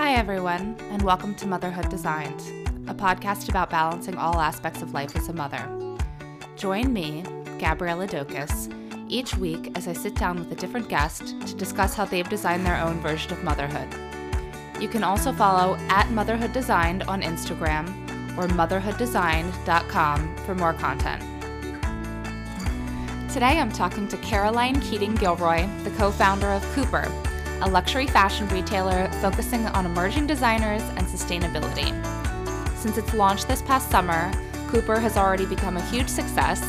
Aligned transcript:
Hi, 0.00 0.14
everyone, 0.14 0.76
and 0.92 1.02
welcome 1.02 1.34
to 1.34 1.46
Motherhood 1.46 1.90
Designed, 1.90 2.40
a 2.88 2.94
podcast 2.94 3.50
about 3.50 3.68
balancing 3.68 4.16
all 4.16 4.40
aspects 4.40 4.80
of 4.80 4.94
life 4.94 5.14
as 5.14 5.28
a 5.28 5.32
mother. 5.34 5.68
Join 6.56 6.90
me, 6.90 7.22
Gabriella 7.58 8.06
Dokis, 8.06 8.72
each 9.10 9.36
week 9.36 9.76
as 9.76 9.86
I 9.86 9.92
sit 9.92 10.14
down 10.14 10.38
with 10.38 10.50
a 10.52 10.54
different 10.54 10.88
guest 10.88 11.38
to 11.46 11.54
discuss 11.54 11.94
how 11.94 12.06
they've 12.06 12.26
designed 12.30 12.64
their 12.64 12.80
own 12.80 12.98
version 13.00 13.30
of 13.34 13.44
motherhood. 13.44 13.94
You 14.80 14.88
can 14.88 15.04
also 15.04 15.32
follow 15.34 15.76
at 15.90 16.10
Motherhood 16.10 16.54
Designed 16.54 17.02
on 17.02 17.20
Instagram 17.20 17.86
or 18.38 18.48
motherhooddesigned.com 18.48 20.36
for 20.46 20.54
more 20.54 20.72
content. 20.72 21.22
Today 23.30 23.58
I'm 23.60 23.70
talking 23.70 24.08
to 24.08 24.16
Caroline 24.16 24.80
Keating 24.80 25.14
Gilroy, 25.14 25.68
the 25.84 25.90
co 25.90 26.10
founder 26.10 26.48
of 26.48 26.62
Couper, 26.74 27.29
a 27.62 27.68
luxury 27.68 28.06
fashion 28.06 28.48
retailer 28.48 29.08
focusing 29.20 29.66
on 29.66 29.86
emerging 29.86 30.26
designers 30.26 30.82
and 30.96 31.06
sustainability. 31.06 31.90
Since 32.76 32.98
its 32.98 33.14
launch 33.14 33.44
this 33.46 33.62
past 33.62 33.90
summer, 33.90 34.32
Couper 34.68 35.00
has 35.00 35.16
already 35.16 35.46
become 35.46 35.76
a 35.76 35.86
huge 35.86 36.08
success, 36.08 36.60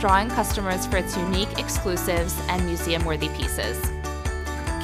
drawing 0.00 0.28
customers 0.28 0.86
for 0.86 0.98
its 0.98 1.16
unique 1.16 1.58
exclusives 1.58 2.38
and 2.48 2.64
museum 2.66 3.04
worthy 3.04 3.28
pieces. 3.30 3.80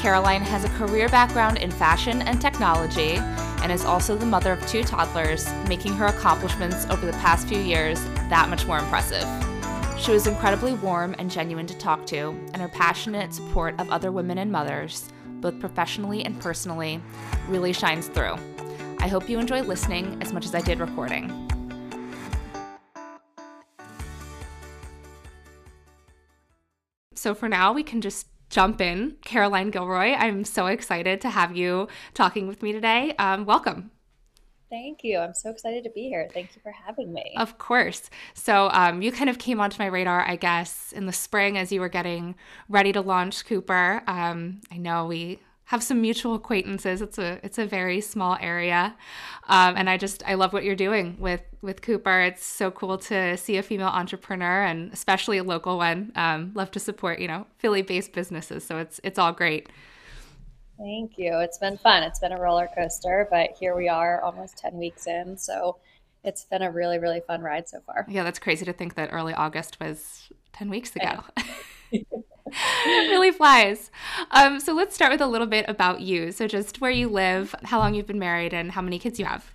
Caroline 0.00 0.40
has 0.40 0.64
a 0.64 0.68
career 0.70 1.08
background 1.10 1.58
in 1.58 1.70
fashion 1.70 2.22
and 2.22 2.40
technology 2.40 3.16
and 3.62 3.70
is 3.70 3.84
also 3.84 4.16
the 4.16 4.24
mother 4.24 4.52
of 4.52 4.66
two 4.66 4.82
toddlers, 4.82 5.52
making 5.68 5.92
her 5.92 6.06
accomplishments 6.06 6.86
over 6.86 7.04
the 7.04 7.12
past 7.14 7.46
few 7.46 7.58
years 7.58 8.02
that 8.30 8.48
much 8.48 8.66
more 8.66 8.78
impressive. 8.78 9.26
She 10.00 10.12
was 10.12 10.26
incredibly 10.26 10.72
warm 10.72 11.14
and 11.18 11.30
genuine 11.30 11.66
to 11.66 11.76
talk 11.76 12.06
to, 12.06 12.28
and 12.54 12.62
her 12.62 12.68
passionate 12.68 13.34
support 13.34 13.78
of 13.78 13.90
other 13.90 14.10
women 14.10 14.38
and 14.38 14.50
mothers, 14.50 15.10
both 15.40 15.58
professionally 15.58 16.24
and 16.24 16.40
personally, 16.40 17.00
really 17.48 17.72
shines 17.72 18.08
through. 18.08 18.36
I 18.98 19.08
hope 19.08 19.28
you 19.28 19.38
enjoy 19.38 19.62
listening 19.62 20.18
as 20.20 20.32
much 20.32 20.44
as 20.44 20.54
I 20.54 20.60
did 20.60 20.78
recording. 20.78 21.48
So 27.14 27.34
for 27.34 27.48
now, 27.48 27.72
we 27.72 27.82
can 27.82 28.00
just 28.00 28.28
jump 28.48 28.80
in. 28.80 29.16
Caroline 29.22 29.70
Gilroy, 29.70 30.12
I'm 30.12 30.44
so 30.44 30.66
excited 30.66 31.20
to 31.20 31.30
have 31.30 31.56
you 31.56 31.88
talking 32.14 32.46
with 32.46 32.62
me 32.62 32.72
today. 32.72 33.14
Um, 33.18 33.44
welcome. 33.46 33.90
Thank 34.70 35.02
you. 35.02 35.18
I'm 35.18 35.34
so 35.34 35.50
excited 35.50 35.82
to 35.84 35.90
be 35.90 36.08
here. 36.08 36.28
Thank 36.32 36.54
you 36.54 36.62
for 36.62 36.72
having 36.72 37.12
me. 37.12 37.34
Of 37.36 37.58
course. 37.58 38.08
So, 38.34 38.70
um, 38.72 39.02
you 39.02 39.10
kind 39.10 39.28
of 39.28 39.38
came 39.38 39.60
onto 39.60 39.82
my 39.82 39.86
radar, 39.86 40.22
I 40.22 40.36
guess, 40.36 40.92
in 40.92 41.06
the 41.06 41.12
spring 41.12 41.58
as 41.58 41.72
you 41.72 41.80
were 41.80 41.88
getting 41.88 42.36
ready 42.68 42.92
to 42.92 43.00
launch 43.00 43.44
Couper. 43.44 44.08
Um, 44.08 44.60
I 44.70 44.76
know 44.76 45.06
we 45.06 45.40
have 45.70 45.84
some 45.84 46.00
mutual 46.00 46.34
acquaintances. 46.34 47.00
It's 47.00 47.16
a 47.16 47.38
it's 47.44 47.56
a 47.56 47.64
very 47.64 48.00
small 48.00 48.36
area, 48.40 48.96
um, 49.48 49.76
and 49.76 49.88
I 49.88 49.98
just 49.98 50.20
I 50.26 50.34
love 50.34 50.52
what 50.52 50.64
you're 50.64 50.74
doing 50.74 51.16
with 51.20 51.42
with 51.62 51.80
Couper. 51.80 52.26
It's 52.26 52.44
so 52.44 52.72
cool 52.72 52.98
to 52.98 53.36
see 53.36 53.56
a 53.56 53.62
female 53.62 53.86
entrepreneur 53.88 54.64
and 54.64 54.92
especially 54.92 55.38
a 55.38 55.44
local 55.44 55.76
one. 55.78 56.10
Um, 56.16 56.50
love 56.54 56.72
to 56.72 56.80
support 56.80 57.20
you 57.20 57.28
know 57.28 57.46
Philly 57.58 57.82
based 57.82 58.12
businesses. 58.12 58.64
So 58.64 58.78
it's 58.78 59.00
it's 59.04 59.16
all 59.16 59.32
great. 59.32 59.68
Thank 60.80 61.18
you. 61.18 61.38
It's 61.40 61.58
been 61.58 61.76
fun. 61.76 62.02
It's 62.02 62.18
been 62.18 62.32
a 62.32 62.40
roller 62.40 62.68
coaster, 62.74 63.28
but 63.30 63.50
here 63.58 63.76
we 63.76 63.88
are, 63.88 64.22
almost 64.22 64.56
ten 64.56 64.78
weeks 64.78 65.06
in. 65.06 65.36
So 65.36 65.76
it's 66.24 66.44
been 66.44 66.62
a 66.62 66.70
really 66.70 66.98
really 66.98 67.20
fun 67.20 67.42
ride 67.42 67.68
so 67.68 67.80
far. 67.84 68.06
Yeah, 68.08 68.22
that's 68.22 68.38
crazy 68.38 68.64
to 68.64 68.72
think 68.72 68.94
that 68.94 69.10
early 69.12 69.34
August 69.34 69.78
was 69.78 70.30
ten 70.52 70.70
weeks 70.70 70.96
ago. 70.96 71.24
It 72.52 73.10
really 73.10 73.30
flies. 73.30 73.90
Um, 74.32 74.58
so 74.58 74.72
let's 74.72 74.94
start 74.94 75.12
with 75.12 75.20
a 75.20 75.26
little 75.26 75.46
bit 75.46 75.66
about 75.68 76.00
you. 76.00 76.32
So 76.32 76.48
just 76.48 76.80
where 76.80 76.90
you 76.90 77.08
live, 77.08 77.54
how 77.62 77.78
long 77.78 77.94
you've 77.94 78.08
been 78.08 78.18
married, 78.18 78.52
and 78.52 78.72
how 78.72 78.82
many 78.82 78.98
kids 78.98 79.20
you 79.20 79.24
have. 79.24 79.54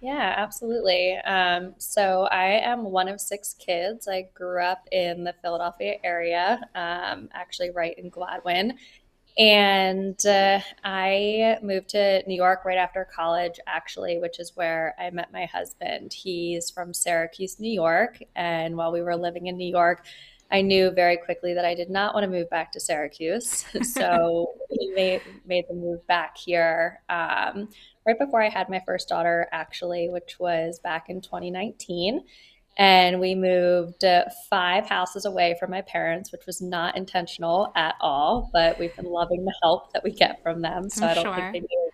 Yeah, 0.00 0.34
absolutely. 0.36 1.16
Um, 1.24 1.74
so 1.78 2.28
I 2.30 2.60
am 2.60 2.84
one 2.84 3.08
of 3.08 3.20
six 3.20 3.54
kids. 3.58 4.06
I 4.06 4.28
grew 4.34 4.62
up 4.62 4.86
in 4.92 5.24
the 5.24 5.34
Philadelphia 5.42 5.96
area, 6.04 6.60
um, 6.74 7.28
actually 7.32 7.70
right 7.70 7.98
in 7.98 8.10
Gladwyne. 8.10 8.74
And 9.38 10.18
uh, 10.24 10.60
I 10.82 11.58
moved 11.62 11.90
to 11.90 12.26
New 12.26 12.34
York 12.34 12.64
right 12.64 12.78
after 12.78 13.04
college, 13.04 13.60
actually, 13.66 14.18
which 14.18 14.40
is 14.40 14.52
where 14.54 14.94
I 14.98 15.10
met 15.10 15.32
my 15.32 15.44
husband. 15.44 16.12
He's 16.14 16.70
from 16.70 16.94
Syracuse, 16.94 17.60
New 17.60 17.72
York. 17.72 18.18
And 18.34 18.76
while 18.76 18.92
we 18.92 19.02
were 19.02 19.16
living 19.16 19.46
in 19.46 19.58
New 19.58 19.68
York, 19.68 20.06
I 20.50 20.62
knew 20.62 20.90
very 20.90 21.16
quickly 21.18 21.54
that 21.54 21.64
I 21.64 21.74
did 21.74 21.90
not 21.90 22.14
want 22.14 22.24
to 22.24 22.30
move 22.30 22.48
back 22.48 22.72
to 22.72 22.80
Syracuse. 22.80 23.64
So 23.84 24.54
we 24.70 24.92
made, 24.94 25.22
made 25.44 25.64
the 25.68 25.74
move 25.74 26.06
back 26.06 26.36
here 26.38 27.00
um, 27.08 27.68
right 28.06 28.18
before 28.18 28.42
I 28.42 28.48
had 28.48 28.68
my 28.68 28.82
first 28.86 29.08
daughter, 29.08 29.48
actually, 29.52 30.08
which 30.08 30.36
was 30.38 30.78
back 30.78 31.08
in 31.08 31.20
2019. 31.20 32.22
And 32.78 33.20
we 33.20 33.34
moved 33.34 34.04
uh, 34.04 34.24
five 34.50 34.86
houses 34.86 35.24
away 35.24 35.56
from 35.58 35.70
my 35.70 35.80
parents, 35.80 36.30
which 36.30 36.44
was 36.46 36.60
not 36.60 36.96
intentional 36.96 37.72
at 37.74 37.94
all, 38.00 38.50
but 38.52 38.78
we've 38.78 38.94
been 38.96 39.06
loving 39.10 39.44
the 39.44 39.54
help 39.62 39.92
that 39.94 40.04
we 40.04 40.10
get 40.10 40.42
from 40.42 40.60
them. 40.60 40.90
So 40.90 41.06
I'm 41.06 41.10
I 41.10 41.14
do 41.14 41.22
not 41.22 41.36
sure. 41.36 41.52
think 41.52 41.52
they 41.52 41.60
knew 41.60 41.90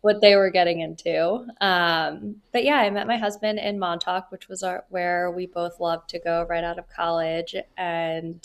what 0.00 0.20
they 0.20 0.36
were 0.36 0.50
getting 0.50 0.80
into. 0.80 1.46
Um, 1.60 2.36
but 2.52 2.64
yeah, 2.64 2.76
I 2.76 2.90
met 2.90 3.06
my 3.06 3.16
husband 3.16 3.58
in 3.58 3.78
Montauk, 3.78 4.30
which 4.30 4.48
was 4.48 4.62
our, 4.62 4.84
where 4.88 5.30
we 5.30 5.46
both 5.46 5.78
loved 5.80 6.10
to 6.10 6.18
go 6.18 6.44
right 6.48 6.64
out 6.64 6.78
of 6.78 6.88
college. 6.88 7.54
And 7.76 8.44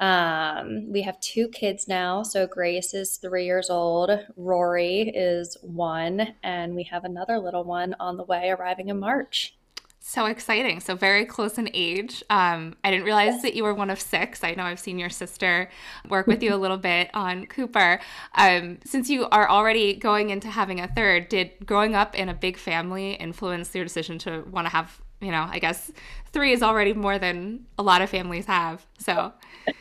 um, 0.00 0.92
we 0.92 1.02
have 1.02 1.18
two 1.20 1.48
kids 1.48 1.88
now. 1.88 2.22
So 2.22 2.46
Grace 2.46 2.94
is 2.94 3.16
three 3.16 3.44
years 3.44 3.70
old, 3.70 4.10
Rory 4.36 5.08
is 5.14 5.56
one, 5.62 6.34
and 6.42 6.74
we 6.74 6.84
have 6.84 7.04
another 7.04 7.38
little 7.38 7.64
one 7.64 7.94
on 7.98 8.16
the 8.16 8.24
way 8.24 8.50
arriving 8.50 8.88
in 8.88 8.98
March. 8.98 9.56
So 10.00 10.26
exciting. 10.26 10.80
So 10.80 10.94
very 10.94 11.26
close 11.26 11.58
in 11.58 11.68
age. 11.74 12.22
Um, 12.30 12.76
I 12.84 12.90
didn't 12.90 13.04
realize 13.04 13.42
that 13.42 13.54
you 13.54 13.64
were 13.64 13.74
one 13.74 13.90
of 13.90 14.00
six. 14.00 14.44
I 14.44 14.54
know 14.54 14.62
I've 14.62 14.78
seen 14.78 14.98
your 14.98 15.10
sister 15.10 15.68
work 16.08 16.28
with 16.28 16.42
you 16.44 16.54
a 16.54 16.56
little 16.56 16.78
bit 16.78 17.10
on 17.12 17.46
Couper. 17.46 17.98
Um, 18.34 18.78
since 18.84 19.10
you 19.10 19.26
are 19.30 19.48
already 19.48 19.94
going 19.94 20.30
into 20.30 20.48
having 20.48 20.80
a 20.80 20.86
third, 20.86 21.28
did 21.28 21.50
growing 21.66 21.96
up 21.96 22.14
in 22.14 22.28
a 22.28 22.34
big 22.34 22.56
family 22.56 23.14
influence 23.14 23.74
your 23.74 23.84
decision 23.84 24.18
to 24.20 24.44
want 24.50 24.66
to 24.66 24.70
have, 24.70 25.00
you 25.20 25.32
know, 25.32 25.48
I 25.50 25.58
guess 25.58 25.90
three 26.32 26.52
is 26.52 26.62
already 26.62 26.92
more 26.92 27.18
than 27.18 27.66
a 27.76 27.82
lot 27.82 28.00
of 28.00 28.08
families 28.08 28.46
have. 28.46 28.86
So. 28.98 29.32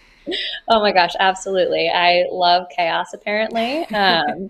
Oh 0.67 0.79
my 0.79 0.91
gosh, 0.91 1.11
absolutely. 1.19 1.87
I 1.87 2.25
love 2.31 2.65
chaos 2.75 3.13
apparently. 3.13 3.85
Um, 3.93 4.49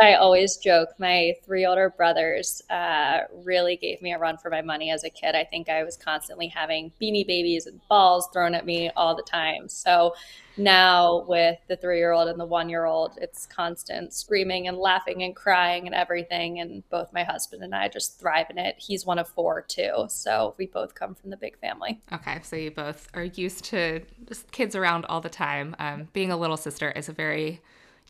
I 0.00 0.14
always 0.14 0.56
joke 0.56 0.90
my 0.98 1.34
three 1.44 1.66
older 1.66 1.90
brothers 1.90 2.62
uh, 2.70 3.20
really 3.44 3.76
gave 3.76 4.00
me 4.00 4.12
a 4.12 4.18
run 4.18 4.38
for 4.38 4.50
my 4.50 4.62
money 4.62 4.90
as 4.90 5.04
a 5.04 5.10
kid. 5.10 5.34
I 5.34 5.44
think 5.44 5.68
I 5.68 5.84
was 5.84 5.96
constantly 5.96 6.48
having 6.48 6.90
beanie 7.00 7.26
babies 7.26 7.66
and 7.66 7.80
balls 7.88 8.28
thrown 8.32 8.54
at 8.54 8.64
me 8.64 8.90
all 8.96 9.14
the 9.14 9.22
time. 9.22 9.68
So 9.68 10.14
now 10.56 11.24
with 11.28 11.58
the 11.68 11.76
three 11.76 11.98
year 11.98 12.12
old 12.12 12.28
and 12.28 12.40
the 12.40 12.46
one 12.46 12.70
year 12.70 12.86
old, 12.86 13.18
it's 13.20 13.44
constant 13.46 14.14
screaming 14.14 14.68
and 14.68 14.78
laughing 14.78 15.22
and 15.22 15.36
crying 15.36 15.86
and 15.86 15.94
everything. 15.94 16.60
And 16.60 16.82
both 16.88 17.12
my 17.12 17.22
husband 17.22 17.62
and 17.62 17.74
I 17.74 17.88
just 17.88 18.18
thrive 18.18 18.46
in 18.48 18.56
it. 18.56 18.76
He's 18.78 19.04
one 19.04 19.18
of 19.18 19.28
four 19.28 19.60
too. 19.60 20.06
So 20.08 20.54
we 20.56 20.66
both 20.66 20.94
come 20.94 21.14
from 21.14 21.28
the 21.28 21.36
big 21.36 21.58
family. 21.58 22.00
Okay. 22.10 22.40
So 22.42 22.56
you 22.56 22.70
both 22.70 23.08
are 23.12 23.24
used 23.24 23.64
to 23.66 24.00
just 24.26 24.50
kids 24.50 24.74
around 24.74 25.04
all 25.06 25.20
the 25.20 25.28
time. 25.28 25.76
Um, 25.78 26.08
being 26.14 26.32
a 26.32 26.36
little 26.38 26.56
sister 26.56 26.90
is 26.90 27.10
a 27.10 27.12
very 27.12 27.60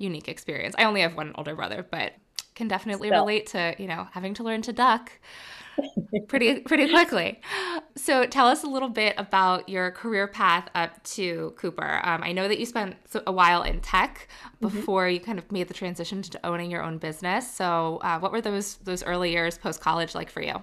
unique 0.00 0.28
experience. 0.28 0.74
I 0.78 0.84
only 0.84 1.02
have 1.02 1.16
one 1.16 1.32
older 1.36 1.54
brother, 1.54 1.86
but 1.88 2.12
can 2.54 2.68
definitely 2.68 3.08
Still. 3.08 3.20
relate 3.20 3.46
to, 3.48 3.74
you 3.78 3.86
know, 3.86 4.08
having 4.12 4.34
to 4.34 4.42
learn 4.42 4.62
to 4.62 4.72
duck 4.72 5.12
pretty 6.28 6.60
pretty 6.70 6.90
quickly. 6.90 7.40
So 7.96 8.26
tell 8.26 8.46
us 8.46 8.64
a 8.64 8.66
little 8.66 8.88
bit 8.88 9.14
about 9.18 9.68
your 9.68 9.90
career 9.92 10.26
path 10.26 10.68
up 10.74 11.02
to 11.04 11.54
Couper. 11.56 12.06
Um, 12.06 12.22
I 12.22 12.32
know 12.32 12.48
that 12.48 12.58
you 12.58 12.66
spent 12.66 12.96
a 13.26 13.32
while 13.32 13.62
in 13.62 13.80
tech 13.80 14.28
mm-hmm. 14.62 14.68
before 14.68 15.06
mm-hmm. 15.06 15.14
you 15.14 15.20
kind 15.20 15.38
of 15.38 15.50
made 15.50 15.68
the 15.68 15.74
transition 15.74 16.22
to 16.22 16.46
owning 16.46 16.70
your 16.70 16.82
own 16.82 16.98
business. 16.98 17.50
So 17.50 17.98
uh, 18.03 18.18
what 18.18 18.32
were 18.32 18.41
those 18.41 18.76
those 18.76 19.03
early 19.04 19.32
years 19.32 19.56
post 19.56 19.80
college 19.80 20.14
like 20.14 20.30
for 20.30 20.42
you? 20.42 20.62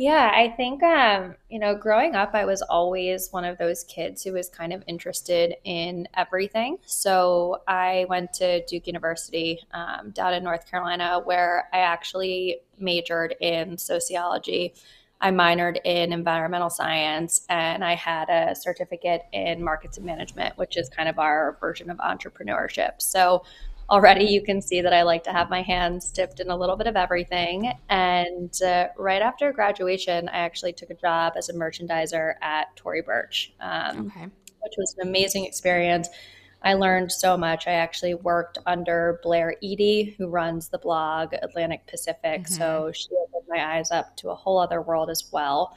Yeah, 0.00 0.32
I 0.34 0.48
think, 0.56 0.82
um, 0.82 1.34
you 1.50 1.58
know, 1.58 1.74
growing 1.74 2.14
up, 2.14 2.30
I 2.32 2.46
was 2.46 2.62
always 2.62 3.30
one 3.32 3.44
of 3.44 3.58
those 3.58 3.84
kids 3.84 4.24
who 4.24 4.32
was 4.32 4.48
kind 4.48 4.72
of 4.72 4.82
interested 4.86 5.56
in 5.64 6.08
everything. 6.16 6.78
So 6.86 7.60
I 7.68 8.06
went 8.08 8.32
to 8.34 8.64
Duke 8.64 8.86
University 8.86 9.60
um, 9.74 10.12
down 10.12 10.32
in 10.32 10.42
North 10.42 10.70
Carolina, 10.70 11.20
where 11.22 11.68
I 11.74 11.80
actually 11.80 12.60
majored 12.78 13.34
in 13.42 13.76
sociology. 13.76 14.72
I 15.20 15.32
minored 15.32 15.76
in 15.84 16.14
environmental 16.14 16.70
science 16.70 17.44
and 17.50 17.84
I 17.84 17.94
had 17.94 18.30
a 18.30 18.54
certificate 18.54 19.26
in 19.34 19.62
markets 19.62 19.98
and 19.98 20.06
management, 20.06 20.56
which 20.56 20.78
is 20.78 20.88
kind 20.88 21.10
of 21.10 21.18
our 21.18 21.58
version 21.60 21.90
of 21.90 21.98
entrepreneurship. 21.98 23.02
So 23.02 23.42
already 23.90 24.24
you 24.24 24.42
can 24.42 24.62
see 24.62 24.80
that 24.80 24.92
I 24.92 25.02
like 25.02 25.24
to 25.24 25.32
have 25.32 25.50
my 25.50 25.62
hands 25.62 26.10
dipped 26.12 26.40
in 26.40 26.50
a 26.50 26.56
little 26.56 26.76
bit 26.76 26.86
of 26.86 26.96
everything. 26.96 27.72
And 27.88 28.54
uh, 28.62 28.88
right 28.96 29.20
after 29.20 29.52
graduation, 29.52 30.28
I 30.28 30.38
actually 30.38 30.72
took 30.72 30.90
a 30.90 30.94
job 30.94 31.32
as 31.36 31.48
a 31.48 31.54
merchandiser 31.54 32.34
at 32.40 32.74
Tory 32.76 33.02
Burch, 33.02 33.52
um, 33.60 34.06
okay. 34.06 34.26
which 34.60 34.74
was 34.78 34.94
an 34.98 35.08
amazing 35.08 35.44
experience. 35.44 36.08
I 36.62 36.74
learned 36.74 37.10
so 37.10 37.36
much. 37.36 37.66
I 37.66 37.72
actually 37.72 38.14
worked 38.14 38.58
under 38.66 39.18
Blair 39.22 39.56
Eady, 39.60 40.14
who 40.18 40.28
runs 40.28 40.68
the 40.68 40.78
blog 40.78 41.32
Atlantic 41.42 41.86
Pacific. 41.86 42.42
Mm-hmm. 42.42 42.54
So 42.54 42.92
she 42.94 43.08
opened 43.12 43.48
my 43.48 43.76
eyes 43.76 43.90
up 43.90 44.16
to 44.18 44.30
a 44.30 44.34
whole 44.34 44.58
other 44.58 44.82
world 44.82 45.10
as 45.10 45.24
well. 45.32 45.74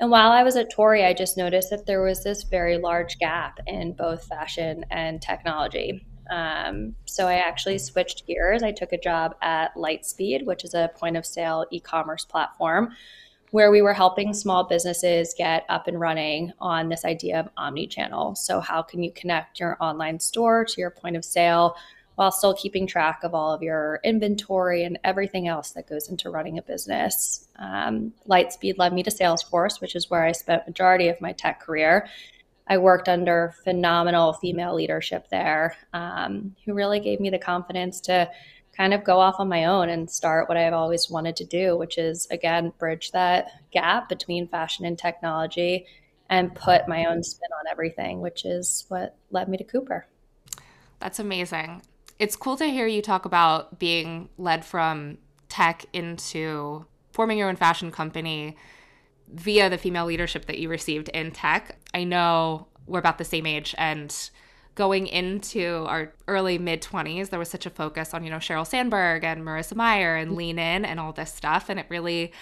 And 0.00 0.10
while 0.10 0.30
I 0.30 0.42
was 0.42 0.56
at 0.56 0.70
Tory, 0.70 1.04
I 1.04 1.12
just 1.12 1.36
noticed 1.36 1.70
that 1.70 1.86
there 1.86 2.02
was 2.02 2.24
this 2.24 2.42
very 2.44 2.78
large 2.78 3.18
gap 3.18 3.60
in 3.66 3.92
both 3.92 4.24
fashion 4.24 4.84
and 4.90 5.20
technology. 5.20 6.04
Um, 6.30 6.94
so 7.04 7.26
I 7.26 7.34
actually 7.34 7.78
switched 7.78 8.26
gears. 8.26 8.62
I 8.62 8.72
took 8.72 8.92
a 8.92 8.98
job 8.98 9.36
at 9.42 9.74
Lightspeed, 9.74 10.44
which 10.44 10.64
is 10.64 10.74
a 10.74 10.90
point 10.96 11.16
of 11.16 11.26
sale 11.26 11.66
e 11.70 11.80
commerce 11.80 12.24
platform 12.24 12.94
where 13.50 13.70
we 13.70 13.82
were 13.82 13.92
helping 13.92 14.34
small 14.34 14.64
businesses 14.64 15.32
get 15.38 15.64
up 15.68 15.86
and 15.86 16.00
running 16.00 16.52
on 16.60 16.88
this 16.88 17.04
idea 17.04 17.38
of 17.38 17.48
omni-channel. 17.56 18.34
So 18.34 18.58
how 18.58 18.82
can 18.82 19.00
you 19.00 19.12
connect 19.12 19.60
your 19.60 19.76
online 19.80 20.18
store 20.18 20.64
to 20.64 20.80
your 20.80 20.90
point 20.90 21.14
of 21.14 21.24
sale 21.24 21.76
while 22.16 22.32
still 22.32 22.54
keeping 22.54 22.86
track 22.86 23.20
of 23.22 23.34
all 23.34 23.52
of 23.52 23.62
your 23.62 24.00
inventory 24.04 24.84
and 24.84 24.98
everything 25.04 25.48
else 25.48 25.70
that 25.70 25.88
goes 25.88 26.08
into 26.08 26.30
running 26.30 26.58
a 26.58 26.62
business. 26.62 27.46
Um, 27.56 28.12
Lightspeed 28.28 28.78
led 28.78 28.92
me 28.92 29.02
to 29.02 29.10
Salesforce, 29.10 29.80
which 29.80 29.96
is 29.96 30.10
where 30.10 30.24
I 30.24 30.32
spent 30.32 30.66
majority 30.66 31.08
of 31.08 31.20
my 31.20 31.32
tech 31.32 31.60
career. 31.60 32.08
I 32.66 32.78
worked 32.78 33.08
under 33.08 33.54
phenomenal 33.62 34.32
female 34.34 34.74
leadership 34.74 35.28
there, 35.30 35.76
um, 35.92 36.56
who 36.64 36.74
really 36.74 37.00
gave 37.00 37.20
me 37.20 37.30
the 37.30 37.38
confidence 37.38 38.00
to 38.02 38.30
kind 38.76 38.94
of 38.94 39.04
go 39.04 39.20
off 39.20 39.36
on 39.38 39.48
my 39.48 39.66
own 39.66 39.88
and 39.88 40.10
start 40.10 40.48
what 40.48 40.58
I've 40.58 40.72
always 40.72 41.10
wanted 41.10 41.36
to 41.36 41.44
do, 41.44 41.76
which 41.76 41.98
is 41.98 42.26
again 42.30 42.72
bridge 42.78 43.12
that 43.12 43.48
gap 43.70 44.08
between 44.08 44.48
fashion 44.48 44.84
and 44.84 44.98
technology 44.98 45.86
and 46.30 46.54
put 46.54 46.88
my 46.88 47.04
own 47.04 47.22
spin 47.22 47.50
on 47.58 47.70
everything, 47.70 48.20
which 48.20 48.44
is 48.44 48.86
what 48.88 49.16
led 49.30 49.48
me 49.48 49.58
to 49.58 49.64
Couper. 49.64 50.04
That's 50.98 51.18
amazing. 51.18 51.82
It's 52.18 52.34
cool 52.34 52.56
to 52.56 52.66
hear 52.66 52.86
you 52.86 53.02
talk 53.02 53.24
about 53.26 53.78
being 53.78 54.30
led 54.38 54.64
from 54.64 55.18
tech 55.48 55.84
into 55.92 56.86
forming 57.12 57.38
your 57.38 57.48
own 57.48 57.56
fashion 57.56 57.90
company 57.90 58.56
via 59.34 59.68
the 59.68 59.78
female 59.78 60.06
leadership 60.06 60.46
that 60.46 60.58
you 60.58 60.68
received 60.68 61.08
in 61.10 61.32
tech. 61.32 61.76
I 61.92 62.04
know 62.04 62.68
we're 62.86 62.98
about 62.98 63.18
the 63.18 63.24
same 63.24 63.46
age 63.46 63.74
and 63.78 64.30
going 64.74 65.06
into 65.06 65.84
our 65.88 66.12
early 66.26 66.58
mid 66.58 66.82
20s, 66.82 67.30
there 67.30 67.38
was 67.38 67.48
such 67.48 67.66
a 67.66 67.70
focus 67.70 68.12
on, 68.12 68.24
you 68.24 68.30
know, 68.30 68.38
Sheryl 68.38 68.66
Sandberg 68.66 69.24
and 69.24 69.42
Marissa 69.42 69.76
Mayer 69.76 70.16
and 70.16 70.30
mm-hmm. 70.30 70.38
Lean 70.38 70.58
In 70.58 70.84
and 70.84 70.98
all 70.98 71.12
this 71.12 71.32
stuff. 71.32 71.68
And 71.68 71.78
it 71.78 71.86
really, 71.88 72.32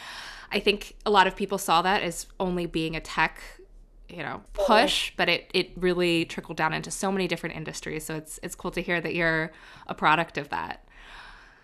I 0.50 0.60
think 0.60 0.96
a 1.04 1.10
lot 1.10 1.26
of 1.26 1.36
people 1.36 1.58
saw 1.58 1.82
that 1.82 2.02
as 2.02 2.26
only 2.40 2.66
being 2.66 2.96
a 2.96 3.00
tech, 3.00 3.40
you 4.08 4.18
know, 4.18 4.42
push, 4.52 5.12
but 5.16 5.28
it, 5.28 5.50
it 5.52 5.70
really 5.76 6.24
trickled 6.24 6.56
down 6.56 6.72
into 6.72 6.90
so 6.90 7.12
many 7.12 7.28
different 7.28 7.56
industries. 7.56 8.04
So 8.04 8.16
it's, 8.16 8.40
it's 8.42 8.54
cool 8.54 8.70
to 8.72 8.82
hear 8.82 9.00
that 9.00 9.14
you're 9.14 9.52
a 9.86 9.94
product 9.94 10.38
of 10.38 10.48
that. 10.50 10.84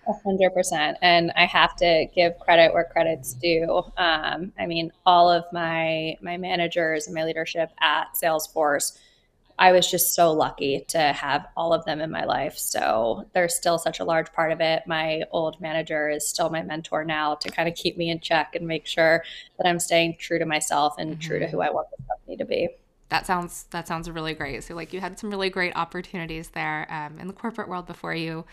A 0.08 0.12
hundred 0.24 0.54
percent. 0.54 0.96
And 1.02 1.32
I 1.36 1.44
have 1.44 1.76
to 1.76 2.06
give 2.14 2.38
credit 2.38 2.72
where 2.72 2.88
credit's 2.90 3.34
due. 3.34 3.82
Um, 3.96 4.52
I 4.58 4.66
mean, 4.66 4.90
all 5.04 5.30
of 5.30 5.44
my 5.52 6.16
my 6.22 6.36
managers 6.36 7.06
and 7.06 7.14
my 7.14 7.24
leadership 7.24 7.70
at 7.80 8.08
Salesforce 8.20 8.98
I 9.58 9.72
was 9.72 9.90
just 9.90 10.14
so 10.14 10.32
lucky 10.32 10.84
to 10.88 10.98
have 10.98 11.48
all 11.56 11.72
of 11.72 11.84
them 11.84 12.00
in 12.00 12.10
my 12.10 12.24
life. 12.24 12.56
So 12.56 13.26
there's 13.34 13.56
still 13.56 13.78
such 13.78 13.98
a 13.98 14.04
large 14.04 14.32
part 14.32 14.52
of 14.52 14.60
it. 14.60 14.84
My 14.86 15.22
old 15.32 15.60
manager 15.60 16.08
is 16.08 16.28
still 16.28 16.48
my 16.48 16.62
mentor 16.62 17.04
now 17.04 17.34
to 17.34 17.50
kind 17.50 17.68
of 17.68 17.74
keep 17.74 17.96
me 17.96 18.08
in 18.10 18.20
check 18.20 18.54
and 18.54 18.68
make 18.68 18.86
sure 18.86 19.24
that 19.58 19.66
I'm 19.66 19.80
staying 19.80 20.16
true 20.18 20.38
to 20.38 20.46
myself 20.46 20.94
and 20.98 21.12
mm-hmm. 21.12 21.20
true 21.20 21.38
to 21.40 21.48
who 21.48 21.60
I 21.60 21.70
want 21.70 21.88
the 21.90 22.02
company 22.08 22.36
to 22.36 22.44
be. 22.44 22.68
That 23.08 23.26
sounds 23.26 23.64
that 23.70 23.88
sounds 23.88 24.08
really 24.08 24.34
great. 24.34 24.62
So 24.62 24.74
like 24.74 24.92
you 24.92 25.00
had 25.00 25.18
some 25.18 25.30
really 25.30 25.50
great 25.50 25.74
opportunities 25.74 26.50
there 26.50 26.86
um, 26.90 27.18
in 27.18 27.26
the 27.26 27.32
corporate 27.32 27.68
world 27.68 27.86
before 27.86 28.14
you 28.14 28.44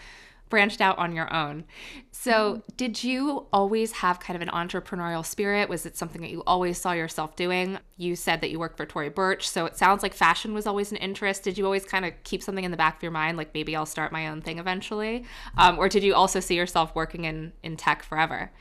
branched 0.50 0.82
out 0.82 0.98
on 0.98 1.16
your 1.16 1.34
own. 1.34 1.66
So, 2.12 2.32
mm-hmm. 2.32 2.60
did 2.78 3.04
you 3.04 3.48
always 3.52 3.92
have 3.94 4.20
kind 4.20 4.42
of 4.42 4.48
an 4.48 4.54
entrepreneurial 4.54 5.26
spirit? 5.26 5.70
Was 5.70 5.86
it 5.86 5.98
something 5.98 6.22
that 6.22 6.30
you 6.30 6.44
always 6.46 6.78
saw 6.78 6.92
yourself 6.92 7.36
doing? 7.36 7.80
You 7.98 8.16
said 8.16 8.42
that 8.42 8.52
you 8.52 8.60
worked 8.60 8.78
for 8.78 8.86
Tory 8.86 9.10
Burch, 9.10 9.48
so 9.48 9.66
it 9.66 9.78
sounds 9.78 10.04
like 10.04 10.14
fashion 10.14 10.54
was 10.54 10.68
always 10.68 10.92
an 10.92 10.98
interest. 10.98 11.44
Did 11.44 11.58
you 11.58 11.66
always 11.66 11.86
kind 11.86 12.06
of 12.06 12.14
keep 12.24 12.44
something 12.44 12.64
in 12.64 12.72
the 12.72 12.78
back 12.78 12.98
of 12.98 13.04
your 13.04 13.12
mind, 13.12 13.38
like 13.38 13.54
maybe 13.54 13.76
I'll 13.76 13.86
start 13.86 14.12
my 14.12 14.28
own 14.28 14.42
thing 14.42 14.60
eventually? 14.60 15.26
Um, 15.58 15.78
or 15.78 15.90
did 15.90 16.04
you 16.04 16.14
also 16.14 16.40
see 16.40 16.56
yourself 16.56 16.94
working 16.96 17.26
in, 17.26 17.54
in 17.64 17.78
tech 17.78 18.04
forever? 18.04 18.52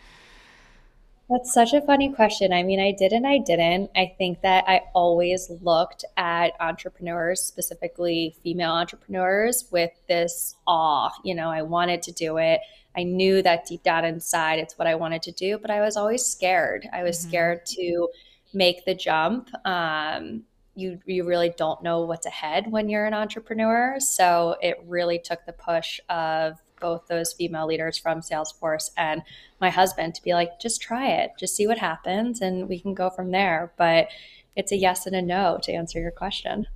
That's 1.31 1.55
such 1.55 1.73
a 1.73 1.81
funny 1.81 2.13
question. 2.13 2.53
I 2.53 2.63
mean, 2.63 2.81
I 2.81 2.93
did 2.93 3.13
and 3.13 3.27
I 3.27 3.39
didn't. 3.39 3.91
I 3.97 4.15
think 4.19 4.43
that 4.43 4.65
I 4.69 4.83
always 4.95 5.51
looked 5.63 6.05
at 6.19 6.53
entrepreneurs, 6.61 7.43
specifically 7.43 8.37
female 8.43 8.73
entrepreneurs, 8.73 9.65
with 9.71 9.91
this 10.07 10.55
awe. 10.67 11.11
You 11.25 11.35
know, 11.35 11.49
I 11.49 11.63
wanted 11.63 12.03
to 12.03 12.13
do 12.13 12.37
it. 12.37 12.61
I 12.95 13.05
knew 13.05 13.43
that 13.43 13.67
deep 13.67 13.83
down 13.83 14.05
inside 14.05 14.59
it's 14.59 14.79
what 14.79 14.87
I 14.87 14.95
wanted 14.97 15.23
to 15.23 15.33
do, 15.33 15.59
but 15.59 15.71
I 15.71 15.81
was 15.81 15.97
always 15.97 16.25
scared. 16.25 16.87
I 16.93 17.03
was 17.03 17.19
mm-hmm. 17.19 17.29
scared 17.29 17.67
to 17.67 18.09
make 18.53 18.85
the 18.85 18.95
jump. 18.95 19.49
Um, 19.67 20.43
you 20.77 21.01
you 21.07 21.25
really 21.25 21.55
don't 21.57 21.83
know 21.83 22.03
what's 22.03 22.27
ahead 22.27 22.71
when 22.71 22.89
you're 22.89 23.07
an 23.07 23.15
entrepreneur. 23.15 23.97
So 23.99 24.57
it 24.61 24.77
really 24.87 25.19
took 25.19 25.47
the 25.47 25.53
push 25.53 26.01
of 26.09 26.61
both 26.85 27.07
those 27.07 27.33
female 27.33 27.67
leaders 27.67 27.97
from 27.97 28.21
Salesforce 28.21 28.91
and 28.99 29.23
my 29.59 29.71
husband 29.71 30.15
to 30.15 30.23
be 30.23 30.35
like, 30.35 30.61
just 30.61 30.83
try 30.83 31.09
it, 31.09 31.31
just 31.39 31.57
see 31.57 31.67
what 31.67 31.79
happens, 31.79 32.43
and 32.43 32.69
we 32.69 32.79
can 32.79 32.93
go 32.93 33.09
from 33.09 33.31
there. 33.31 33.73
But 33.79 34.09
it's 34.55 34.71
a 34.71 34.77
yes 34.77 35.07
and 35.07 35.17
a 35.17 35.23
no 35.23 35.59
to 35.63 35.73
answer 35.73 35.99
your 35.99 36.11
question. 36.11 36.67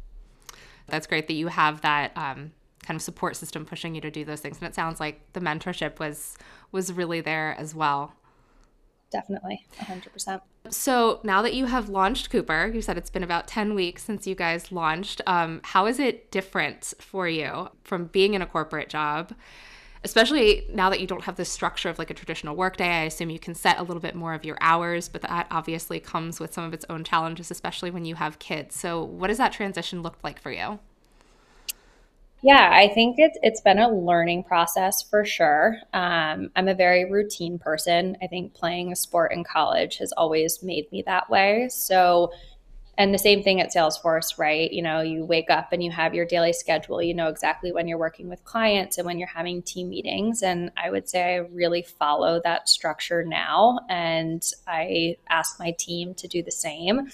That's 0.87 1.07
great 1.07 1.27
that 1.27 1.35
you 1.35 1.49
have 1.49 1.83
that 1.83 2.13
um, 2.17 2.53
kind 2.83 2.97
of 2.97 3.03
support 3.03 3.37
system 3.37 3.67
pushing 3.67 3.95
you 3.95 4.01
to 4.01 4.11
do 4.11 4.25
those 4.25 4.41
things, 4.41 4.57
and 4.59 4.67
it 4.67 4.75
sounds 4.75 4.99
like 4.99 5.21
the 5.35 5.41
mentorship 5.41 5.99
was 5.99 6.39
was 6.73 6.91
really 6.91 7.21
there 7.21 7.55
as 7.59 7.75
well. 7.75 8.15
Definitely, 9.11 9.67
100%. 9.79 10.41
So 10.71 11.21
now 11.23 11.43
that 11.43 11.55
you 11.55 11.67
have 11.67 11.91
launched 11.91 12.31
Couper, 12.31 12.71
you 12.75 12.81
said 12.81 12.97
it's 12.97 13.11
been 13.11 13.23
about 13.23 13.47
10 13.47 13.75
weeks 13.75 14.05
since 14.05 14.27
you 14.27 14.35
guys 14.35 14.73
launched. 14.73 15.21
Um, 15.27 15.61
how 15.65 15.87
is 15.87 15.99
it 15.99 16.31
different 16.31 16.95
for 16.99 17.29
you 17.29 17.69
from 17.85 18.07
being 18.07 18.35
in 18.35 18.43
a 18.43 18.47
corporate 18.47 18.89
job 18.89 19.35
especially 20.05 20.67
now 20.73 20.89
that 20.91 21.01
you 21.01 21.07
don't 21.07 21.25
have 21.25 21.37
the 21.37 21.45
structure 21.45 21.89
of 21.89 21.99
like 21.99 22.11
a 22.11 22.15
traditional 22.15 22.55
workday 22.55 22.89
i 22.89 23.03
assume 23.05 23.31
you 23.31 23.39
can 23.39 23.55
set 23.55 23.79
a 23.79 23.83
little 23.83 24.01
bit 24.01 24.15
more 24.15 24.35
of 24.35 24.45
your 24.45 24.57
hours 24.61 25.09
but 25.09 25.23
that 25.23 25.47
obviously 25.51 26.01
comes 26.01 26.41
with 26.41 26.53
some 26.53 26.65
of 26.65 26.73
its 26.73 26.85
own 26.89 27.05
challenges 27.05 27.51
especially 27.51 27.91
when 27.91 28.05
you 28.05 28.15
have 28.15 28.39
kids. 28.39 28.77
So 28.77 29.03
what 29.03 29.29
does 29.29 29.39
that 29.39 29.53
transition 29.53 30.03
look 30.03 30.19
like 30.23 30.41
for 30.41 30.51
you? 30.51 30.79
Yeah 32.43 32.71
i 32.73 32.89
think 32.89 33.17
it's, 33.19 33.39
it's 33.43 33.61
been 33.61 33.79
a 33.79 33.91
learning 33.91 34.45
process 34.45 35.03
for 35.03 35.25
sure. 35.25 35.77
Um, 35.93 36.51
i'm 36.55 36.69
a 36.69 36.75
very 36.75 37.11
routine 37.11 37.59
person. 37.59 38.17
I 38.23 38.27
think 38.27 38.55
playing 38.55 38.93
a 38.93 38.97
sport 38.97 39.33
in 39.33 39.45
college 39.45 39.99
has 39.99 40.13
always 40.13 40.63
made 40.63 40.91
me 40.93 41.03
that 41.07 41.29
way. 41.29 41.69
So 41.71 42.33
and 42.99 43.15
the 43.15 43.19
same 43.19 43.45
thing 43.45 43.61
at 43.61 43.73
Salesforce, 43.73 44.37
right? 44.39 44.71
You 44.73 44.83
know, 44.83 45.01
you 45.01 45.25
wake 45.25 45.51
up 45.51 45.73
and 45.73 45.83
you 45.85 45.91
have 45.93 46.15
your 46.17 46.27
daily 46.27 46.53
schedule. 46.53 47.01
You 47.01 47.15
know 47.15 47.29
exactly 47.29 47.71
when 47.71 47.87
you're 47.87 47.97
working 47.97 48.29
with 48.29 48.45
clients 48.45 48.99
and 48.99 49.07
when 49.07 49.21
you're 49.21 49.29
having 49.29 49.63
team 49.63 49.89
meetings. 49.89 50.43
And 50.43 50.73
I 50.77 50.91
would 50.91 51.09
say 51.09 51.37
I 51.37 51.37
really 51.37 51.83
follow 51.83 52.41
that 52.43 52.69
structure 52.69 53.25
now. 53.25 53.79
And 53.89 54.45
I 54.67 55.17
ask 55.31 55.61
my 55.61 55.71
team 55.79 56.13
to 56.15 56.27
do 56.27 56.43
the 56.43 56.51
same. 56.51 57.09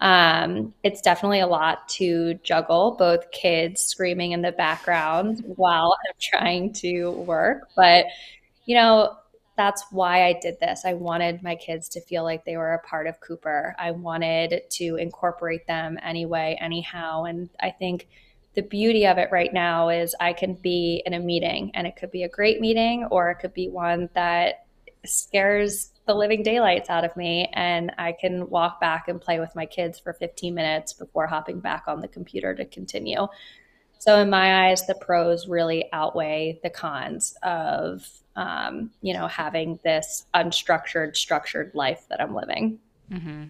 Um, 0.00 0.72
it's 0.84 1.00
definitely 1.00 1.40
a 1.40 1.48
lot 1.48 1.88
to 1.90 2.34
juggle 2.44 2.92
both 2.96 3.30
kids 3.32 3.82
screaming 3.82 4.32
in 4.32 4.42
the 4.42 4.52
background 4.52 5.42
while 5.56 5.96
I'm 6.06 6.14
trying 6.20 6.72
to 6.74 7.10
work. 7.10 7.68
But, 7.74 8.06
you 8.66 8.76
know, 8.76 9.16
that's 9.56 9.84
why 9.90 10.26
I 10.26 10.38
did 10.40 10.58
this. 10.60 10.84
I 10.84 10.94
wanted 10.94 11.42
my 11.42 11.54
kids 11.54 11.88
to 11.90 12.00
feel 12.00 12.24
like 12.24 12.44
they 12.44 12.56
were 12.56 12.74
a 12.74 12.86
part 12.86 13.06
of 13.06 13.20
Couper. 13.20 13.74
I 13.78 13.92
wanted 13.92 14.62
to 14.70 14.96
incorporate 14.96 15.66
them 15.66 15.98
anyway, 16.02 16.58
anyhow. 16.60 17.24
And 17.24 17.48
I 17.60 17.70
think 17.70 18.08
the 18.54 18.62
beauty 18.62 19.06
of 19.06 19.18
it 19.18 19.28
right 19.30 19.52
now 19.52 19.88
is 19.88 20.14
I 20.20 20.32
can 20.32 20.54
be 20.54 21.02
in 21.06 21.14
a 21.14 21.20
meeting 21.20 21.70
and 21.74 21.86
it 21.86 21.96
could 21.96 22.10
be 22.10 22.24
a 22.24 22.28
great 22.28 22.60
meeting 22.60 23.04
or 23.10 23.30
it 23.30 23.36
could 23.36 23.54
be 23.54 23.68
one 23.68 24.08
that 24.14 24.66
scares 25.04 25.92
the 26.06 26.14
living 26.14 26.42
daylights 26.42 26.90
out 26.90 27.04
of 27.04 27.16
me. 27.16 27.50
And 27.52 27.92
I 27.98 28.12
can 28.12 28.48
walk 28.50 28.80
back 28.80 29.08
and 29.08 29.20
play 29.20 29.38
with 29.40 29.54
my 29.54 29.66
kids 29.66 29.98
for 29.98 30.12
15 30.12 30.54
minutes 30.54 30.92
before 30.92 31.26
hopping 31.26 31.60
back 31.60 31.84
on 31.86 32.00
the 32.00 32.08
computer 32.08 32.54
to 32.54 32.64
continue. 32.64 33.26
So, 34.04 34.18
in 34.18 34.28
my 34.28 34.68
eyes, 34.68 34.86
the 34.86 34.94
pros 34.94 35.48
really 35.48 35.86
outweigh 35.90 36.60
the 36.62 36.68
cons 36.68 37.34
of 37.42 38.06
um, 38.36 38.90
you 39.00 39.14
know, 39.14 39.26
having 39.26 39.78
this 39.82 40.26
unstructured, 40.34 41.16
structured 41.16 41.70
life 41.74 42.04
that 42.10 42.20
I'm 42.20 42.34
living. 42.34 42.80
Mm-hmm. 43.10 43.44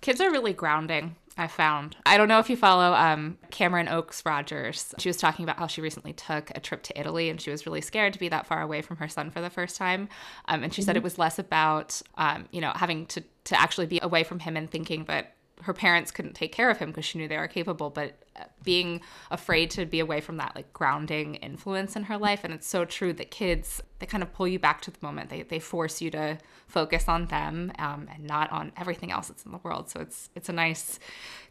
Kids 0.00 0.20
are 0.20 0.30
really 0.30 0.52
grounding. 0.52 1.14
I 1.38 1.46
found. 1.46 1.96
I 2.04 2.16
don't 2.16 2.26
know 2.26 2.40
if 2.40 2.50
you 2.50 2.56
follow 2.56 2.94
um, 2.94 3.38
Cameron 3.52 3.88
Oakes 3.88 4.24
Rogers. 4.26 4.92
She 4.98 5.08
was 5.08 5.18
talking 5.18 5.44
about 5.44 5.58
how 5.58 5.68
she 5.68 5.82
recently 5.82 6.14
took 6.14 6.50
a 6.52 6.60
trip 6.60 6.82
to 6.84 6.98
Italy 6.98 7.28
and 7.30 7.38
she 7.38 7.50
was 7.50 7.64
really 7.64 7.82
scared 7.82 8.14
to 8.14 8.18
be 8.18 8.28
that 8.30 8.46
far 8.46 8.60
away 8.60 8.82
from 8.82 8.96
her 8.96 9.08
son 9.08 9.30
for 9.30 9.40
the 9.40 9.50
first 9.50 9.76
time. 9.76 10.08
Um, 10.48 10.64
and 10.64 10.74
she 10.74 10.80
mm-hmm. 10.80 10.86
said 10.86 10.96
it 10.96 11.02
was 11.04 11.16
less 11.16 11.38
about, 11.38 12.02
um, 12.16 12.48
you 12.50 12.60
know, 12.60 12.72
having 12.74 13.06
to, 13.06 13.22
to 13.44 13.60
actually 13.60 13.86
be 13.86 14.00
away 14.02 14.24
from 14.24 14.40
him 14.40 14.56
and 14.56 14.68
thinking 14.68 15.04
that 15.04 15.35
her 15.62 15.72
parents 15.72 16.10
couldn't 16.10 16.34
take 16.34 16.52
care 16.52 16.70
of 16.70 16.78
him 16.78 16.90
because 16.90 17.04
she 17.04 17.18
knew 17.18 17.28
they 17.28 17.38
were 17.38 17.48
capable, 17.48 17.88
but 17.90 18.14
uh, 18.38 18.44
being 18.62 19.00
afraid 19.30 19.70
to 19.70 19.86
be 19.86 20.00
away 20.00 20.20
from 20.20 20.36
that 20.36 20.54
like 20.54 20.72
grounding 20.72 21.36
influence 21.36 21.96
in 21.96 22.04
her 22.04 22.18
life. 22.18 22.44
And 22.44 22.52
it's 22.52 22.68
so 22.68 22.84
true 22.84 23.12
that 23.14 23.30
kids, 23.30 23.82
they 23.98 24.06
kind 24.06 24.22
of 24.22 24.32
pull 24.32 24.46
you 24.46 24.58
back 24.58 24.82
to 24.82 24.90
the 24.90 24.98
moment. 25.00 25.30
They, 25.30 25.42
they 25.42 25.58
force 25.58 26.02
you 26.02 26.10
to 26.10 26.38
focus 26.66 27.08
on 27.08 27.26
them 27.26 27.72
um, 27.78 28.08
and 28.12 28.24
not 28.24 28.52
on 28.52 28.72
everything 28.76 29.10
else 29.10 29.28
that's 29.28 29.44
in 29.44 29.52
the 29.52 29.58
world. 29.58 29.88
So 29.88 30.00
it's, 30.00 30.28
it's 30.34 30.48
a 30.48 30.52
nice 30.52 30.98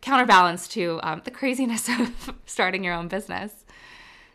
counterbalance 0.02 0.68
to 0.70 1.00
um, 1.02 1.22
the 1.26 1.32
craziness 1.32 1.90
of 2.00 2.36
starting 2.46 2.84
your 2.84 2.94
own 2.94 3.08
business. 3.08 3.66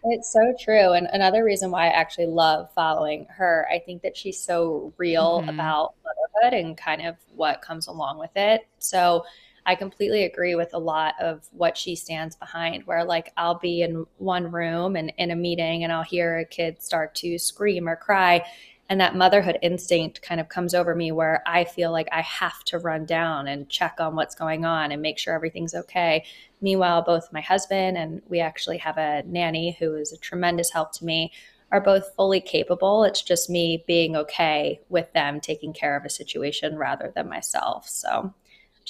It's 0.02 0.32
so 0.32 0.54
true. 0.58 0.92
And 0.92 1.06
another 1.12 1.44
reason 1.44 1.70
why 1.70 1.86
I 1.86 1.90
actually 1.90 2.26
love 2.26 2.70
following 2.74 3.26
her, 3.30 3.68
I 3.70 3.78
think 3.78 4.02
that 4.02 4.16
she's 4.16 4.40
so 4.40 4.92
real 4.96 5.40
mm-hmm. 5.40 5.50
about 5.50 5.94
motherhood 6.02 6.58
and 6.58 6.76
kind 6.76 7.06
of 7.06 7.16
what 7.34 7.60
comes 7.60 7.86
along 7.86 8.18
with 8.18 8.30
it. 8.34 8.66
So 8.78 9.24
I 9.66 9.74
completely 9.74 10.24
agree 10.24 10.54
with 10.54 10.74
a 10.74 10.78
lot 10.78 11.14
of 11.20 11.46
what 11.52 11.76
she 11.76 11.94
stands 11.96 12.36
behind, 12.36 12.84
where 12.86 13.04
like 13.04 13.32
I'll 13.36 13.58
be 13.58 13.82
in 13.82 14.06
one 14.18 14.50
room 14.50 14.96
and 14.96 15.12
in 15.18 15.30
a 15.30 15.36
meeting 15.36 15.84
and 15.84 15.92
I'll 15.92 16.02
hear 16.02 16.38
a 16.38 16.44
kid 16.44 16.82
start 16.82 17.14
to 17.16 17.38
scream 17.38 17.88
or 17.88 17.96
cry. 17.96 18.44
And 18.88 19.00
that 19.00 19.14
motherhood 19.14 19.56
instinct 19.62 20.20
kind 20.20 20.40
of 20.40 20.48
comes 20.48 20.74
over 20.74 20.96
me 20.96 21.12
where 21.12 21.44
I 21.46 21.62
feel 21.62 21.92
like 21.92 22.08
I 22.10 22.22
have 22.22 22.64
to 22.64 22.78
run 22.78 23.06
down 23.06 23.46
and 23.46 23.68
check 23.68 23.98
on 24.00 24.16
what's 24.16 24.34
going 24.34 24.64
on 24.64 24.90
and 24.90 25.00
make 25.00 25.16
sure 25.16 25.32
everything's 25.32 25.76
okay. 25.76 26.24
Meanwhile, 26.60 27.02
both 27.02 27.32
my 27.32 27.40
husband 27.40 27.96
and 27.96 28.20
we 28.28 28.40
actually 28.40 28.78
have 28.78 28.98
a 28.98 29.22
nanny 29.24 29.76
who 29.78 29.94
is 29.94 30.12
a 30.12 30.18
tremendous 30.18 30.72
help 30.72 30.90
to 30.94 31.04
me 31.04 31.30
are 31.70 31.80
both 31.80 32.14
fully 32.16 32.40
capable. 32.40 33.04
It's 33.04 33.22
just 33.22 33.48
me 33.48 33.84
being 33.86 34.16
okay 34.16 34.80
with 34.88 35.12
them 35.12 35.40
taking 35.40 35.72
care 35.72 35.96
of 35.96 36.04
a 36.04 36.10
situation 36.10 36.76
rather 36.76 37.12
than 37.14 37.28
myself. 37.28 37.88
So 37.88 38.34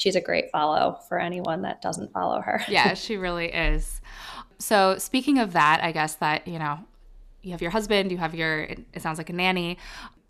she's 0.01 0.17
a 0.17 0.21
great 0.21 0.51
follow 0.51 0.99
for 1.09 1.21
anyone 1.21 1.61
that 1.61 1.83
doesn't 1.83 2.11
follow 2.11 2.41
her. 2.41 2.63
yeah, 2.69 2.95
she 2.95 3.19
really 3.19 3.53
is. 3.53 4.01
So, 4.59 4.97
speaking 4.97 5.39
of 5.39 5.53
that, 5.53 5.81
I 5.83 5.93
guess 5.93 6.15
that, 6.17 6.49
you 6.49 6.59
know, 6.59 6.79
you 7.43 7.51
have 7.51 7.61
your 7.61 7.71
husband, 7.71 8.11
you 8.11 8.17
have 8.17 8.35
your, 8.35 8.61
it 8.63 9.03
sounds 9.03 9.19
like 9.19 9.29
a 9.29 9.35
nanny. 9.35 9.77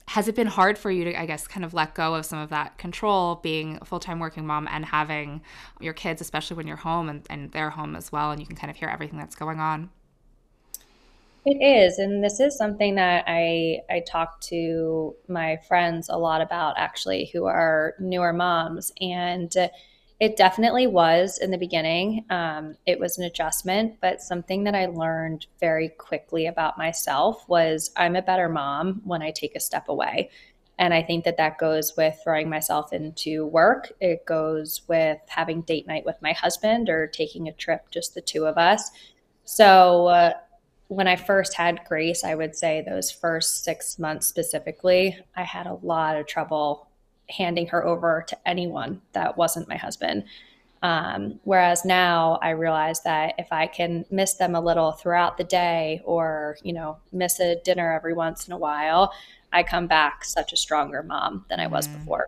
Has 0.08 0.26
it 0.26 0.34
been 0.34 0.48
hard 0.48 0.76
for 0.76 0.90
you 0.90 1.04
to, 1.04 1.20
I 1.20 1.24
guess, 1.24 1.46
kind 1.46 1.64
of 1.64 1.72
let 1.72 1.94
go 1.94 2.16
of 2.16 2.26
some 2.26 2.40
of 2.40 2.50
that 2.50 2.78
control, 2.78 3.36
being 3.36 3.78
a 3.80 3.84
full 3.84 4.00
time 4.00 4.18
working 4.18 4.44
mom 4.44 4.66
and 4.68 4.84
having 4.84 5.40
your 5.78 5.92
kids, 5.92 6.20
especially 6.20 6.56
when 6.56 6.66
you're 6.66 6.76
home 6.76 7.08
and, 7.08 7.24
and 7.30 7.52
they're 7.52 7.70
home 7.70 7.94
as 7.94 8.10
well, 8.10 8.32
and 8.32 8.40
you 8.40 8.46
can 8.46 8.56
kind 8.56 8.72
of 8.72 8.76
hear 8.76 8.88
everything 8.88 9.20
that's 9.20 9.36
going 9.36 9.60
on? 9.60 9.88
It 11.47 11.62
is, 11.62 11.99
and 11.99 12.23
this 12.23 12.38
is 12.38 12.56
something 12.56 12.97
that 12.97 13.25
I 13.26 13.80
I 13.88 14.00
talk 14.00 14.40
to 14.42 15.16
my 15.26 15.56
friends 15.68 16.09
a 16.11 16.18
lot 16.18 16.42
about 16.42 16.75
actually 16.76 17.30
who 17.32 17.47
are 17.47 17.94
newer 17.99 18.32
moms 18.32 18.92
and 19.00 19.54
it 20.20 20.37
definitely 20.37 20.87
was 20.87 21.38
in 21.38 21.50
the 21.50 21.56
beginning. 21.56 22.26
Um, 22.28 22.76
it 22.85 23.00
was 23.00 23.16
an 23.16 23.25
adjustment, 23.25 23.97
but 24.02 24.20
something 24.20 24.64
that 24.64 24.75
I 24.75 24.85
learned 24.87 25.47
very 25.61 25.88
quickly 25.88 26.47
about 26.47 26.76
myself 26.76 27.49
was 27.49 27.90
I'm 27.97 28.16
a 28.16 28.23
better 28.23 28.50
mom 28.50 29.00
when 29.04 29.23
I 29.23 29.30
take 29.30 29.56
a 29.56 29.61
step 29.61 29.88
away. 29.88 30.28
And 30.78 30.92
I 30.92 31.02
think 31.02 31.25
that 31.25 31.38
that 31.38 31.56
goes 31.56 31.97
with 31.97 32.20
throwing 32.23 32.50
myself 32.50 32.92
into 32.92 33.47
work. 33.47 33.92
It 33.99 34.26
goes 34.26 34.82
with 34.88 35.18
having 35.26 35.62
date 35.62 35.87
night 35.87 36.04
with 36.04 36.20
my 36.20 36.32
husband 36.32 36.90
or 36.90 37.06
taking 37.06 37.49
a 37.49 37.52
trip, 37.52 37.90
just 37.90 38.14
the 38.14 38.20
two 38.20 38.44
of 38.44 38.59
us. 38.59 38.90
So, 39.44 40.06
uh, 40.09 40.32
when 40.90 41.06
I 41.06 41.14
first 41.14 41.54
had 41.54 41.85
Grace, 41.87 42.25
I 42.25 42.35
would 42.35 42.56
say 42.56 42.82
those 42.82 43.12
first 43.12 43.62
six 43.62 43.97
months 43.97 44.26
specifically, 44.26 45.16
I 45.37 45.44
had 45.44 45.68
a 45.68 45.78
lot 45.82 46.16
of 46.16 46.26
trouble 46.26 46.88
handing 47.28 47.68
her 47.68 47.87
over 47.87 48.25
to 48.26 48.37
anyone 48.44 49.00
that 49.12 49.38
wasn't 49.38 49.68
my 49.68 49.76
husband. 49.76 50.25
Um, 50.82 51.38
whereas 51.44 51.85
now 51.85 52.40
I 52.42 52.50
realize 52.50 53.02
that 53.02 53.35
if 53.38 53.52
I 53.52 53.68
can 53.68 54.04
miss 54.11 54.35
them 54.35 54.56
a 54.56 54.61
little 54.61 54.90
throughout 54.90 55.38
the 55.38 55.44
day 55.44 56.02
or, 56.04 56.56
you 56.64 56.73
know, 56.73 56.99
miss 57.12 57.38
a 57.38 57.61
dinner 57.64 57.92
every 57.92 58.12
once 58.12 58.49
in 58.49 58.52
a 58.52 58.59
while, 58.59 59.12
I 59.52 59.62
come 59.62 59.87
back 59.87 60.25
such 60.25 60.52
a 60.52 60.56
stronger 60.56 61.04
mom 61.04 61.44
than 61.49 61.61
I 61.61 61.68
was 61.68 61.87
mm. 61.87 62.00
before. 62.00 62.26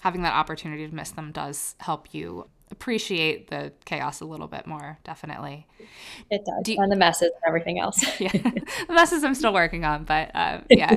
Having 0.00 0.22
that 0.22 0.32
opportunity 0.32 0.88
to 0.88 0.94
miss 0.94 1.10
them 1.10 1.30
does 1.30 1.74
help 1.80 2.14
you 2.14 2.48
appreciate 2.70 3.50
the 3.50 3.72
chaos 3.84 4.20
a 4.20 4.24
little 4.24 4.46
bit 4.46 4.66
more, 4.66 4.98
definitely. 5.04 5.66
It 6.30 6.44
does. 6.44 6.62
Do 6.64 6.72
you, 6.72 6.82
and 6.82 6.90
the 6.90 6.96
messes 6.96 7.30
and 7.34 7.42
everything 7.46 7.78
else. 7.78 8.02
yeah. 8.20 8.32
The 8.32 8.92
messes 8.92 9.24
I'm 9.24 9.34
still 9.34 9.52
working 9.52 9.84
on, 9.84 10.04
but 10.04 10.30
uh, 10.34 10.60
yeah. 10.70 10.96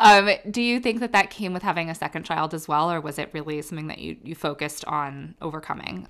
um, 0.00 0.30
do 0.50 0.62
you 0.62 0.80
think 0.80 1.00
that 1.00 1.12
that 1.12 1.30
came 1.30 1.52
with 1.52 1.62
having 1.62 1.90
a 1.90 1.94
second 1.94 2.24
child 2.24 2.54
as 2.54 2.68
well, 2.68 2.90
or 2.90 3.00
was 3.00 3.18
it 3.18 3.30
really 3.32 3.60
something 3.62 3.88
that 3.88 3.98
you, 3.98 4.16
you 4.22 4.34
focused 4.34 4.84
on 4.84 5.34
overcoming? 5.40 6.08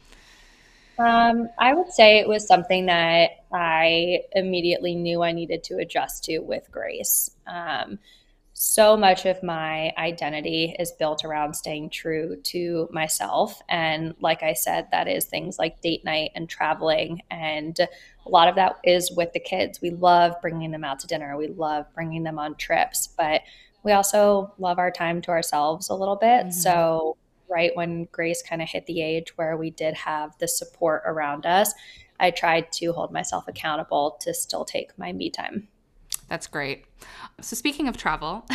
Um, 0.99 1.49
I 1.59 1.75
would 1.75 1.93
say 1.93 2.19
it 2.19 2.27
was 2.27 2.47
something 2.47 2.87
that 2.87 3.31
I 3.53 4.23
immediately 4.33 4.97
knew 4.97 5.23
I 5.23 5.31
needed 5.31 5.63
to 5.65 5.79
adjust 5.79 6.25
to 6.25 6.41
with 6.41 6.69
Grace. 6.73 7.31
Um, 7.47 8.01
so 8.61 8.97
much 8.97 9.25
of 9.25 9.41
my 9.41 9.93
identity 9.97 10.75
is 10.81 10.91
built 10.91 11.25
around 11.25 11.55
staying 11.55 11.91
true 11.91 12.35
to 12.43 12.89
myself. 12.91 13.63
And 13.69 14.17
like 14.19 14.43
I 14.43 14.55
said, 14.55 14.89
that 14.91 15.07
is 15.07 15.27
things 15.27 15.61
like 15.61 15.81
date 15.81 16.05
night 16.05 16.33
and 16.35 16.49
traveling. 16.49 17.23
And 17.31 17.79
a 17.79 18.29
lot 18.29 18.49
of 18.49 18.57
that 18.57 18.81
is 18.83 19.13
with 19.13 19.33
the 19.33 19.39
kids. 19.39 19.81
We 19.81 19.91
love 19.91 20.35
bringing 20.43 20.73
them 20.73 20.83
out 20.83 20.99
to 21.01 21.07
dinner, 21.07 21.37
we 21.37 21.47
love 21.47 21.87
bringing 21.95 22.25
them 22.25 22.41
on 22.41 22.57
trips, 22.57 23.07
but 23.07 23.43
we 23.85 23.93
also 23.93 24.53
love 24.59 24.81
our 24.81 24.91
time 24.91 25.23
to 25.23 25.31
ourselves 25.31 25.89
a 25.89 25.95
little 25.95 26.17
bit. 26.17 26.47
Mm-hmm. 26.47 26.51
So, 26.51 27.17
right 27.49 27.71
when 27.77 28.09
Grace 28.11 28.43
kind 28.43 28.61
of 28.61 28.69
hit 28.69 28.87
the 28.87 29.01
age 29.01 29.37
where 29.37 29.57
we 29.57 29.71
did 29.71 29.95
have 29.95 30.37
the 30.39 30.49
support 30.49 31.05
around 31.07 31.47
us, 31.47 31.73
I 32.19 32.33
tried 32.33 32.73
to 32.73 32.93
hold 32.93 33.13
myself 33.13 33.47
accountable 33.47 34.19
to 34.23 34.35
still 34.35 34.65
take 34.65 34.99
my 34.99 35.13
me 35.13 35.31
time. 35.31 35.69
That's 36.29 36.47
great. 36.47 36.85
So, 37.41 37.57
speaking 37.57 37.89
of 37.89 37.97
travel, 37.97 38.47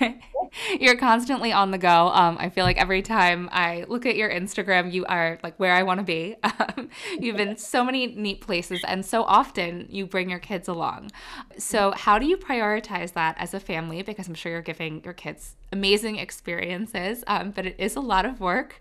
you're 0.80 0.96
constantly 0.96 1.52
on 1.52 1.70
the 1.70 1.78
go. 1.78 2.08
Um, 2.08 2.36
I 2.38 2.48
feel 2.48 2.64
like 2.64 2.76
every 2.76 3.02
time 3.02 3.48
I 3.52 3.84
look 3.88 4.06
at 4.06 4.16
your 4.16 4.30
Instagram, 4.30 4.92
you 4.92 5.04
are 5.06 5.38
like 5.42 5.58
where 5.58 5.72
I 5.72 5.82
want 5.82 5.98
to 5.98 6.04
be. 6.04 6.36
Um, 6.76 6.90
you've 7.18 7.36
been 7.36 7.56
so 7.56 7.82
many 7.82 8.06
neat 8.06 8.40
places, 8.40 8.80
and 8.86 9.04
so 9.04 9.24
often 9.24 9.86
you 9.90 10.06
bring 10.06 10.30
your 10.30 10.38
kids 10.38 10.68
along. 10.68 11.10
So, 11.58 11.92
how 11.92 12.18
do 12.18 12.26
you 12.26 12.36
prioritize 12.36 13.14
that 13.14 13.34
as 13.38 13.52
a 13.52 13.58
family? 13.58 14.02
Because 14.02 14.28
I'm 14.28 14.34
sure 14.34 14.52
you're 14.52 14.62
giving 14.62 15.02
your 15.02 15.12
kids 15.12 15.56
amazing 15.72 16.18
experiences, 16.18 17.24
um, 17.26 17.50
but 17.50 17.66
it 17.66 17.74
is 17.78 17.96
a 17.96 18.00
lot 18.00 18.26
of 18.26 18.38
work. 18.38 18.80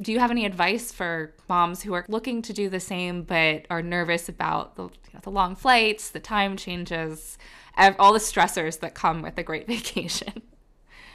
Do 0.00 0.12
you 0.12 0.18
have 0.18 0.30
any 0.30 0.46
advice 0.46 0.92
for 0.92 1.34
moms 1.48 1.82
who 1.82 1.92
are 1.92 2.06
looking 2.08 2.40
to 2.42 2.52
do 2.52 2.70
the 2.70 2.80
same 2.80 3.22
but 3.22 3.66
are 3.68 3.82
nervous 3.82 4.28
about 4.28 4.76
the, 4.76 4.84
you 4.84 5.12
know, 5.12 5.20
the 5.22 5.30
long 5.30 5.56
flights, 5.56 6.10
the 6.10 6.20
time 6.20 6.56
changes? 6.56 7.36
all 7.98 8.12
the 8.12 8.18
stressors 8.18 8.80
that 8.80 8.94
come 8.94 9.22
with 9.22 9.38
a 9.38 9.42
great 9.42 9.66
vacation. 9.76 10.42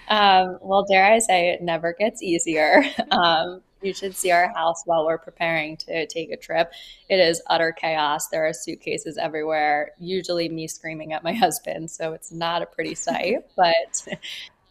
Um, 0.08 0.60
well, 0.62 0.86
dare 0.86 1.06
I 1.06 1.20
say, 1.20 1.50
it 1.50 1.62
never 1.62 1.94
gets 1.94 2.22
easier. 2.22 2.84
Um, 3.12 3.62
you 3.82 3.94
should 3.94 4.16
see 4.16 4.32
our 4.32 4.50
house 4.54 4.82
while 4.86 5.06
we're 5.06 5.18
preparing 5.18 5.78
to 5.78 6.08
take 6.08 6.32
a 6.32 6.38
trip. 6.38 6.74
It 7.08 7.20
is 7.20 7.42
utter 7.48 7.72
chaos. 7.72 8.28
There 8.28 8.46
are 8.48 8.54
suitcases 8.54 9.18
everywhere, 9.18 9.92
usually 10.00 10.50
me 10.50 10.68
screaming 10.68 11.14
at 11.14 11.24
my 11.24 11.34
husband. 11.46 11.92
So 11.92 12.14
it's 12.14 12.32
not 12.32 12.62
a 12.62 12.66
pretty 12.66 12.96
sight. 12.96 13.46
but, 13.56 14.08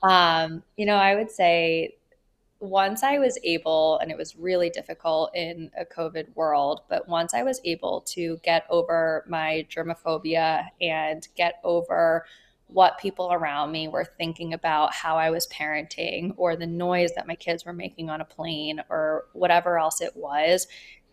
um, 0.02 0.62
you 0.76 0.84
know, 0.84 0.96
I 0.96 1.14
would 1.14 1.30
say 1.30 1.94
once 2.60 3.02
I 3.02 3.18
was 3.18 3.38
able, 3.44 3.98
and 3.98 4.10
it 4.10 4.16
was 4.16 4.36
really 4.36 4.70
difficult 4.70 5.30
in 5.34 5.70
a 5.78 5.84
COVID 5.84 6.34
world, 6.34 6.80
but 6.88 7.08
once 7.08 7.34
I 7.34 7.42
was 7.42 7.60
able 7.64 8.00
to 8.08 8.38
get 8.42 8.64
over 8.70 9.24
my 9.28 9.66
germophobia 9.70 10.66
and 10.80 11.26
get 11.36 11.60
over 11.62 12.24
what 12.66 12.98
people 12.98 13.32
around 13.32 13.70
me 13.70 13.88
were 13.88 14.04
thinking 14.04 14.52
about 14.52 14.92
how 14.92 15.16
I 15.16 15.30
was 15.30 15.46
parenting 15.48 16.34
or 16.36 16.56
the 16.56 16.66
noise 16.66 17.12
that 17.14 17.26
my 17.26 17.34
kids 17.34 17.64
were 17.64 17.72
making 17.72 18.10
on 18.10 18.20
a 18.20 18.24
plane 18.24 18.82
or 18.88 19.26
whatever 19.32 19.78
else 19.78 20.00
it 20.00 20.16
was, 20.16 20.66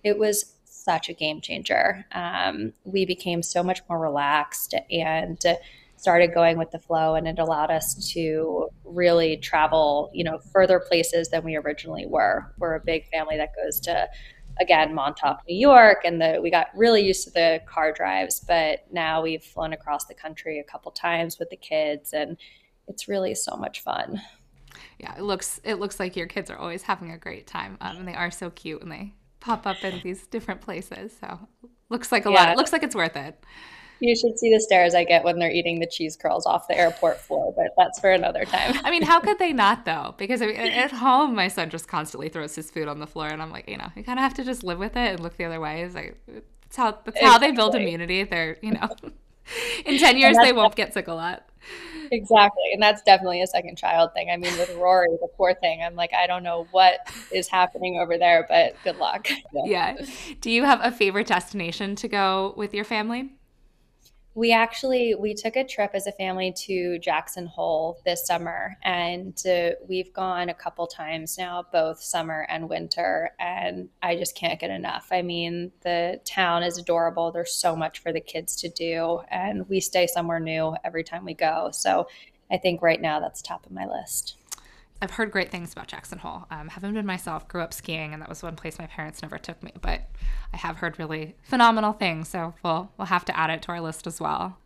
it 0.03 0.17
was 0.17 0.55
such 0.63 1.09
a 1.09 1.13
game 1.13 1.41
changer. 1.41 2.05
Um, 2.13 2.73
we 2.83 3.05
became 3.05 3.43
so 3.43 3.61
much 3.61 3.81
more 3.87 3.99
relaxed 3.99 4.73
and 4.89 5.39
started 6.01 6.33
going 6.33 6.57
with 6.57 6.71
the 6.71 6.79
flow 6.79 7.13
and 7.13 7.27
it 7.27 7.37
allowed 7.37 7.69
us 7.69 8.11
to 8.11 8.67
really 8.83 9.37
travel 9.37 10.09
you 10.13 10.23
know 10.23 10.39
further 10.51 10.79
places 10.79 11.29
than 11.29 11.43
we 11.43 11.55
originally 11.55 12.07
were 12.07 12.51
we're 12.57 12.73
a 12.73 12.79
big 12.83 13.07
family 13.09 13.37
that 13.37 13.55
goes 13.55 13.79
to 13.79 14.09
again 14.59 14.93
montauk 14.93 15.41
new 15.47 15.55
york 15.55 16.01
and 16.03 16.21
the, 16.21 16.39
we 16.41 16.51
got 16.51 16.67
really 16.75 17.01
used 17.01 17.23
to 17.23 17.31
the 17.31 17.61
car 17.65 17.91
drives 17.91 18.39
but 18.41 18.85
now 18.91 19.21
we've 19.21 19.43
flown 19.43 19.73
across 19.73 20.05
the 20.05 20.13
country 20.13 20.59
a 20.59 20.63
couple 20.63 20.91
times 20.91 21.39
with 21.39 21.49
the 21.49 21.55
kids 21.55 22.13
and 22.13 22.37
it's 22.87 23.07
really 23.07 23.33
so 23.33 23.55
much 23.55 23.81
fun 23.81 24.21
yeah 24.99 25.15
it 25.17 25.23
looks 25.23 25.59
it 25.63 25.75
looks 25.75 25.99
like 25.99 26.15
your 26.15 26.27
kids 26.27 26.49
are 26.49 26.57
always 26.57 26.83
having 26.83 27.11
a 27.11 27.17
great 27.17 27.47
time 27.47 27.77
um, 27.81 27.97
and 27.97 28.07
they 28.07 28.15
are 28.15 28.31
so 28.31 28.49
cute 28.49 28.79
when 28.79 28.89
they 28.89 29.13
pop 29.39 29.65
up 29.65 29.83
in 29.83 29.99
these 30.03 30.27
different 30.27 30.61
places 30.61 31.15
so 31.19 31.39
looks 31.89 32.11
like 32.11 32.25
a 32.25 32.31
yeah. 32.31 32.35
lot 32.35 32.49
it 32.49 32.57
looks 32.57 32.71
like 32.71 32.83
it's 32.83 32.95
worth 32.95 33.15
it 33.15 33.43
You 34.01 34.15
should 34.15 34.39
see 34.39 34.51
the 34.51 34.59
stares 34.59 34.95
I 34.95 35.03
get 35.03 35.23
when 35.23 35.37
they're 35.37 35.51
eating 35.51 35.79
the 35.79 35.85
cheese 35.85 36.17
curls 36.17 36.47
off 36.47 36.67
the 36.67 36.75
airport 36.75 37.19
floor, 37.19 37.53
but 37.55 37.67
that's 37.77 37.99
for 37.99 38.11
another 38.11 38.45
time. 38.45 38.79
I 38.83 38.89
mean, 38.89 39.03
how 39.03 39.19
could 39.19 39.37
they 39.37 39.53
not 39.53 39.85
though? 39.85 40.15
Because 40.17 40.41
I 40.41 40.47
mean, 40.47 40.55
at 40.55 40.91
home, 40.91 41.35
my 41.35 41.47
son 41.47 41.69
just 41.69 41.87
constantly 41.87 42.27
throws 42.27 42.55
his 42.55 42.71
food 42.71 42.87
on 42.87 42.99
the 42.99 43.05
floor, 43.05 43.27
and 43.27 43.41
I'm 43.41 43.51
like, 43.51 43.69
you 43.69 43.77
know, 43.77 43.91
you 43.95 44.03
kind 44.03 44.17
of 44.17 44.23
have 44.23 44.33
to 44.35 44.43
just 44.43 44.63
live 44.63 44.79
with 44.79 44.97
it 44.97 45.11
and 45.11 45.19
look 45.19 45.37
the 45.37 45.45
other 45.45 45.59
way. 45.59 45.83
It's 45.83 45.93
like 45.93 46.17
it's 46.27 46.75
how 46.75 46.91
that's 46.91 47.09
exactly. 47.09 47.29
how 47.29 47.37
they 47.37 47.51
build 47.51 47.75
immunity. 47.75 48.23
They're 48.23 48.57
you 48.63 48.71
know, 48.71 48.89
in 49.85 49.99
ten 49.99 50.17
years 50.17 50.35
they 50.41 50.51
won't 50.51 50.75
get 50.75 50.95
sick 50.95 51.07
a 51.07 51.13
lot. 51.13 51.47
Exactly, 52.11 52.73
and 52.73 52.81
that's 52.81 53.03
definitely 53.03 53.43
a 53.43 53.47
second 53.47 53.77
child 53.77 54.13
thing. 54.15 54.31
I 54.31 54.37
mean, 54.37 54.57
with 54.57 54.75
Rory, 54.75 55.09
the 55.21 55.29
poor 55.37 55.53
thing, 55.53 55.83
I'm 55.83 55.95
like, 55.95 56.11
I 56.13 56.25
don't 56.25 56.41
know 56.41 56.67
what 56.71 56.99
is 57.31 57.47
happening 57.47 57.99
over 57.99 58.17
there, 58.17 58.47
but 58.49 58.75
good 58.83 58.97
luck. 58.97 59.29
yeah. 59.53 59.95
yeah. 59.97 60.05
Do 60.41 60.49
you 60.49 60.63
have 60.63 60.79
a 60.83 60.91
favorite 60.91 61.27
destination 61.27 61.95
to 61.97 62.07
go 62.07 62.55
with 62.57 62.73
your 62.73 62.83
family? 62.83 63.29
We 64.33 64.53
actually 64.53 65.13
we 65.13 65.33
took 65.33 65.57
a 65.57 65.63
trip 65.63 65.91
as 65.93 66.07
a 66.07 66.11
family 66.13 66.53
to 66.53 66.97
jackson 66.99 67.45
hole 67.45 67.99
this 68.05 68.25
summer 68.25 68.77
and 68.83 69.43
uh, 69.45 69.71
we've 69.87 70.13
gone 70.13 70.47
a 70.49 70.53
couple 70.53 70.87
times 70.87 71.37
now 71.37 71.63
both 71.71 72.01
summer 72.01 72.47
and 72.49 72.69
winter 72.69 73.31
and 73.39 73.89
i 74.01 74.15
just 74.15 74.35
can't 74.35 74.59
get 74.59 74.69
enough. 74.69 75.07
I 75.11 75.21
mean 75.21 75.71
the 75.81 76.19
town 76.25 76.63
is 76.63 76.77
adorable. 76.77 77.31
There's 77.31 77.53
so 77.53 77.75
much 77.75 77.99
for 77.99 78.13
the 78.13 78.21
kids 78.21 78.55
to 78.57 78.69
do 78.69 79.21
and 79.29 79.67
we 79.67 79.79
stay 79.79 80.07
somewhere 80.07 80.39
new 80.39 80.75
every 80.83 81.03
time 81.03 81.25
we 81.25 81.33
go. 81.33 81.69
So 81.71 82.07
i 82.51 82.57
think 82.57 82.81
right 82.81 83.01
now 83.01 83.19
that's 83.19 83.41
top 83.41 83.65
of 83.65 83.71
my 83.71 83.85
list 83.85 84.37
I've 85.01 85.11
heard 85.11 85.31
great 85.31 85.49
things 85.49 85.73
about 85.73 85.87
Jackson 85.87 86.19
Hole. 86.19 86.45
Um, 86.51 86.67
haven't 86.69 86.93
been 86.93 87.05
myself. 87.05 87.47
Grew 87.47 87.61
up 87.61 87.73
skiing, 87.73 88.13
and 88.13 88.21
that 88.21 88.29
was 88.29 88.43
one 88.43 88.55
place 88.55 88.77
my 88.77 88.85
parents 88.85 89.21
never 89.21 89.37
took 89.39 89.61
me. 89.63 89.71
But 89.81 90.01
I 90.53 90.57
have 90.57 90.77
heard 90.77 90.99
really 90.99 91.35
phenomenal 91.43 91.93
things, 91.93 92.27
so 92.27 92.53
we'll 92.63 92.91
we'll 92.97 93.07
have 93.07 93.25
to 93.25 93.37
add 93.37 93.49
it 93.49 93.63
to 93.63 93.69
our 93.69 93.81
list 93.81 94.05
as 94.05 94.21
well. 94.21 94.57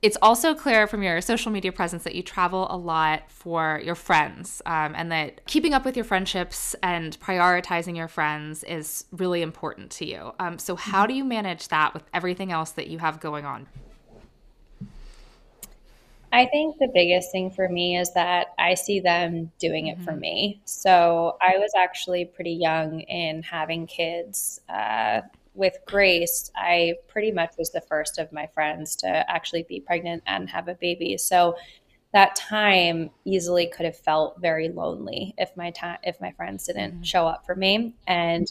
It's 0.00 0.16
also 0.20 0.52
clear 0.52 0.88
from 0.88 1.04
your 1.04 1.20
social 1.20 1.52
media 1.52 1.70
presence 1.70 2.02
that 2.02 2.16
you 2.16 2.24
travel 2.24 2.66
a 2.70 2.76
lot 2.76 3.30
for 3.30 3.80
your 3.84 3.94
friends, 3.94 4.62
um, 4.66 4.94
and 4.96 5.12
that 5.12 5.46
keeping 5.46 5.74
up 5.74 5.84
with 5.84 5.94
your 5.94 6.04
friendships 6.04 6.74
and 6.82 7.18
prioritizing 7.20 7.96
your 7.96 8.08
friends 8.08 8.64
is 8.64 9.04
really 9.12 9.42
important 9.42 9.90
to 9.92 10.06
you. 10.06 10.32
Um, 10.40 10.58
so, 10.58 10.74
how 10.74 11.06
do 11.06 11.12
you 11.12 11.22
manage 11.22 11.68
that 11.68 11.92
with 11.92 12.04
everything 12.14 12.50
else 12.50 12.70
that 12.72 12.86
you 12.86 12.98
have 12.98 13.20
going 13.20 13.44
on? 13.44 13.68
I 16.32 16.46
think 16.46 16.78
the 16.78 16.88
biggest 16.88 17.30
thing 17.30 17.50
for 17.50 17.68
me 17.68 17.98
is 17.98 18.12
that 18.14 18.54
I 18.58 18.72
see 18.74 19.00
them 19.00 19.52
doing 19.58 19.88
it 19.88 19.96
mm-hmm. 19.96 20.04
for 20.04 20.16
me. 20.16 20.62
So 20.64 21.36
I 21.42 21.58
was 21.58 21.70
actually 21.76 22.24
pretty 22.24 22.52
young 22.52 23.00
in 23.00 23.42
having 23.42 23.86
kids. 23.86 24.60
Uh, 24.68 25.20
with 25.54 25.76
Grace, 25.86 26.50
I 26.56 26.94
pretty 27.08 27.30
much 27.30 27.52
was 27.58 27.70
the 27.70 27.82
first 27.82 28.18
of 28.18 28.32
my 28.32 28.46
friends 28.54 28.96
to 28.96 29.30
actually 29.30 29.64
be 29.64 29.80
pregnant 29.80 30.22
and 30.26 30.48
have 30.48 30.68
a 30.68 30.74
baby. 30.74 31.18
So 31.18 31.56
that 32.14 32.34
time 32.34 33.10
easily 33.26 33.66
could 33.66 33.84
have 33.84 33.98
felt 33.98 34.40
very 34.40 34.70
lonely 34.70 35.34
if 35.36 35.54
my 35.54 35.70
time 35.70 35.98
if 36.02 36.18
my 36.22 36.32
friends 36.32 36.66
didn't 36.66 36.92
mm-hmm. 36.92 37.02
show 37.02 37.26
up 37.26 37.44
for 37.44 37.54
me. 37.54 37.94
And 38.06 38.50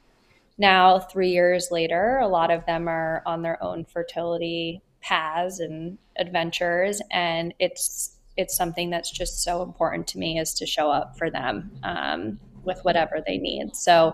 now 0.60 1.00
3 1.00 1.30
years 1.30 1.70
later, 1.72 2.20
a 2.20 2.28
lot 2.28 2.52
of 2.52 2.64
them 2.68 2.88
are 2.88 3.24
on 3.26 3.42
their 3.42 3.62
own 3.64 3.86
fertility 3.86 4.84
paths 5.02 5.60
and 5.60 5.98
adventures 6.18 7.02
and 7.12 7.54
it's 7.60 8.18
it's 8.38 8.56
something 8.56 8.90
that's 8.90 9.12
just 9.12 9.44
so 9.44 9.62
important 9.62 10.08
to 10.08 10.18
me 10.18 10.40
is 10.40 10.54
to 10.54 10.66
show 10.66 10.90
up 10.90 11.18
for 11.18 11.30
them 11.30 11.70
um, 11.84 12.40
with 12.64 12.80
whatever 12.84 13.22
they 13.26 13.38
need. 13.38 13.76
So 13.76 14.14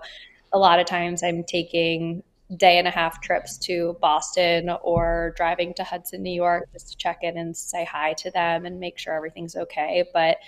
a 0.52 0.58
lot 0.58 0.80
of 0.80 0.86
times 0.86 1.22
i'm 1.22 1.44
taking 1.44 2.22
day 2.56 2.78
and 2.78 2.88
a 2.88 2.90
half 2.90 3.20
trips 3.20 3.58
to 3.58 3.96
boston 4.00 4.70
or 4.82 5.34
driving 5.36 5.74
to 5.74 5.84
hudson 5.84 6.22
new 6.22 6.32
york 6.32 6.66
just 6.72 6.90
to 6.90 6.96
check 6.96 7.18
in 7.22 7.36
and 7.36 7.54
say 7.54 7.84
hi 7.84 8.14
to 8.14 8.30
them 8.30 8.64
and 8.64 8.80
make 8.80 8.96
sure 8.98 9.14
everything's 9.14 9.56
okay. 9.56 10.04
But 10.12 10.38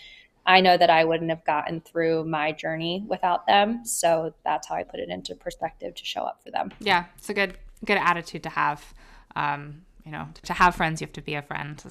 i 0.47 0.61
know 0.61 0.77
that 0.77 0.89
i 0.89 1.05
wouldn't 1.05 1.31
have 1.31 1.45
gotten 1.45 1.81
through 1.83 2.25
my 2.25 2.53
journey 2.53 3.05
without 3.07 3.47
them. 3.47 3.85
So 3.85 4.33
that's 4.45 4.69
how 4.69 4.77
i 4.77 4.83
put 4.83 5.01
it 5.01 5.11
into 5.11 5.35
perspective 5.35 5.95
to 5.95 6.05
show 6.05 6.23
up 6.23 6.41
for 6.43 6.51
them. 6.51 6.73
Yeah 6.81 7.05
it's 7.19 7.29
a 7.29 7.35
good 7.35 7.59
good 7.85 7.99
attitude 7.99 8.43
to 8.45 8.51
have 8.51 8.95
um, 9.37 9.83
you 10.05 10.13
know, 10.13 10.29
to 10.43 10.53
have 10.53 10.75
friends, 10.75 11.01
you 11.01 11.07
have 11.07 11.13
to 11.15 11.23
be 11.23 11.35
a 11.35 11.43
friend. 11.43 11.83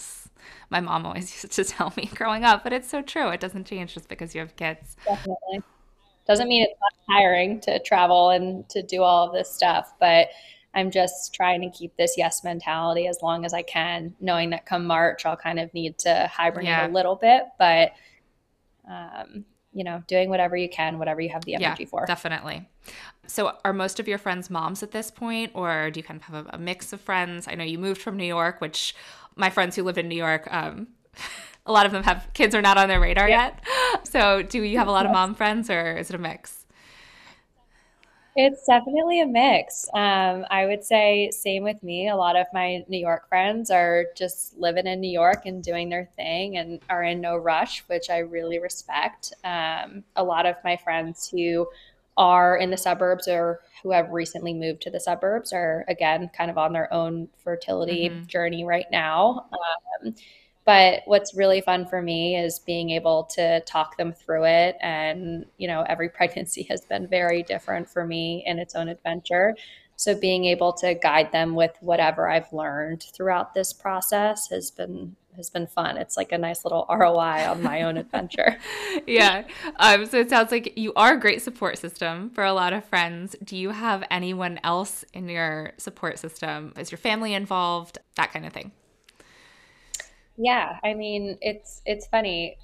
My 0.70 0.80
mom 0.80 1.06
always 1.06 1.32
used 1.44 1.52
to 1.54 1.64
tell 1.64 1.94
me 1.96 2.10
growing 2.16 2.44
up, 2.44 2.64
but 2.64 2.74
it's 2.74 2.90
so 2.90 3.02
true. 3.02 3.30
It 3.30 3.40
doesn't 3.40 3.66
change 3.66 3.94
just 3.94 4.10
because 4.10 4.34
you 4.34 4.42
have 4.42 4.56
kids. 4.56 4.96
Definitely. 5.06 5.62
Doesn't 6.28 6.48
mean 6.48 6.64
it's 6.64 6.80
not 6.80 7.16
tiring 7.16 7.60
to 7.62 7.80
travel 7.80 8.30
and 8.30 8.68
to 8.70 8.84
do 8.84 9.02
all 9.02 9.28
of 9.28 9.34
this 9.34 9.52
stuff, 9.52 9.94
but 10.00 10.30
I'm 10.76 10.92
just 10.92 11.34
trying 11.34 11.62
to 11.62 11.70
keep 11.76 11.96
this 11.98 12.16
yes 12.18 12.44
mentality 12.44 13.08
as 13.08 13.20
long 13.24 13.46
as 13.46 13.54
I 13.54 13.64
can, 13.64 14.14
knowing 14.20 14.52
that 14.52 14.66
come 14.66 14.86
March, 14.86 15.26
I'll 15.26 15.36
kind 15.36 15.60
of 15.60 15.74
need 15.74 15.98
to 16.00 16.30
hibernate 16.32 16.68
yeah. 16.68 16.88
a 16.88 16.90
little 16.90 17.16
bit, 17.16 17.46
but 17.58 17.94
um, 18.88 19.46
you 19.74 19.84
know, 19.84 20.04
doing 20.08 20.30
whatever 20.30 20.56
you 20.56 20.70
can, 20.70 20.98
whatever 20.98 21.22
you 21.22 21.30
have 21.30 21.46
the 21.46 21.56
energy 21.56 21.84
yeah, 21.84 21.90
for. 21.90 22.06
Definitely. 22.06 22.68
So, 23.28 23.54
are 23.64 23.74
most 23.74 24.00
of 24.00 24.08
your 24.08 24.18
friends 24.18 24.50
moms 24.50 24.82
at 24.82 24.92
this 24.92 25.12
point, 25.12 25.52
or 25.54 25.92
do 25.92 26.00
you 26.00 26.04
kind 26.04 26.20
of 26.20 26.24
have 26.24 26.48
a, 26.48 26.50
a 26.54 26.58
mix 26.58 26.92
of 26.94 27.02
friends? 27.02 27.48
I 27.48 27.56
know 27.56 27.64
you 27.64 27.78
moved 27.78 28.02
from 28.02 28.18
New 28.18 28.26
York, 28.26 28.62
which 28.62 28.96
my 29.36 29.50
friends 29.50 29.76
who 29.76 29.84
live 29.84 29.98
in 29.98 30.08
New 30.08 30.16
York, 30.16 30.48
um, 30.52 30.88
a 31.66 31.72
lot 31.72 31.86
of 31.86 31.92
them 31.92 32.04
have 32.04 32.28
kids 32.34 32.56
are 32.56 32.62
not 32.62 32.78
on 32.78 32.88
their 32.88 33.00
radar 33.00 33.30
yet. 33.30 33.64
So, 34.04 34.42
do 34.42 34.64
you 34.64 34.78
have 34.80 34.88
a 34.88 34.92
lot 34.92 35.06
of 35.06 35.12
mom 35.14 35.36
friends, 35.36 35.70
or 35.70 35.98
is 35.98 36.10
it 36.10 36.16
a 36.16 36.20
mix? 36.20 36.59
It's 38.42 38.66
definitely 38.66 39.20
a 39.20 39.28
mix. 39.28 39.86
Um, 39.94 40.46
I 40.50 40.66
would 40.66 40.86
say 40.86 41.30
same 41.30 41.62
with 41.62 41.84
me. 41.84 42.08
A 42.08 42.16
lot 42.16 42.38
of 42.38 42.48
my 42.54 42.86
New 42.88 42.98
York 42.98 43.28
friends 43.28 43.70
are 43.70 44.06
just 44.16 44.58
living 44.58 44.88
in 44.88 45.02
New 45.02 45.12
York 45.12 45.46
and 45.46 45.62
doing 45.62 45.90
their 45.90 46.10
thing 46.16 46.56
and 46.56 46.80
are 46.90 47.04
in 47.04 47.20
no 47.20 47.36
rush, 47.36 47.84
which 47.88 48.10
I 48.10 48.20
really 48.20 48.58
respect. 48.58 49.34
Um, 49.44 50.06
a 50.16 50.24
lot 50.24 50.46
of 50.46 50.56
my 50.64 50.78
friends 50.78 51.28
who 51.28 51.68
are 52.16 52.56
in 52.56 52.70
the 52.70 52.78
suburbs 52.78 53.28
or 53.28 53.60
who 53.84 53.92
have 53.92 54.10
recently 54.10 54.54
moved 54.54 54.84
to 54.84 54.90
the 54.90 55.02
suburbs 55.02 55.52
are 55.52 55.84
again 55.90 56.30
kind 56.34 56.50
of 56.50 56.58
on 56.58 56.72
their 56.72 56.94
own 56.94 57.28
fertility 57.44 58.08
mm-hmm. 58.08 58.26
journey 58.26 58.64
right 58.64 58.88
now. 58.90 59.48
Um, 60.02 60.16
but 60.70 61.02
what's 61.06 61.34
really 61.34 61.62
fun 61.62 61.84
for 61.84 62.00
me 62.00 62.36
is 62.36 62.60
being 62.60 62.92
able 62.92 63.24
to 63.24 63.60
talk 63.62 63.98
them 63.98 64.14
through 64.14 64.46
it. 64.46 64.78
And, 64.82 65.48
you 65.58 65.68
know, 65.68 65.82
every 65.90 66.10
pregnancy 66.18 66.62
has 66.70 66.82
been 66.82 67.08
very 67.08 67.42
different 67.42 67.90
for 67.90 68.06
me 68.06 68.44
in 68.46 68.60
its 68.60 68.76
own 68.76 68.88
adventure. 68.88 69.56
So 69.96 70.14
being 70.14 70.46
able 70.46 70.72
to 70.74 70.94
guide 70.94 71.32
them 71.32 71.56
with 71.56 71.72
whatever 71.80 72.30
I've 72.30 72.54
learned 72.54 73.04
throughout 73.16 73.56
this 73.56 73.74
process 73.74 74.48
has 74.52 74.70
been 74.70 75.16
has 75.38 75.50
been 75.50 75.66
fun. 75.66 75.98
It's 75.98 76.16
like 76.18 76.32
a 76.32 76.38
nice 76.38 76.64
little 76.64 76.86
ROI 76.90 77.50
on 77.50 77.64
my 77.64 77.82
own 77.82 77.98
adventure. 77.98 78.60
yeah. 79.08 79.46
Um, 79.78 80.06
so 80.06 80.20
it 80.20 80.30
sounds 80.30 80.52
like 80.52 80.78
you 80.78 80.94
are 80.96 81.14
a 81.14 81.20
great 81.20 81.42
support 81.42 81.80
system 81.80 82.30
for 82.30 82.44
a 82.44 82.54
lot 82.54 82.74
of 82.74 82.86
friends. 82.86 83.36
Do 83.44 83.58
you 83.58 83.72
have 83.72 84.04
anyone 84.12 84.60
else 84.64 85.04
in 85.16 85.30
your 85.30 85.72
support 85.78 86.20
system? 86.20 86.74
Is 86.78 86.92
your 86.92 87.00
family 87.00 87.34
involved? 87.34 87.98
That 88.18 88.32
kind 88.32 88.46
of 88.46 88.54
thing. 88.54 88.72
Yeah, 90.42 90.80
I 90.84 90.94
mean, 90.94 91.38
it's 91.42 91.82
it's 91.86 92.08
funny. 92.08 92.58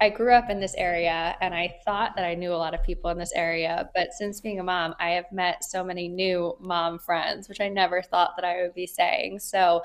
I 0.00 0.10
grew 0.10 0.34
up 0.34 0.50
in 0.50 0.60
this 0.60 0.74
area 0.74 1.36
and 1.40 1.54
I 1.54 1.76
thought 1.84 2.16
that 2.16 2.24
I 2.26 2.34
knew 2.34 2.52
a 2.52 2.56
lot 2.56 2.74
of 2.74 2.82
people 2.82 3.08
in 3.10 3.18
this 3.18 3.32
area, 3.34 3.88
but 3.94 4.12
since 4.12 4.40
being 4.40 4.58
a 4.60 4.64
mom, 4.64 4.94
I 5.00 5.10
have 5.10 5.30
met 5.32 5.64
so 5.64 5.84
many 5.84 6.08
new 6.08 6.56
mom 6.60 6.98
friends, 6.98 7.48
which 7.48 7.60
I 7.60 7.68
never 7.68 8.02
thought 8.02 8.32
that 8.36 8.44
I 8.44 8.62
would 8.62 8.74
be 8.74 8.86
saying. 8.86 9.38
So 9.38 9.82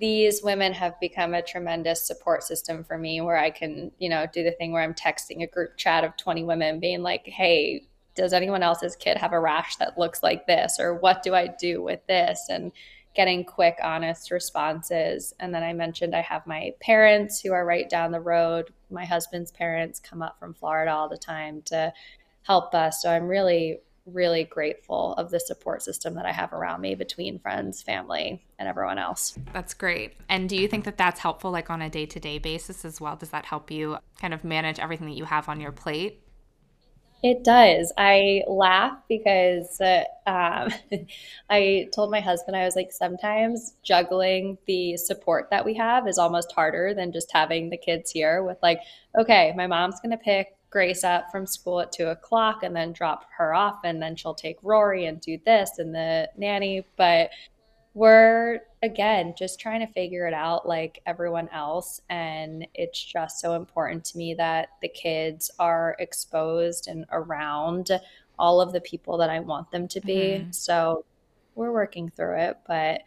these 0.00 0.42
women 0.44 0.72
have 0.74 1.00
become 1.00 1.34
a 1.34 1.42
tremendous 1.42 2.06
support 2.06 2.44
system 2.44 2.84
for 2.84 2.98
me 2.98 3.20
where 3.22 3.38
I 3.38 3.50
can, 3.50 3.92
you 3.98 4.08
know, 4.10 4.26
do 4.32 4.44
the 4.44 4.52
thing 4.52 4.72
where 4.72 4.82
I'm 4.82 4.94
texting 4.94 5.42
a 5.42 5.48
group 5.48 5.76
chat 5.78 6.04
of 6.04 6.16
20 6.18 6.44
women 6.44 6.80
being 6.80 7.02
like, 7.02 7.26
"Hey, 7.26 7.84
does 8.16 8.32
anyone 8.34 8.62
else's 8.64 8.96
kid 8.96 9.18
have 9.18 9.32
a 9.34 9.40
rash 9.40 9.76
that 9.76 9.98
looks 9.98 10.22
like 10.22 10.46
this 10.46 10.80
or 10.80 10.94
what 10.96 11.22
do 11.24 11.34
I 11.34 11.48
do 11.48 11.82
with 11.82 12.06
this?" 12.08 12.48
and 12.50 12.72
getting 13.14 13.44
quick, 13.44 13.78
honest 13.82 14.30
responses. 14.30 15.34
And 15.38 15.54
then 15.54 15.62
I 15.62 15.72
mentioned 15.72 16.14
I 16.14 16.22
have 16.22 16.46
my 16.46 16.72
parents 16.80 17.40
who 17.40 17.52
are 17.52 17.64
right 17.64 17.88
down 17.88 18.12
the 18.12 18.20
road. 18.20 18.72
My 18.90 19.04
husband's 19.04 19.50
parents 19.50 20.00
come 20.00 20.22
up 20.22 20.38
from 20.38 20.54
Florida 20.54 20.92
all 20.92 21.08
the 21.08 21.18
time 21.18 21.62
to 21.66 21.92
help 22.42 22.74
us. 22.74 23.02
So 23.02 23.10
I'm 23.10 23.28
really, 23.28 23.80
really 24.06 24.44
grateful 24.44 25.14
of 25.14 25.30
the 25.30 25.40
support 25.40 25.82
system 25.82 26.14
that 26.14 26.26
I 26.26 26.32
have 26.32 26.52
around 26.52 26.80
me 26.80 26.94
between 26.94 27.38
friends, 27.38 27.82
family, 27.82 28.42
and 28.58 28.68
everyone 28.68 28.98
else. 28.98 29.38
That's 29.52 29.74
great. 29.74 30.14
And 30.28 30.48
do 30.48 30.56
you 30.56 30.66
think 30.66 30.84
that 30.84 30.96
that's 30.96 31.20
helpful, 31.20 31.50
like 31.50 31.70
on 31.70 31.82
a 31.82 31.90
day 31.90 32.06
to 32.06 32.18
day 32.18 32.38
basis 32.38 32.84
as 32.84 33.00
well? 33.00 33.16
Does 33.16 33.30
that 33.30 33.44
help 33.44 33.70
you 33.70 33.98
kind 34.20 34.34
of 34.34 34.42
manage 34.42 34.78
everything 34.78 35.06
that 35.08 35.16
you 35.16 35.24
have 35.24 35.48
on 35.48 35.60
your 35.60 35.72
plate? 35.72 36.20
It 37.22 37.44
does. 37.44 37.92
I 37.96 38.42
laugh 38.48 38.98
because 39.08 39.80
uh, 39.80 40.02
I 41.50 41.88
told 41.94 42.10
my 42.10 42.20
husband, 42.20 42.56
I 42.56 42.64
was 42.64 42.74
like, 42.74 42.90
sometimes 42.90 43.74
juggling 43.84 44.58
the 44.66 44.96
support 44.96 45.48
that 45.50 45.64
we 45.64 45.74
have 45.74 46.08
is 46.08 46.18
almost 46.18 46.50
harder 46.50 46.94
than 46.94 47.12
just 47.12 47.30
having 47.32 47.70
the 47.70 47.76
kids 47.76 48.10
here 48.10 48.42
with, 48.42 48.58
like, 48.60 48.80
okay, 49.16 49.52
my 49.56 49.68
mom's 49.68 50.00
going 50.00 50.10
to 50.10 50.16
pick 50.16 50.56
Grace 50.70 51.04
up 51.04 51.30
from 51.30 51.46
school 51.46 51.80
at 51.80 51.92
two 51.92 52.06
o'clock 52.06 52.64
and 52.64 52.74
then 52.74 52.92
drop 52.92 53.26
her 53.36 53.54
off, 53.54 53.80
and 53.84 54.02
then 54.02 54.16
she'll 54.16 54.34
take 54.34 54.56
Rory 54.62 55.06
and 55.06 55.20
do 55.20 55.38
this 55.44 55.78
and 55.78 55.94
the 55.94 56.28
nanny. 56.36 56.84
But 56.96 57.30
we're 57.94 58.60
again 58.82 59.32
just 59.38 59.60
trying 59.60 59.80
to 59.80 59.92
figure 59.92 60.26
it 60.26 60.34
out 60.34 60.66
like 60.66 61.00
everyone 61.06 61.48
else 61.50 62.00
and 62.10 62.66
it's 62.74 63.02
just 63.02 63.38
so 63.38 63.54
important 63.54 64.04
to 64.04 64.18
me 64.18 64.34
that 64.34 64.70
the 64.82 64.88
kids 64.88 65.50
are 65.58 65.94
exposed 66.00 66.88
and 66.88 67.04
around 67.12 67.90
all 68.38 68.60
of 68.60 68.72
the 68.72 68.80
people 68.80 69.16
that 69.18 69.30
I 69.30 69.40
want 69.40 69.70
them 69.70 69.86
to 69.88 70.00
be. 70.00 70.40
Mm-hmm. 70.40 70.50
So 70.50 71.04
we're 71.54 71.72
working 71.72 72.10
through 72.10 72.38
it, 72.38 72.58
but 72.66 73.02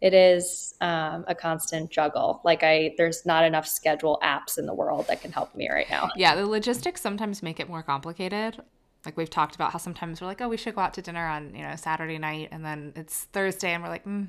it 0.00 0.14
is 0.14 0.74
um, 0.80 1.24
a 1.26 1.34
constant 1.34 1.90
juggle. 1.90 2.40
Like 2.44 2.62
I, 2.62 2.94
there's 2.96 3.26
not 3.26 3.44
enough 3.44 3.66
schedule 3.66 4.18
apps 4.22 4.56
in 4.56 4.64
the 4.64 4.74
world 4.74 5.08
that 5.08 5.20
can 5.20 5.32
help 5.32 5.54
me 5.54 5.68
right 5.70 5.90
now. 5.90 6.08
Yeah, 6.16 6.36
the 6.36 6.46
logistics 6.46 7.00
sometimes 7.00 7.42
make 7.42 7.60
it 7.60 7.68
more 7.68 7.82
complicated. 7.82 8.62
Like 9.04 9.16
we've 9.16 9.30
talked 9.30 9.56
about 9.56 9.72
how 9.72 9.78
sometimes 9.78 10.20
we're 10.20 10.26
like, 10.28 10.40
oh, 10.40 10.48
we 10.48 10.56
should 10.56 10.74
go 10.74 10.80
out 10.80 10.94
to 10.94 11.02
dinner 11.02 11.26
on 11.26 11.54
you 11.54 11.62
know 11.62 11.74
Saturday 11.76 12.18
night, 12.18 12.48
and 12.50 12.64
then 12.64 12.92
it's 12.96 13.24
Thursday, 13.24 13.72
and 13.72 13.82
we're 13.82 13.88
like, 13.88 14.04
mm, 14.04 14.28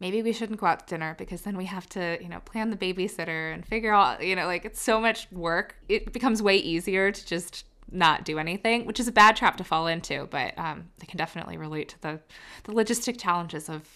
maybe 0.00 0.22
we 0.22 0.32
shouldn't 0.32 0.60
go 0.60 0.66
out 0.66 0.86
to 0.86 0.94
dinner 0.94 1.14
because 1.18 1.42
then 1.42 1.56
we 1.56 1.64
have 1.66 1.88
to 1.90 2.18
you 2.20 2.28
know 2.28 2.40
plan 2.40 2.70
the 2.70 2.76
babysitter 2.76 3.52
and 3.52 3.66
figure 3.66 3.94
out 3.94 4.24
you 4.24 4.36
know 4.36 4.46
like 4.46 4.64
it's 4.64 4.80
so 4.80 5.00
much 5.00 5.30
work. 5.32 5.76
It 5.88 6.12
becomes 6.12 6.42
way 6.42 6.56
easier 6.56 7.12
to 7.12 7.26
just 7.26 7.64
not 7.90 8.24
do 8.24 8.38
anything, 8.38 8.84
which 8.84 8.98
is 8.98 9.08
a 9.08 9.12
bad 9.12 9.36
trap 9.36 9.56
to 9.56 9.64
fall 9.64 9.86
into. 9.86 10.26
But 10.30 10.58
um, 10.58 10.88
I 11.00 11.06
can 11.06 11.18
definitely 11.18 11.56
relate 11.56 11.90
to 11.90 12.02
the 12.02 12.20
the 12.64 12.72
logistic 12.72 13.20
challenges 13.20 13.68
of 13.68 13.88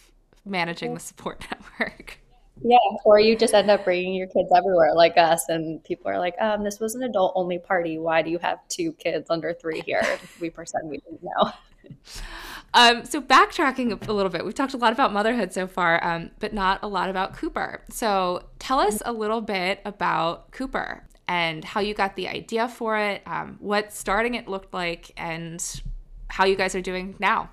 managing 0.45 0.95
the 0.95 1.01
support 1.01 1.45
network. 1.51 2.19
Yeah, 2.63 2.77
or 3.07 3.19
you 3.19 3.37
just 3.37 3.55
end 3.55 3.71
up 3.71 3.85
bringing 3.85 4.13
your 4.13 4.27
kids 4.27 4.51
everywhere 4.55 4.95
like 4.95 5.17
us, 5.17 5.49
and 5.49 5.83
people 5.83 6.11
are 6.11 6.19
like, 6.19 6.35
um, 6.41 6.63
this 6.63 6.79
was 6.79 6.95
an 6.95 7.03
adult 7.03 7.33
only 7.35 7.59
party. 7.59 7.99
Why 7.99 8.21
do 8.21 8.31
you 8.31 8.39
have 8.39 8.59
two 8.69 8.93
kids 8.93 9.31
under 9.31 9.55
three 9.55 9.81
here? 9.81 10.03
we 10.41 10.51
pretend 10.51 10.91
we 10.91 10.99
didn't 10.99 11.23
know. 11.23 11.53
Um, 12.73 13.05
so 13.05 13.21
backtracking 13.21 14.07
a 14.09 14.13
little 14.13 14.31
bit, 14.31 14.45
we've 14.45 14.55
talked 14.55 14.75
a 14.75 14.77
lot 14.77 14.93
about 14.93 15.13
motherhood 15.13 15.53
so 15.53 15.67
far, 15.67 16.03
um, 16.05 16.31
but 16.39 16.53
not 16.53 16.79
a 16.83 16.89
lot 16.89 17.11
about 17.11 17.37
Couper. 17.37 17.81
So 17.91 18.45
tell 18.59 18.79
us 18.79 19.03
a 19.05 19.13
little 19.13 19.41
bit 19.41 19.81
about 19.85 20.53
Couper 20.53 21.03
and 21.27 21.65
how 21.65 21.81
you 21.81 21.95
got 21.95 22.17
the 22.17 22.29
idea 22.29 22.69
for 22.69 22.97
it, 22.97 23.23
um, 23.27 23.57
what 23.61 23.93
starting 23.93 24.35
it 24.35 24.49
looked 24.49 24.73
like, 24.73 25.13
and 25.17 25.83
how 26.29 26.45
you 26.45 26.57
guys 26.57 26.75
are 26.75 26.81
doing 26.81 27.17
now. 27.19 27.51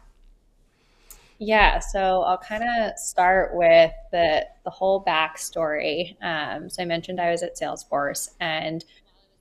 Yeah, 1.39 1.79
so 1.79 2.23
I'll 2.23 2.39
kind 2.39 2.63
of 2.63 2.97
start 2.97 3.55
with 3.55 3.91
the 4.11 4.45
the 4.63 4.71
whole 4.71 5.03
backstory. 5.03 6.15
Um, 6.23 6.69
so 6.69 6.81
I 6.81 6.85
mentioned 6.85 7.21
I 7.21 7.29
was 7.29 7.43
at 7.43 7.55
Salesforce, 7.55 8.31
and 8.39 8.83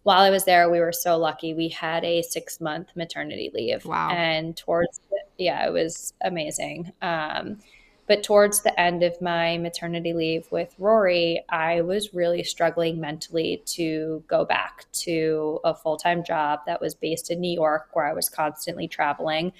while 0.06 0.20
I 0.20 0.30
was 0.30 0.44
there, 0.44 0.70
we 0.70 0.78
were 0.78 0.92
so 0.92 1.18
lucky. 1.18 1.52
We 1.52 1.68
had 1.68 2.04
a 2.04 2.22
six 2.22 2.60
month 2.60 2.90
maternity 2.94 3.50
leave. 3.52 3.84
Wow! 3.84 4.10
And 4.10 4.56
towards 4.56 5.00
yeah, 5.36 5.66
it 5.66 5.72
was 5.72 6.14
amazing. 6.22 6.92
Um, 7.02 7.58
but 8.06 8.22
towards 8.22 8.62
the 8.62 8.78
end 8.80 9.02
of 9.02 9.20
my 9.20 9.58
maternity 9.58 10.12
leave 10.12 10.46
with 10.52 10.72
Rory, 10.78 11.44
I 11.48 11.80
was 11.80 12.14
really 12.14 12.44
struggling 12.44 13.00
mentally 13.00 13.64
to 13.66 14.22
go 14.28 14.44
back 14.44 14.84
to 14.92 15.58
a 15.64 15.74
full 15.74 15.96
time 15.96 16.22
job 16.22 16.60
that 16.66 16.80
was 16.80 16.94
based 16.94 17.32
in 17.32 17.40
New 17.40 17.52
York, 17.52 17.88
where 17.92 18.06
I 18.06 18.12
was 18.12 18.28
constantly 18.28 18.86
traveling 18.86 19.52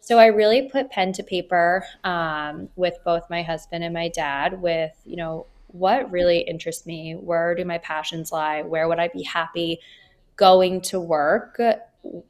so 0.00 0.18
I 0.18 0.26
really 0.26 0.62
put 0.62 0.90
pen 0.90 1.12
to 1.12 1.22
paper 1.22 1.84
um, 2.04 2.68
with 2.74 2.96
both 3.04 3.28
my 3.28 3.42
husband 3.42 3.84
and 3.84 3.92
my 3.92 4.08
dad 4.08 4.60
with, 4.60 4.92
you 5.04 5.16
know, 5.16 5.46
what 5.72 6.10
really 6.10 6.40
interests 6.40 6.86
me? 6.86 7.14
Where 7.14 7.54
do 7.54 7.64
my 7.64 7.78
passions 7.78 8.32
lie? 8.32 8.62
Where 8.62 8.88
would 8.88 8.98
I 8.98 9.08
be 9.08 9.22
happy 9.22 9.80
going 10.36 10.80
to 10.82 11.00
work, 11.00 11.60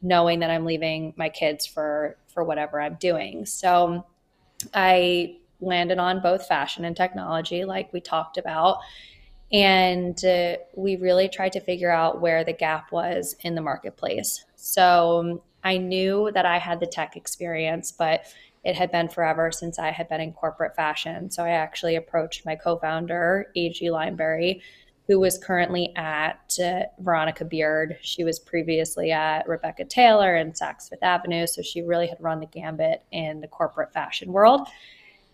knowing 0.03 0.41
that 0.41 0.51
I'm 0.51 0.65
leaving 0.65 1.15
my 1.17 1.29
kids 1.29 1.67
for 1.67 2.17
for 2.33 2.45
whatever 2.45 2.81
I'm 2.81 2.95
doing? 2.95 3.47
So 3.47 4.07
I 4.75 5.37
landed 5.61 5.99
on 5.99 6.23
both 6.23 6.47
fashion 6.47 6.85
and 6.85 6.97
technology, 6.97 7.65
like 7.65 7.93
we 7.93 8.01
talked 8.01 8.39
about. 8.39 8.79
And 9.53 10.25
uh, 10.25 10.57
we 10.77 10.97
really 10.97 11.29
tried 11.29 11.53
to 11.53 11.61
figure 11.61 11.91
out 11.91 12.21
where 12.21 12.45
the 12.45 12.53
gap 12.53 12.93
was 12.93 13.35
in 13.41 13.57
the 13.57 13.61
marketplace. 13.61 14.45
So 14.55 15.43
I 15.65 15.77
knew 15.77 16.31
that 16.35 16.47
I 16.47 16.59
had 16.59 16.79
the 16.81 16.87
tech 16.87 17.17
experience, 17.17 17.91
but 17.91 18.25
it 18.63 18.77
had 18.77 18.93
been 18.93 19.09
forever 19.09 19.51
since 19.51 19.79
I 19.79 19.91
had 19.91 20.09
been 20.09 20.21
in 20.21 20.33
corporate 20.33 20.77
fashion. 20.77 21.31
So 21.31 21.45
I 21.45 21.51
actually 21.51 21.97
approached 21.97 22.45
my 22.45 22.57
co 22.57 22.77
founder, 22.77 23.51
A.G. 23.57 23.87
Lineberry, 23.89 24.61
who 25.07 25.19
was 25.19 25.39
currently 25.39 25.93
at 25.97 26.59
uh, 26.63 26.83
Veronica 26.99 27.45
Beard. 27.45 27.99
She 28.03 28.23
was 28.23 28.39
previously 28.39 29.13
at 29.13 29.49
Rebecca 29.49 29.85
Taylor 29.85 30.37
and 30.37 30.53
Saks 30.53 30.91
Fifth 30.91 31.03
Avenue. 31.03 31.47
So 31.47 31.63
she 31.63 31.83
really 31.83 32.07
had 32.07 32.21
run 32.21 32.41
the 32.41 32.47
gambit 32.47 33.03
in 33.11 33.41
the 33.41 33.49
corporate 33.49 33.93
fashion 33.93 34.31
world. 34.31 34.69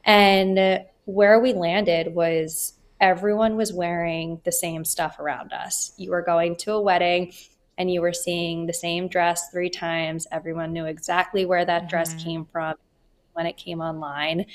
And 0.05 0.85
where 1.05 1.41
we 1.41 1.53
landed 1.53 2.15
was 2.15 2.75
everyone 3.01 3.57
was 3.57 3.73
wearing 3.73 4.41
the 4.45 4.53
same 4.53 4.85
stuff 4.85 5.19
around 5.19 5.53
us. 5.53 5.93
You 5.97 6.13
were 6.13 6.23
going 6.23 6.57
to 6.59 6.73
a 6.73 6.81
wedding, 6.81 7.33
and 7.77 7.91
you 7.91 8.01
were 8.01 8.13
seeing 8.13 8.67
the 8.67 8.73
same 8.73 9.09
dress 9.09 9.51
three 9.51 9.69
times. 9.69 10.27
Everyone 10.31 10.73
knew 10.73 10.87
exactly 10.87 11.45
where 11.45 11.65
that 11.65 11.83
mm-hmm. 11.83 11.89
dress 11.89 12.15
came 12.23 12.47
from 12.47 12.77
when 13.37 13.47
it 13.47 13.57
came 13.57 13.81
online. 13.81 14.47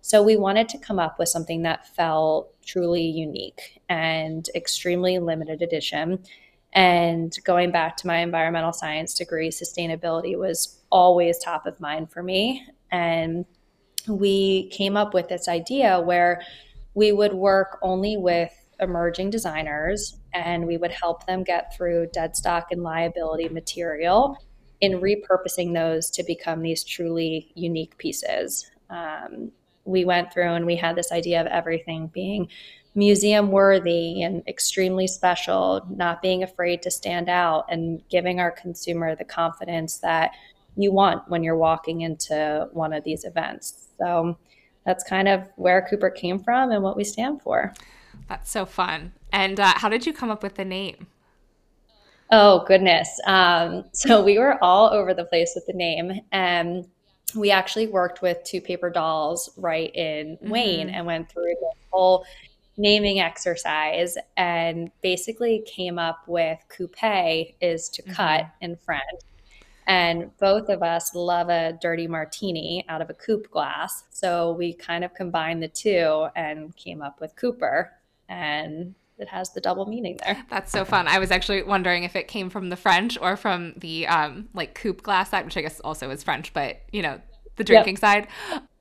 So 0.00 0.22
we 0.22 0.36
wanted 0.36 0.68
to 0.68 0.78
come 0.78 0.98
up 0.98 1.18
with 1.18 1.28
something 1.28 1.62
that 1.62 1.88
felt 1.96 2.54
truly 2.64 3.02
unique 3.02 3.80
and 3.88 4.48
extremely 4.54 5.18
limited 5.18 5.62
edition. 5.62 6.22
And 6.72 7.36
going 7.44 7.72
back 7.72 7.96
to 7.98 8.06
my 8.06 8.18
environmental 8.18 8.72
science 8.72 9.14
degree, 9.14 9.48
sustainability 9.48 10.38
was 10.38 10.80
always 10.90 11.38
top 11.38 11.66
of 11.66 11.80
mind 11.80 12.12
for 12.12 12.22
me. 12.22 12.64
And 12.92 13.46
we 14.06 14.68
came 14.68 14.96
up 14.96 15.14
with 15.14 15.28
this 15.28 15.48
idea 15.48 16.00
where 16.00 16.42
we 16.94 17.12
would 17.12 17.34
work 17.34 17.78
only 17.82 18.16
with 18.16 18.52
emerging 18.78 19.30
designers 19.30 20.18
and 20.34 20.66
we 20.66 20.76
would 20.76 20.92
help 20.92 21.26
them 21.26 21.42
get 21.42 21.74
through 21.74 22.08
dead 22.12 22.36
stock 22.36 22.68
and 22.70 22.82
liability 22.82 23.48
material 23.48 24.36
in 24.80 25.00
repurposing 25.00 25.74
those 25.74 26.10
to 26.10 26.22
become 26.22 26.62
these 26.62 26.84
truly 26.84 27.52
unique 27.54 27.96
pieces. 27.98 28.70
Um, 28.90 29.52
we 29.84 30.04
went 30.04 30.32
through 30.32 30.52
and 30.52 30.66
we 30.66 30.76
had 30.76 30.96
this 30.96 31.12
idea 31.12 31.40
of 31.40 31.46
everything 31.46 32.08
being 32.08 32.48
museum 32.94 33.50
worthy 33.50 34.22
and 34.22 34.42
extremely 34.48 35.06
special, 35.06 35.86
not 35.90 36.22
being 36.22 36.42
afraid 36.42 36.82
to 36.82 36.90
stand 36.90 37.28
out, 37.28 37.66
and 37.68 38.02
giving 38.08 38.40
our 38.40 38.50
consumer 38.50 39.14
the 39.14 39.24
confidence 39.24 39.98
that 39.98 40.32
you 40.76 40.92
want 40.92 41.28
when 41.28 41.44
you're 41.44 41.56
walking 41.56 42.00
into 42.00 42.68
one 42.72 42.92
of 42.92 43.04
these 43.04 43.24
events. 43.24 43.88
So 43.98 44.38
that's 44.84 45.04
kind 45.04 45.28
of 45.28 45.46
where 45.56 45.86
Couper 45.90 46.14
came 46.14 46.38
from 46.38 46.70
and 46.70 46.82
what 46.82 46.96
we 46.96 47.04
stand 47.04 47.42
for. 47.42 47.74
That's 48.28 48.50
so 48.50 48.64
fun. 48.64 49.12
And 49.32 49.60
uh, 49.60 49.74
how 49.76 49.88
did 49.88 50.06
you 50.06 50.12
come 50.12 50.30
up 50.30 50.42
with 50.42 50.54
the 50.54 50.64
name? 50.64 51.06
Oh, 52.30 52.64
goodness. 52.66 53.08
Um, 53.26 53.84
so 53.92 54.22
we 54.22 54.38
were 54.38 54.62
all 54.62 54.92
over 54.92 55.14
the 55.14 55.24
place 55.24 55.52
with 55.54 55.66
the 55.66 55.72
name. 55.72 56.20
And 56.32 56.86
we 57.34 57.50
actually 57.50 57.86
worked 57.86 58.22
with 58.22 58.42
two 58.44 58.60
paper 58.60 58.90
dolls 58.90 59.50
right 59.56 59.94
in 59.94 60.36
mm-hmm. 60.36 60.50
Wayne 60.50 60.90
and 60.90 61.06
went 61.06 61.30
through 61.30 61.54
the 61.60 61.72
whole 61.90 62.24
naming 62.76 63.20
exercise 63.20 64.16
and 64.36 64.90
basically 65.02 65.64
came 65.66 65.98
up 65.98 66.22
with 66.26 66.58
coupe 66.68 67.54
is 67.60 67.88
to 67.90 68.02
mm-hmm. 68.02 68.12
cut 68.12 68.46
in 68.60 68.76
French. 68.76 69.02
And 69.86 70.36
both 70.38 70.68
of 70.68 70.82
us 70.82 71.14
love 71.14 71.48
a 71.48 71.78
dirty 71.80 72.08
martini 72.08 72.84
out 72.88 73.00
of 73.00 73.08
a 73.08 73.14
coupe 73.14 73.48
glass. 73.50 74.04
So 74.10 74.52
we 74.52 74.72
kind 74.72 75.04
of 75.04 75.14
combined 75.14 75.62
the 75.62 75.68
two 75.68 76.26
and 76.34 76.74
came 76.74 77.02
up 77.02 77.20
with 77.20 77.36
Couper 77.36 77.90
and 78.28 78.96
it 79.18 79.28
has 79.28 79.50
the 79.50 79.60
double 79.60 79.86
meaning 79.86 80.18
there. 80.22 80.44
That's 80.50 80.70
so 80.70 80.84
fun. 80.84 81.08
I 81.08 81.18
was 81.18 81.30
actually 81.30 81.62
wondering 81.62 82.04
if 82.04 82.16
it 82.16 82.28
came 82.28 82.50
from 82.50 82.68
the 82.68 82.76
French 82.76 83.18
or 83.20 83.36
from 83.36 83.74
the 83.76 84.06
um, 84.06 84.48
like 84.54 84.74
coupe 84.74 85.02
glass 85.02 85.30
side, 85.30 85.44
which 85.44 85.56
I 85.56 85.62
guess 85.62 85.80
also 85.80 86.10
is 86.10 86.22
French, 86.22 86.52
but 86.52 86.80
you 86.92 87.02
know, 87.02 87.20
the 87.56 87.64
drinking 87.64 87.94
yep. 87.94 88.00
side. 88.00 88.28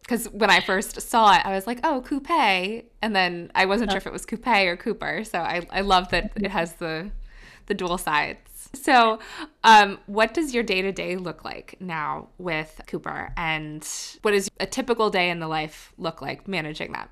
Because 0.02 0.30
when 0.30 0.52
I 0.52 0.60
first 0.60 1.02
saw 1.02 1.34
it, 1.36 1.43
I 1.45 1.56
was 1.56 1.65
like, 1.65 1.80
oh, 1.84 2.02
coupe. 2.02 2.30
And 3.02 3.15
then 3.15 3.52
I 3.56 3.65
wasn't 3.65 3.91
sure 3.91 3.98
if 3.98 4.06
it 4.06 4.13
was 4.13 4.26
coupe 4.26 4.45
or 4.45 4.78
Couper. 4.78 5.26
So 5.26 5.39
I, 5.39 5.65
I 5.71 5.82
love 5.82 6.10
that 6.10 6.32
it 6.36 6.52
has 6.52 6.74
the, 6.74 7.10
the 7.65 7.74
dual 7.74 7.98
sides. 7.98 8.69
So, 8.74 9.19
um, 9.63 10.00
what 10.06 10.34
does 10.34 10.54
your 10.54 10.63
day 10.63 10.82
to 10.82 10.91
day 10.91 11.15
look 11.15 11.45
like 11.45 11.78
now 11.80 12.28
with 12.38 12.82
Couper? 12.88 13.32
And 13.38 13.88
what 14.21 14.32
does 14.32 14.50
a 14.60 14.65
typical 14.65 15.10
day 15.10 15.30
in 15.30 15.39
the 15.39 15.48
life 15.48 15.93
look 15.98 16.21
like 16.21 16.48
managing 16.48 16.91
that? 16.91 17.10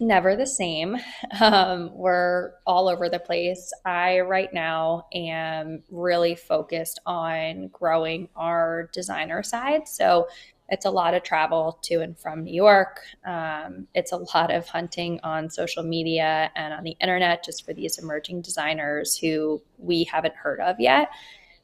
Never 0.00 0.34
the 0.36 0.46
same. 0.46 0.96
Um, 1.40 1.90
we're 1.94 2.52
all 2.66 2.88
over 2.88 3.08
the 3.08 3.18
place. 3.18 3.72
I, 3.86 4.20
right 4.20 4.52
now, 4.52 5.06
am 5.14 5.82
really 5.90 6.34
focused 6.34 7.00
on 7.06 7.68
growing 7.68 8.28
our 8.36 8.90
designer 8.92 9.42
side. 9.42 9.88
So 9.88 10.28
it's 10.68 10.84
a 10.84 10.90
lot 10.90 11.14
of 11.14 11.22
travel 11.22 11.78
to 11.82 12.00
and 12.00 12.18
from 12.18 12.44
New 12.44 12.54
York. 12.54 13.00
Um, 13.26 13.86
it's 13.94 14.12
a 14.12 14.18
lot 14.34 14.50
of 14.50 14.68
hunting 14.68 15.20
on 15.22 15.50
social 15.50 15.82
media 15.82 16.50
and 16.54 16.74
on 16.74 16.84
the 16.84 16.96
internet 17.00 17.44
just 17.44 17.64
for 17.64 17.72
these 17.72 17.98
emerging 17.98 18.42
designers 18.42 19.16
who 19.16 19.62
we 19.78 20.04
haven't 20.04 20.34
heard 20.34 20.60
of 20.60 20.76
yet. 20.78 21.10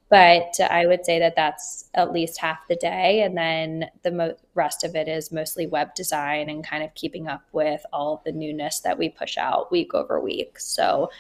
But 0.09 0.61
I 0.61 0.87
would 0.87 1.05
say 1.05 1.19
that 1.19 1.35
that's 1.35 1.91
at 1.95 2.13
least 2.13 2.39
half 2.39 2.69
the 2.69 2.77
day. 2.77 3.23
And 3.23 3.37
then 3.37 3.91
the 4.03 4.13
mo- 4.13 4.37
rest 4.55 4.85
of 4.85 4.95
it 4.95 5.09
is 5.09 5.33
mostly 5.33 5.67
web 5.67 5.95
design 5.95 6.49
and 6.49 6.65
kind 6.65 6.85
of 6.85 6.95
keeping 6.95 7.27
up 7.27 7.43
with 7.53 7.85
all 7.93 8.23
the 8.25 8.33
newness 8.33 8.81
that 8.81 8.99
we 8.99 9.09
push 9.09 9.37
out 9.37 9.73
week 9.73 9.95
over 9.95 10.21
week. 10.21 10.61
So 10.61 11.11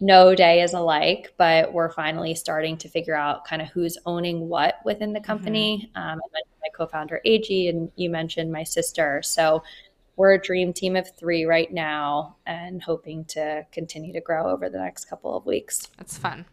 no 0.00 0.34
day 0.34 0.60
is 0.60 0.74
alike, 0.74 1.32
but 1.38 1.72
we're 1.72 1.90
finally 1.90 2.34
starting 2.34 2.76
to 2.78 2.88
figure 2.88 3.16
out 3.16 3.46
kind 3.46 3.62
of 3.62 3.68
who's 3.68 3.96
owning 4.04 4.48
what 4.48 4.74
within 4.84 5.14
the 5.14 5.20
company. 5.20 5.90
Mm-hmm. 5.96 6.08
Um, 6.08 6.20
my 6.32 6.68
co 6.74 6.86
founder, 6.86 7.22
AG, 7.24 7.68
and 7.68 7.90
you 7.96 8.10
mentioned 8.10 8.52
my 8.52 8.64
sister. 8.64 9.22
So 9.22 9.62
we're 10.16 10.34
a 10.34 10.40
dream 10.40 10.72
team 10.72 10.96
of 10.96 11.08
three 11.16 11.44
right 11.44 11.72
now 11.72 12.36
and 12.46 12.82
hoping 12.82 13.24
to 13.26 13.66
continue 13.72 14.12
to 14.12 14.20
grow 14.20 14.50
over 14.50 14.68
the 14.68 14.78
next 14.78 15.06
couple 15.06 15.36
of 15.36 15.46
weeks. 15.46 15.88
That's 15.96 16.18
fun. 16.18 16.44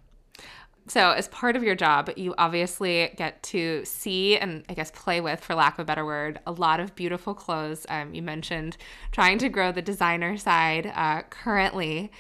So, 0.88 1.12
as 1.12 1.30
part 1.30 1.56
of 1.56 1.64
your 1.64 1.76
job, 1.76 2.12
you 2.18 2.36
obviously 2.38 3.14
get 3.16 3.42
to 3.44 3.86
see 3.86 4.38
and 4.38 4.66
I 4.68 4.74
guess 4.74 4.92
play 4.92 5.22
with, 5.22 5.40
for 5.40 5.56
lack 5.56 5.76
of 5.76 5.80
a 5.80 5.86
better 5.86 6.06
word, 6.06 6.40
a 6.46 6.52
lot 6.52 6.82
of 6.82 6.94
beautiful 6.94 7.34
clothes. 7.34 7.86
Um, 7.88 8.14
you 8.14 8.22
mentioned 8.22 8.76
trying 9.12 9.38
to 9.40 9.50
grow 9.50 9.72
the 9.72 9.82
designer 9.82 10.36
side 10.36 10.92
uh, 10.94 11.22
currently. 11.30 12.12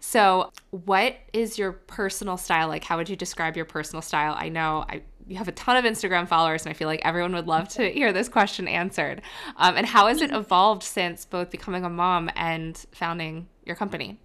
So, 0.00 0.52
what 0.70 1.16
is 1.32 1.58
your 1.58 1.72
personal 1.72 2.36
style 2.36 2.68
like? 2.68 2.84
How 2.84 2.98
would 2.98 3.08
you 3.08 3.16
describe 3.16 3.56
your 3.56 3.64
personal 3.64 4.02
style? 4.02 4.34
I 4.36 4.50
know 4.50 4.84
I, 4.86 5.00
you 5.26 5.36
have 5.36 5.48
a 5.48 5.52
ton 5.52 5.76
of 5.76 5.90
Instagram 5.90 6.28
followers, 6.28 6.66
and 6.66 6.70
I 6.70 6.74
feel 6.74 6.88
like 6.88 7.00
everyone 7.04 7.34
would 7.34 7.46
love 7.46 7.68
to 7.70 7.90
hear 7.90 8.12
this 8.12 8.28
question 8.28 8.68
answered. 8.68 9.22
Um, 9.56 9.76
and 9.76 9.86
how 9.86 10.08
has 10.08 10.20
it 10.20 10.30
evolved 10.30 10.82
since 10.82 11.24
both 11.24 11.50
becoming 11.50 11.84
a 11.84 11.90
mom 11.90 12.30
and 12.36 12.76
founding 12.92 13.48
your 13.64 13.76
company? 13.76 14.18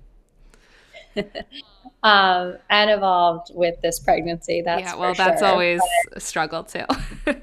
um, 2.03 2.57
and 2.69 2.91
evolved 2.91 3.51
with 3.53 3.81
this 3.81 3.99
pregnancy. 3.99 4.61
That's 4.63 4.81
yeah. 4.81 4.95
Well, 4.95 5.13
that's 5.13 5.41
sure. 5.41 5.49
always 5.49 5.81
but, 6.09 6.17
a 6.17 6.19
struggle 6.19 6.63
too. 6.63 6.85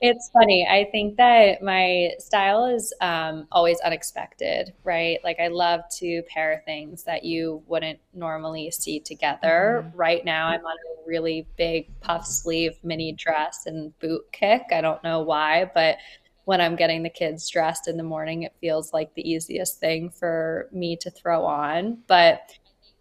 it's 0.00 0.30
funny. 0.30 0.66
I 0.68 0.88
think 0.90 1.16
that 1.16 1.62
my 1.62 2.10
style 2.18 2.66
is 2.66 2.92
um, 3.00 3.46
always 3.50 3.80
unexpected, 3.80 4.74
right? 4.84 5.18
Like 5.24 5.40
I 5.40 5.48
love 5.48 5.80
to 5.96 6.22
pair 6.28 6.62
things 6.66 7.04
that 7.04 7.24
you 7.24 7.62
wouldn't 7.66 7.98
normally 8.12 8.70
see 8.70 9.00
together. 9.00 9.84
Mm-hmm. 9.86 9.96
Right 9.96 10.24
now, 10.24 10.48
I'm 10.48 10.64
on 10.64 10.76
a 10.76 11.08
really 11.08 11.46
big 11.56 11.88
puff 12.00 12.26
sleeve 12.26 12.72
mini 12.82 13.12
dress 13.12 13.64
and 13.66 13.98
boot 13.98 14.24
kick. 14.32 14.62
I 14.70 14.80
don't 14.80 15.02
know 15.02 15.22
why, 15.22 15.70
but 15.74 15.96
when 16.46 16.60
I'm 16.60 16.76
getting 16.76 17.02
the 17.02 17.10
kids 17.10 17.50
dressed 17.50 17.88
in 17.88 17.96
the 17.96 18.04
morning, 18.04 18.44
it 18.44 18.54
feels 18.60 18.92
like 18.92 19.12
the 19.14 19.28
easiest 19.28 19.80
thing 19.80 20.10
for 20.10 20.68
me 20.72 20.96
to 20.98 21.10
throw 21.10 21.44
on. 21.44 21.98
But 22.06 22.40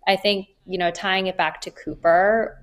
I 0.08 0.16
think, 0.16 0.48
you 0.66 0.80
know, 0.80 0.90
tying 0.90 1.28
it 1.28 1.38
back 1.38 1.62
to 1.62 1.72
Couper, 1.72 2.56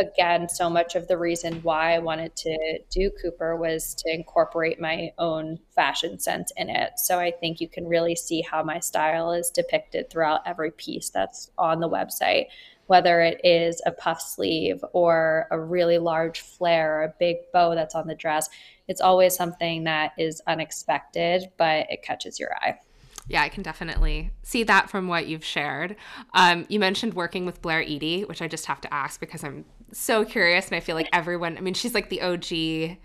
again, 0.00 0.48
so 0.48 0.68
much 0.68 0.96
of 0.96 1.06
the 1.06 1.16
reason 1.16 1.62
why 1.62 1.94
I 1.94 2.00
wanted 2.00 2.34
to 2.34 2.80
do 2.90 3.12
Couper 3.22 3.56
was 3.56 3.94
to 3.98 4.12
incorporate 4.12 4.80
my 4.80 5.12
own 5.18 5.60
fashion 5.72 6.18
sense 6.18 6.52
in 6.56 6.68
it. 6.68 6.98
So 6.98 7.20
I 7.20 7.30
think 7.30 7.60
you 7.60 7.68
can 7.68 7.86
really 7.86 8.16
see 8.16 8.42
how 8.42 8.64
my 8.64 8.80
style 8.80 9.30
is 9.30 9.50
depicted 9.50 10.10
throughout 10.10 10.40
every 10.46 10.72
piece 10.72 11.10
that's 11.10 11.52
on 11.58 11.78
the 11.78 11.88
website, 11.88 12.46
whether 12.88 13.20
it 13.20 13.40
is 13.44 13.80
a 13.86 13.92
puff 13.92 14.20
sleeve 14.20 14.84
or 14.92 15.46
a 15.52 15.60
really 15.60 15.98
large 15.98 16.40
flare, 16.40 16.98
or 16.98 17.04
a 17.04 17.14
big 17.20 17.36
bow 17.52 17.76
that's 17.76 17.94
on 17.94 18.08
the 18.08 18.16
dress 18.16 18.48
it's 18.88 19.00
always 19.00 19.34
something 19.34 19.84
that 19.84 20.12
is 20.18 20.42
unexpected, 20.46 21.50
but 21.56 21.86
it 21.90 22.02
catches 22.02 22.38
your 22.38 22.54
eye. 22.54 22.78
Yeah, 23.26 23.42
I 23.42 23.48
can 23.48 23.62
definitely 23.62 24.32
see 24.42 24.64
that 24.64 24.90
from 24.90 25.08
what 25.08 25.26
you've 25.26 25.44
shared. 25.44 25.96
Um, 26.34 26.66
you 26.68 26.78
mentioned 26.78 27.14
working 27.14 27.46
with 27.46 27.62
Blair 27.62 27.80
Eady, 27.80 28.22
which 28.22 28.42
I 28.42 28.48
just 28.48 28.66
have 28.66 28.80
to 28.82 28.92
ask 28.92 29.18
because 29.18 29.42
I'm 29.42 29.64
so 29.92 30.24
curious, 30.24 30.66
and 30.66 30.76
I 30.76 30.80
feel 30.80 30.94
like 30.94 31.08
everyone. 31.12 31.56
I 31.56 31.62
mean, 31.62 31.72
she's 31.72 31.94
like 31.94 32.10
the 32.10 32.20
OG, 32.20 32.98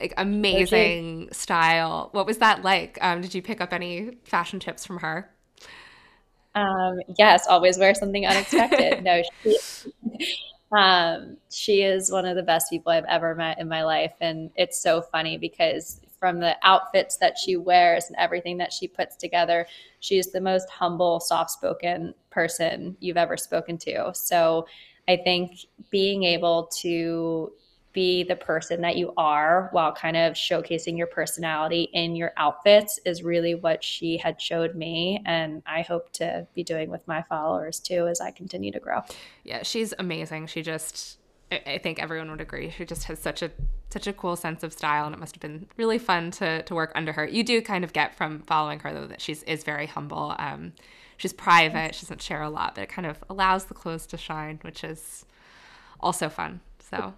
like 0.00 0.14
amazing 0.16 1.24
OG. 1.28 1.34
style. 1.34 2.08
What 2.12 2.24
was 2.24 2.38
that 2.38 2.62
like? 2.62 2.98
Um, 3.00 3.20
did 3.20 3.34
you 3.34 3.42
pick 3.42 3.60
up 3.60 3.72
any 3.72 4.18
fashion 4.24 4.60
tips 4.60 4.86
from 4.86 4.98
her? 4.98 5.28
Um, 6.54 7.00
yes, 7.18 7.46
always 7.48 7.78
wear 7.78 7.94
something 7.94 8.26
unexpected. 8.26 9.02
no, 9.02 9.22
she, 9.42 9.58
um, 10.72 11.36
she 11.50 11.82
is 11.82 12.10
one 12.10 12.26
of 12.26 12.36
the 12.36 12.42
best 12.42 12.70
people 12.70 12.92
I've 12.92 13.04
ever 13.04 13.34
met 13.34 13.58
in 13.58 13.68
my 13.68 13.84
life. 13.84 14.14
And 14.20 14.50
it's 14.54 14.80
so 14.80 15.00
funny 15.00 15.38
because 15.38 16.00
from 16.18 16.40
the 16.40 16.56
outfits 16.62 17.16
that 17.18 17.38
she 17.38 17.56
wears 17.56 18.06
and 18.06 18.16
everything 18.16 18.58
that 18.58 18.72
she 18.72 18.88
puts 18.88 19.16
together, 19.16 19.66
she's 20.00 20.32
the 20.32 20.40
most 20.40 20.68
humble, 20.68 21.20
soft 21.20 21.50
spoken 21.50 22.14
person 22.30 22.96
you've 23.00 23.16
ever 23.16 23.36
spoken 23.36 23.78
to. 23.78 24.10
So 24.14 24.66
I 25.08 25.16
think 25.16 25.52
being 25.90 26.24
able 26.24 26.68
to 26.80 27.52
be 27.98 28.22
the 28.22 28.36
person 28.36 28.80
that 28.80 28.96
you 28.96 29.12
are 29.16 29.70
while 29.72 29.92
kind 29.92 30.16
of 30.16 30.34
showcasing 30.34 30.96
your 30.96 31.08
personality 31.08 31.90
in 31.94 32.14
your 32.14 32.32
outfits 32.36 33.00
is 33.04 33.24
really 33.24 33.56
what 33.56 33.82
she 33.82 34.16
had 34.16 34.40
showed 34.40 34.76
me 34.76 35.20
and 35.26 35.64
I 35.66 35.82
hope 35.82 36.12
to 36.12 36.46
be 36.54 36.62
doing 36.62 36.90
with 36.90 37.00
my 37.08 37.22
followers 37.22 37.80
too 37.80 38.06
as 38.06 38.20
I 38.20 38.30
continue 38.30 38.70
to 38.70 38.78
grow. 38.78 39.00
Yeah, 39.42 39.64
she's 39.64 39.94
amazing. 39.98 40.46
She 40.46 40.62
just 40.62 41.18
I 41.50 41.78
think 41.78 42.00
everyone 42.00 42.30
would 42.30 42.40
agree. 42.40 42.70
She 42.70 42.84
just 42.84 43.04
has 43.04 43.18
such 43.18 43.42
a 43.42 43.50
such 43.90 44.06
a 44.06 44.12
cool 44.12 44.36
sense 44.36 44.62
of 44.62 44.72
style, 44.72 45.06
and 45.06 45.14
it 45.14 45.18
must 45.18 45.34
have 45.34 45.40
been 45.40 45.66
really 45.76 45.98
fun 45.98 46.30
to 46.32 46.62
to 46.62 46.74
work 46.76 46.92
under 46.94 47.12
her. 47.12 47.26
You 47.26 47.42
do 47.42 47.60
kind 47.62 47.82
of 47.82 47.92
get 47.92 48.14
from 48.14 48.42
following 48.42 48.78
her 48.80 48.92
though 48.92 49.08
that 49.08 49.20
she's 49.20 49.42
is 49.42 49.64
very 49.64 49.86
humble. 49.86 50.36
Um, 50.38 50.72
she's 51.16 51.32
private. 51.32 51.96
She 51.96 52.02
doesn't 52.02 52.22
share 52.22 52.42
a 52.42 52.50
lot, 52.50 52.76
but 52.76 52.82
it 52.82 52.90
kind 52.90 53.06
of 53.06 53.24
allows 53.28 53.64
the 53.64 53.74
clothes 53.74 54.06
to 54.08 54.16
shine, 54.16 54.60
which 54.62 54.84
is 54.84 55.24
also 56.00 56.28
fun. 56.28 56.60
So 56.90 57.14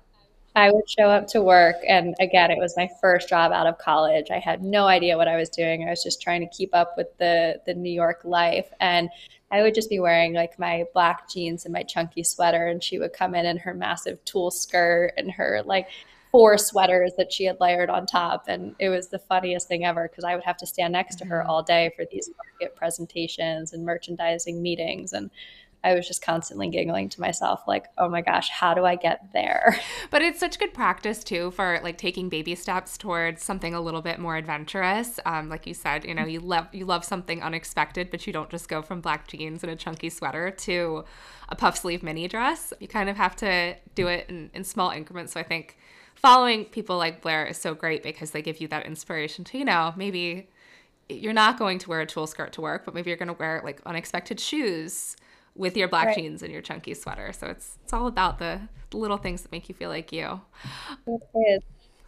I 0.57 0.71
would 0.73 0.89
show 0.91 1.05
up 1.05 1.29
to 1.29 1.43
work, 1.43 1.77
and 1.87 2.15
again, 2.19 2.51
it 2.51 2.59
was 2.59 2.77
my 2.77 2.89
first 3.01 3.29
job 3.29 3.53
out 3.53 3.69
of 3.69 3.79
college. 3.79 4.31
I 4.33 4.41
had 4.41 4.63
no 4.63 4.87
idea 4.87 5.17
what 5.17 5.29
I 5.29 5.37
was 5.37 5.49
doing. 5.49 5.85
I 5.87 5.91
was 5.91 6.03
just 6.03 6.21
trying 6.21 6.41
to 6.41 6.57
keep 6.57 6.75
up 6.75 6.95
with 6.97 7.07
the 7.19 7.61
the 7.67 7.75
New 7.75 7.93
York 7.93 8.23
life, 8.25 8.69
and 8.81 9.09
I 9.53 9.63
would 9.63 9.75
just 9.75 9.89
be 9.89 10.01
wearing 10.01 10.33
like 10.35 10.59
my 10.59 10.85
black 10.93 11.31
jeans 11.31 11.65
and 11.65 11.73
my 11.73 11.85
chunky 11.85 12.25
sweater, 12.25 12.67
and 12.67 12.83
she 12.83 12.99
would 12.99 13.13
come 13.13 13.37
in 13.37 13.47
in 13.47 13.59
her 13.59 13.75
massive 13.75 14.25
tulle 14.25 14.51
skirt 14.51 15.15
and 15.17 15.31
her 15.31 15.63
like 15.65 15.89
four 16.33 16.59
sweaters 16.59 17.13
that 17.17 17.33
she 17.33 17.45
had 17.45 17.61
layered 17.61 17.91
on 17.91 18.07
top, 18.07 18.45
and 18.49 18.75
it 18.81 18.89
was 18.89 19.09
the 19.09 19.19
funniest 19.21 19.69
thing 19.69 19.85
ever 19.85 20.09
because 20.09 20.25
I 20.25 20.35
would 20.35 20.45
have 20.45 20.57
to 20.59 20.67
stand 20.67 20.93
next 20.93 21.17
to 21.17 21.27
her 21.27 21.41
mm-hmm. 21.41 21.51
all 21.51 21.63
day 21.63 21.93
for 21.95 22.05
these 22.11 22.29
market 22.37 22.75
presentations 22.77 23.73
and 23.73 23.85
merchandising 23.85 24.61
meetings, 24.61 25.13
and 25.13 25.31
I 25.83 25.95
was 25.95 26.07
just 26.07 26.23
constantly 26.23 26.69
giggling 26.69 27.09
to 27.11 27.21
myself, 27.21 27.63
like, 27.67 27.87
oh 27.97 28.09
my 28.09 28.21
gosh, 28.21 28.51
how 28.51 28.75
do 28.75 28.85
I 28.85 28.97
get 28.97 29.33
there? 29.33 29.79
But 30.11 30.23
it's 30.23 30.41
such 30.41 30.59
good 30.59 30.75
practice 30.75 31.23
too 31.23 31.53
for 31.53 31.79
like 31.85 31.97
taking 31.97 32.29
baby 32.29 32.55
steps 32.55 32.99
towards 32.99 33.43
something 33.43 33.75
a 33.75 33.81
little 33.81 34.03
bit 34.03 34.19
more 34.19 34.37
adventurous. 34.37 35.21
Um, 35.25 35.49
like 35.49 35.67
you 35.67 35.75
said, 35.75 36.05
you 36.05 36.15
know, 36.15 36.25
you 36.25 36.41
love 36.41 36.67
you 36.73 36.85
love 36.85 37.05
something 37.05 37.43
unexpected, 37.43 38.11
but 38.11 38.27
you 38.27 38.33
don't 38.33 38.51
just 38.51 38.69
go 38.69 38.83
from 38.83 39.01
black 39.01 39.29
jeans 39.29 39.63
and 39.63 39.71
a 39.71 39.77
chunky 39.77 40.11
sweater 40.11 40.51
to 40.51 41.05
a 41.49 41.55
puff 41.55 41.79
sleeve 41.79 42.03
mini 42.03 42.27
dress. 42.27 42.73
You 42.81 42.89
kind 42.89 43.09
of 43.09 43.17
have 43.17 43.37
to 43.37 43.77
do 43.95 44.09
it 44.09 44.27
in, 44.29 44.51
in 44.53 44.65
small 44.65 44.91
increments. 44.91 45.33
So 45.33 45.41
I 45.41 45.45
think 45.45 45.77
following 46.15 46.65
people 46.65 46.97
like 46.99 47.23
Blair 47.23 47.47
is 47.47 47.57
so 47.57 47.75
great 47.75 48.03
because 48.03 48.33
they 48.33 48.43
give 48.43 48.61
you 48.61 48.69
that 48.69 48.87
inspiration 48.87 49.45
to, 49.45 49.59
you 49.59 49.65
know, 49.65 49.95
maybe 49.97 50.49
you're 51.09 51.33
not 51.33 51.59
going 51.59 51.79
to 51.79 51.89
wear 51.89 52.01
a 52.01 52.07
tulle 52.07 52.27
skirt 52.27 52.53
to 52.55 52.61
work, 52.61 52.85
but 52.85 52.95
maybe 52.95 53.11
you're 53.11 53.17
going 53.17 53.29
to 53.29 53.35
wear 53.35 53.61
like 53.65 53.81
unexpected 53.87 54.41
shoes 54.41 55.17
with 55.61 55.77
your 55.77 55.89
black 55.89 56.07
right. 56.07 56.17
jeans 56.17 56.43
and 56.43 56.51
your 56.51 56.63
chunky 56.63 56.95
sweater. 56.95 57.33
So 57.33 57.47
it's 57.47 57.77
it's 57.85 57.93
all 57.93 58.07
about 58.07 58.39
the, 58.39 58.63
the 58.89 58.97
little 58.97 59.19
things 59.19 59.43
that 59.43 59.53
make 59.53 59.69
you 59.69 59.75
feel 59.75 59.91
like 59.91 60.11
you. 60.11 60.41
It 61.07 61.21
is. 61.35 61.63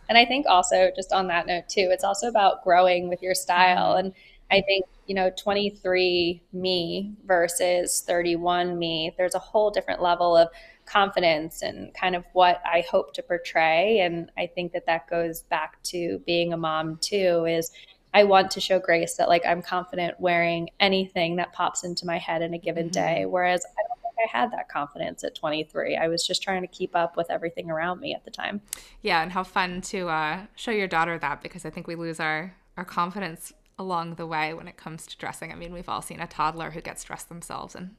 And 0.09 0.19
I 0.19 0.25
think 0.25 0.47
also 0.49 0.91
just 0.97 1.13
on 1.13 1.29
that 1.29 1.47
note 1.47 1.69
too, 1.69 1.89
it's 1.91 2.03
also 2.03 2.29
about 2.29 2.65
growing 2.65 3.09
with 3.09 3.23
your 3.23 3.35
style. 3.35 3.95
Mm-hmm. 3.95 4.07
And 4.07 4.15
I 4.51 4.63
think, 4.63 4.87
you 5.07 5.15
know, 5.15 5.31
23 5.37 6.43
me 6.53 7.13
versus 7.27 8.03
31 8.07 8.79
me, 8.79 9.15
there's 9.17 9.35
a 9.35 9.39
whole 9.39 9.71
different 9.71 10.03
level 10.03 10.37
of 10.37 10.49
confidence 10.87 11.63
and 11.63 11.95
kind 11.95 12.17
of 12.17 12.25
what 12.33 12.61
I 12.65 12.85
hope 12.91 13.15
to 13.15 13.23
portray. 13.23 14.01
And 14.01 14.31
I 14.37 14.47
think 14.47 14.73
that 14.73 14.87
that 14.87 15.09
goes 15.09 15.43
back 15.43 15.83
to 15.85 16.23
being 16.27 16.53
a 16.53 16.57
mom 16.57 16.99
too, 17.01 17.45
is 17.47 17.71
I 18.15 18.25
want 18.25 18.51
to 18.53 18.61
show 18.61 18.79
Grace 18.79 19.15
that 19.15 19.29
like 19.29 19.45
I'm 19.47 19.63
confident 19.63 20.21
wearing 20.21 20.71
anything 20.81 21.37
that 21.37 21.53
pops 21.53 21.85
into 21.85 22.07
my 22.07 22.19
head 22.19 22.43
in 22.43 22.55
a 22.55 22.59
given 22.59 22.87
mm-hmm. 22.87 23.21
day. 23.21 23.27
Whereas 23.27 23.65
I 23.65 23.83
don't 23.89 24.03
think 24.03 24.15
I 24.33 24.39
had 24.39 24.53
that 24.53 24.69
confidence 24.69 25.25
at 25.25 25.35
23. 25.35 25.97
I 25.97 26.09
was 26.09 26.27
just 26.27 26.43
trying 26.43 26.63
to 26.63 26.69
keep 26.69 26.95
up 26.95 27.17
with 27.17 27.31
everything 27.31 27.71
around 27.71 28.01
me 28.01 28.15
at 28.15 28.25
the 28.25 28.31
time. 28.31 28.61
Yeah, 29.01 29.23
and 29.23 29.33
how 29.33 29.45
fun 29.45 29.81
to 29.83 30.09
uh, 30.09 30.41
show 30.55 30.71
your 30.71 30.89
daughter 30.89 31.19
that 31.19 31.43
because 31.43 31.65
I 31.65 31.71
think 31.71 31.87
we 31.87 31.95
lose 31.95 32.21
our 32.21 32.55
our 32.77 32.85
confidence 32.85 33.53
along 33.79 34.15
the 34.15 34.27
way 34.27 34.55
when 34.55 34.69
it 34.69 34.77
comes 34.77 35.07
to 35.07 35.17
dressing. 35.17 35.53
I 35.53 35.55
mean, 35.55 35.73
we've 35.73 35.89
all 35.89 36.03
seen 36.03 36.21
a 36.21 36.27
toddler 36.27 36.71
who 36.71 36.81
gets 36.81 37.05
dressed 37.05 37.29
themselves 37.29 37.75
and 37.75 37.97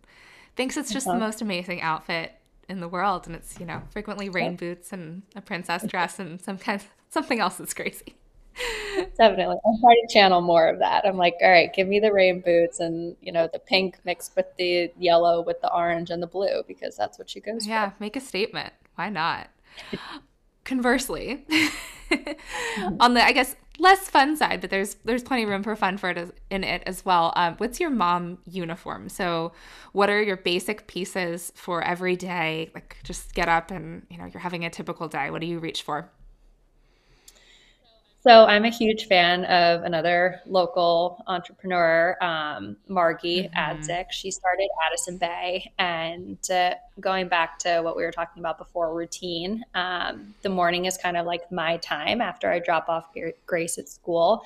thinks 0.55 0.77
it's 0.77 0.91
just 0.91 1.07
uh-huh. 1.07 1.17
the 1.17 1.25
most 1.25 1.41
amazing 1.41 1.81
outfit 1.81 2.33
in 2.69 2.79
the 2.79 2.87
world 2.87 3.27
and 3.27 3.35
it's, 3.35 3.59
you 3.59 3.65
know, 3.65 3.81
frequently 3.91 4.29
rain 4.29 4.55
boots 4.55 4.93
and 4.93 5.23
a 5.35 5.41
princess 5.41 5.85
dress 5.85 6.19
and 6.19 6.41
some 6.41 6.57
kind 6.57 6.81
of, 6.81 6.87
something 7.09 7.39
else 7.39 7.57
that's 7.57 7.73
crazy. 7.73 8.15
Definitely. 9.17 9.57
I'm 9.65 9.79
trying 9.81 10.01
to 10.07 10.13
channel 10.13 10.41
more 10.41 10.67
of 10.67 10.79
that. 10.79 11.05
I'm 11.05 11.17
like, 11.17 11.35
all 11.41 11.49
right, 11.49 11.73
give 11.73 11.87
me 11.87 11.99
the 11.99 12.11
rain 12.11 12.41
boots 12.41 12.79
and, 12.79 13.15
you 13.21 13.31
know, 13.31 13.49
the 13.51 13.59
pink 13.59 13.97
mixed 14.05 14.35
with 14.35 14.45
the 14.57 14.91
yellow 14.97 15.41
with 15.41 15.61
the 15.61 15.73
orange 15.73 16.09
and 16.09 16.21
the 16.21 16.27
blue 16.27 16.63
because 16.67 16.95
that's 16.95 17.17
what 17.17 17.29
she 17.29 17.39
goes 17.39 17.67
yeah, 17.67 17.89
for. 17.89 17.95
make 17.99 18.15
a 18.15 18.21
statement. 18.21 18.73
Why 18.95 19.09
not? 19.09 19.49
Conversely, 20.65 21.45
on 22.99 23.15
the 23.15 23.25
I 23.25 23.33
guess 23.33 23.55
less 23.79 24.09
fun 24.09 24.37
side, 24.37 24.61
but 24.61 24.69
there's 24.69 24.95
there's 25.03 25.23
plenty 25.23 25.43
of 25.43 25.49
room 25.49 25.61
for 25.61 25.75
fun 25.75 25.97
for 25.97 26.09
it 26.09 26.17
as, 26.17 26.31
in 26.49 26.63
it 26.63 26.83
as 26.85 27.03
well. 27.03 27.33
Um, 27.35 27.55
what's 27.57 27.81
your 27.81 27.89
mom 27.89 28.37
uniform? 28.45 29.09
So, 29.09 29.51
what 29.91 30.09
are 30.09 30.21
your 30.21 30.37
basic 30.37 30.87
pieces 30.87 31.51
for 31.55 31.83
every 31.83 32.15
day? 32.15 32.71
Like, 32.73 32.97
just 33.03 33.33
get 33.33 33.49
up 33.49 33.71
and 33.71 34.05
you 34.09 34.17
know 34.17 34.25
you're 34.25 34.39
having 34.39 34.63
a 34.63 34.69
typical 34.69 35.09
day. 35.09 35.29
What 35.31 35.41
do 35.41 35.47
you 35.47 35.59
reach 35.59 35.81
for? 35.81 36.09
So 38.25 38.45
I'm 38.45 38.63
a 38.63 38.69
huge 38.69 39.07
fan 39.07 39.43
of 39.43 39.83
another 39.83 40.39
local 40.45 41.21
entrepreneur, 41.27 42.15
um, 42.21 42.77
Margie 42.87 43.49
mm-hmm. 43.53 43.59
Adzik. 43.59 44.05
She 44.11 44.31
started 44.31 44.69
Addison 44.87 45.17
Bay, 45.17 45.73
and 45.77 46.37
uh, 46.49 46.75
going 47.01 47.27
back 47.27 47.59
to 47.59 47.81
what 47.81 47.97
we 47.97 48.03
were 48.03 48.13
talking 48.13 48.41
about 48.41 48.57
before, 48.57 48.95
routine. 48.95 49.65
Um, 49.75 50.33
the 50.41 50.47
morning 50.47 50.85
is 50.85 50.97
kind 50.97 51.17
of 51.17 51.25
like 51.25 51.51
my 51.51 51.75
time 51.77 52.21
after 52.21 52.49
I 52.49 52.59
drop 52.59 52.87
off 52.87 53.07
Grace 53.45 53.77
at 53.77 53.89
school. 53.89 54.45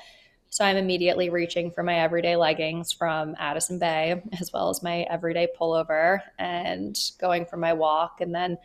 So 0.49 0.65
I'm 0.65 0.77
immediately 0.77 1.29
reaching 1.29 1.69
for 1.69 1.83
my 1.83 1.99
everyday 1.99 2.35
leggings 2.35 2.91
from 2.91 3.35
Addison 3.37 3.77
Bay, 3.77 4.23
as 4.39 4.51
well 4.51 4.71
as 4.71 4.81
my 4.81 5.01
everyday 5.01 5.49
pullover, 5.55 6.21
and 6.39 6.97
going 7.21 7.45
for 7.45 7.57
my 7.57 7.73
walk, 7.73 8.21
and 8.21 8.33
then 8.33 8.57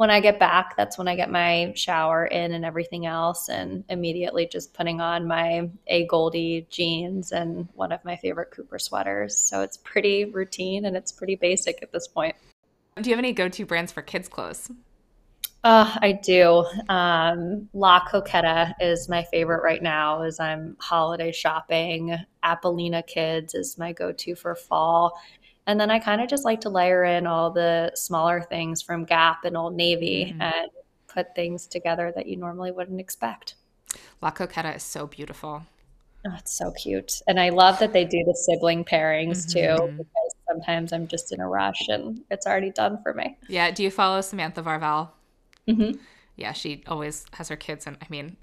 when 0.00 0.08
I 0.08 0.20
get 0.20 0.38
back, 0.38 0.78
that's 0.78 0.96
when 0.96 1.08
I 1.08 1.14
get 1.14 1.30
my 1.30 1.74
shower 1.76 2.24
in 2.24 2.54
and 2.54 2.64
everything 2.64 3.04
else, 3.04 3.50
and 3.50 3.84
immediately 3.90 4.46
just 4.46 4.72
putting 4.72 4.98
on 4.98 5.28
my 5.28 5.68
AGOLDE 5.92 6.70
jeans 6.70 7.32
and 7.32 7.68
one 7.74 7.92
of 7.92 8.02
my 8.02 8.16
favorite 8.16 8.50
Couper 8.50 8.78
sweaters. 8.78 9.36
So 9.36 9.60
it's 9.60 9.76
pretty 9.76 10.24
routine 10.24 10.86
and 10.86 10.96
it's 10.96 11.12
pretty 11.12 11.36
basic 11.36 11.82
at 11.82 11.92
this 11.92 12.08
point. 12.08 12.34
Do 12.98 13.10
you 13.10 13.14
have 13.14 13.22
any 13.22 13.34
go 13.34 13.50
to 13.50 13.66
brands 13.66 13.92
for 13.92 14.00
kids' 14.00 14.26
clothes? 14.26 14.70
Uh, 15.62 15.94
I 16.00 16.12
do. 16.12 16.64
Um, 16.88 17.68
La 17.74 18.00
Coqueta 18.00 18.72
is 18.80 19.06
my 19.10 19.24
favorite 19.24 19.62
right 19.62 19.82
now 19.82 20.22
as 20.22 20.40
I'm 20.40 20.78
holiday 20.80 21.30
shopping. 21.30 22.16
Apolina 22.42 23.06
Kids 23.06 23.54
is 23.54 23.76
my 23.76 23.92
go 23.92 24.12
to 24.12 24.34
for 24.34 24.54
fall. 24.54 25.20
And 25.66 25.78
then 25.78 25.90
I 25.90 25.98
kind 25.98 26.20
of 26.20 26.28
just 26.28 26.44
like 26.44 26.60
to 26.62 26.68
layer 26.68 27.04
in 27.04 27.26
all 27.26 27.50
the 27.50 27.92
smaller 27.94 28.42
things 28.42 28.82
from 28.82 29.04
Gap 29.04 29.44
and 29.44 29.56
Old 29.56 29.74
Navy 29.74 30.26
mm-hmm. 30.30 30.42
and 30.42 30.70
put 31.06 31.34
things 31.34 31.66
together 31.66 32.12
that 32.16 32.26
you 32.26 32.36
normally 32.36 32.72
wouldn't 32.72 33.00
expect. 33.00 33.54
La 34.22 34.30
Coqueta 34.30 34.74
is 34.74 34.82
so 34.82 35.06
beautiful. 35.06 35.62
Oh, 36.26 36.34
it's 36.38 36.52
so 36.52 36.70
cute. 36.72 37.22
And 37.26 37.40
I 37.40 37.48
love 37.48 37.78
that 37.78 37.92
they 37.92 38.04
do 38.04 38.22
the 38.24 38.34
sibling 38.34 38.84
pairings 38.84 39.46
mm-hmm. 39.46 39.76
too, 39.76 39.92
because 39.96 40.34
sometimes 40.48 40.92
I'm 40.92 41.08
just 41.08 41.32
in 41.32 41.40
a 41.40 41.48
rush 41.48 41.88
and 41.88 42.20
it's 42.30 42.46
already 42.46 42.70
done 42.70 43.00
for 43.02 43.14
me. 43.14 43.38
Yeah. 43.48 43.70
Do 43.70 43.82
you 43.82 43.90
follow 43.90 44.20
Samantha 44.20 44.62
Varvel? 44.62 45.08
Mm-hmm. 45.68 45.98
Yeah, 46.36 46.52
she 46.52 46.82
always 46.88 47.24
has 47.34 47.48
her 47.48 47.56
kids. 47.56 47.86
And 47.86 47.96
I 48.02 48.06
mean, 48.10 48.36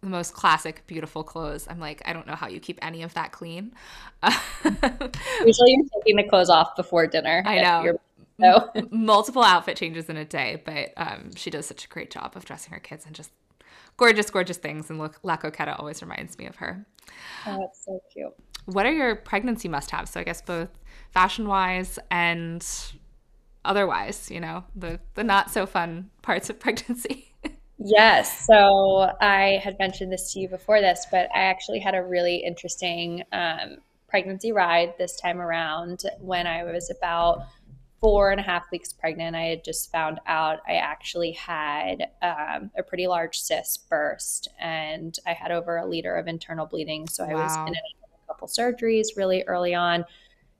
the 0.00 0.08
most 0.08 0.32
classic, 0.32 0.82
beautiful 0.86 1.22
clothes. 1.22 1.66
I'm 1.68 1.78
like, 1.78 2.02
I 2.04 2.12
don't 2.12 2.26
know 2.26 2.34
how 2.34 2.48
you 2.48 2.60
keep 2.60 2.78
any 2.82 3.02
of 3.02 3.14
that 3.14 3.32
clean. 3.32 3.72
Usually 4.24 5.72
you're 5.72 5.86
taking 5.94 6.16
the 6.16 6.26
clothes 6.28 6.48
off 6.48 6.74
before 6.74 7.06
dinner. 7.06 7.42
I 7.44 7.60
know. 7.60 7.98
So. 8.40 8.70
Multiple 8.90 9.42
outfit 9.42 9.76
changes 9.76 10.08
in 10.08 10.16
a 10.16 10.24
day, 10.24 10.62
but 10.64 10.92
um, 10.96 11.34
she 11.36 11.50
does 11.50 11.66
such 11.66 11.84
a 11.84 11.88
great 11.88 12.10
job 12.10 12.32
of 12.34 12.44
dressing 12.44 12.72
her 12.72 12.80
kids 12.80 13.04
and 13.04 13.14
just 13.14 13.30
gorgeous, 13.98 14.30
gorgeous 14.30 14.56
things. 14.56 14.88
And 14.88 14.98
look, 14.98 15.18
La 15.22 15.36
Coqueta 15.36 15.78
always 15.78 16.00
reminds 16.00 16.38
me 16.38 16.46
of 16.46 16.56
her. 16.56 16.86
Oh, 17.46 17.58
that's 17.60 17.84
so 17.84 18.00
cute. 18.12 18.32
What 18.64 18.86
are 18.86 18.92
your 18.92 19.16
pregnancy 19.16 19.68
must 19.68 19.90
haves? 19.90 20.12
So 20.12 20.20
I 20.20 20.24
guess 20.24 20.40
both 20.40 20.70
fashion 21.10 21.48
wise 21.48 21.98
and 22.10 22.66
otherwise, 23.64 24.30
you 24.30 24.40
know, 24.40 24.64
the, 24.74 25.00
the 25.14 25.24
not 25.24 25.50
so 25.50 25.66
fun 25.66 26.08
parts 26.22 26.48
of 26.48 26.58
pregnancy. 26.60 27.29
Yes. 27.82 28.46
So 28.46 29.10
I 29.20 29.60
had 29.64 29.78
mentioned 29.78 30.12
this 30.12 30.32
to 30.32 30.40
you 30.40 30.48
before 30.48 30.80
this, 30.80 31.06
but 31.10 31.28
I 31.34 31.40
actually 31.44 31.80
had 31.80 31.94
a 31.94 32.02
really 32.02 32.36
interesting 32.36 33.24
um, 33.32 33.78
pregnancy 34.06 34.52
ride 34.52 34.94
this 34.98 35.16
time 35.16 35.40
around 35.40 36.02
when 36.20 36.46
I 36.46 36.64
was 36.64 36.90
about 36.90 37.46
four 38.00 38.30
and 38.32 38.40
a 38.40 38.42
half 38.42 38.70
weeks 38.70 38.92
pregnant. 38.92 39.34
I 39.34 39.44
had 39.44 39.64
just 39.64 39.90
found 39.90 40.20
out 40.26 40.58
I 40.68 40.74
actually 40.74 41.32
had 41.32 42.08
um, 42.22 42.70
a 42.76 42.82
pretty 42.82 43.06
large 43.06 43.38
cyst 43.38 43.88
burst 43.88 44.48
and 44.58 45.18
I 45.26 45.32
had 45.32 45.50
over 45.50 45.78
a 45.78 45.86
liter 45.86 46.16
of 46.16 46.28
internal 46.28 46.66
bleeding. 46.66 47.08
So 47.08 47.24
I 47.24 47.34
was 47.34 47.56
in 47.68 47.74
a 47.74 48.26
couple 48.26 48.48
surgeries 48.48 49.16
really 49.16 49.42
early 49.44 49.74
on. 49.74 50.04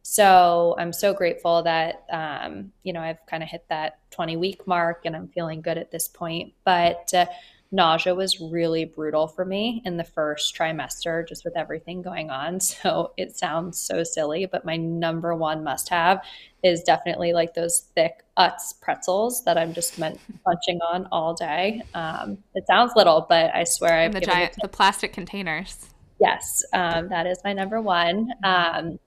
So 0.03 0.75
I'm 0.79 0.93
so 0.93 1.13
grateful 1.13 1.63
that, 1.63 2.05
um, 2.11 2.73
you 2.83 2.93
know, 2.93 3.01
I've 3.01 3.25
kind 3.27 3.43
of 3.43 3.49
hit 3.49 3.65
that 3.69 3.99
20 4.11 4.37
week 4.37 4.67
mark 4.67 5.03
and 5.05 5.15
I'm 5.15 5.29
feeling 5.29 5.61
good 5.61 5.79
at 5.79 5.91
this 5.91 6.09
point. 6.09 6.55
But 6.65 7.13
uh, 7.15 7.27
nausea 7.73 8.15
was 8.15 8.41
really 8.41 8.85
brutal 8.85 9.29
for 9.29 9.45
me 9.45 9.83
in 9.85 9.97
the 9.97 10.05
first 10.05 10.57
trimester, 10.57 11.27
just 11.29 11.45
with 11.45 11.57
everything 11.57 12.03
going 12.03 12.31
on. 12.31 12.61
So 12.81 13.13
it 13.17 13.37
sounds 13.37 13.79
so 13.79 14.05
silly, 14.05 14.47
but 14.47 14.65
my 14.65 14.77
number 14.77 15.35
one 15.35 15.63
must 15.63 15.91
have 15.91 16.23
is 16.63 16.83
definitely 16.83 17.33
like 17.33 17.55
those 17.55 17.81
thick 17.95 18.25
Utz 18.39 18.81
pretzels 18.81 19.45
that 19.45 19.59
I'm 19.59 19.75
just 19.75 19.99
meant 19.99 20.19
punching 20.45 20.81
on 20.81 21.07
all 21.13 21.35
day. 21.35 21.83
Um, 21.95 22.39
it 22.55 22.67
sounds 22.67 22.93
little, 22.97 23.27
but 23.29 23.55
I 23.55 23.65
swear 23.65 23.99
I've 23.99 24.13
the 24.13 24.21
giant, 24.21 24.55
the 24.63 24.69
plastic 24.69 25.13
containers. 25.13 25.91
Yes, 26.21 26.65
um, 26.73 27.09
that 27.09 27.27
is 27.27 27.39
my 27.45 27.53
number 27.53 27.81
one. 27.83 28.33
Um, 28.43 28.99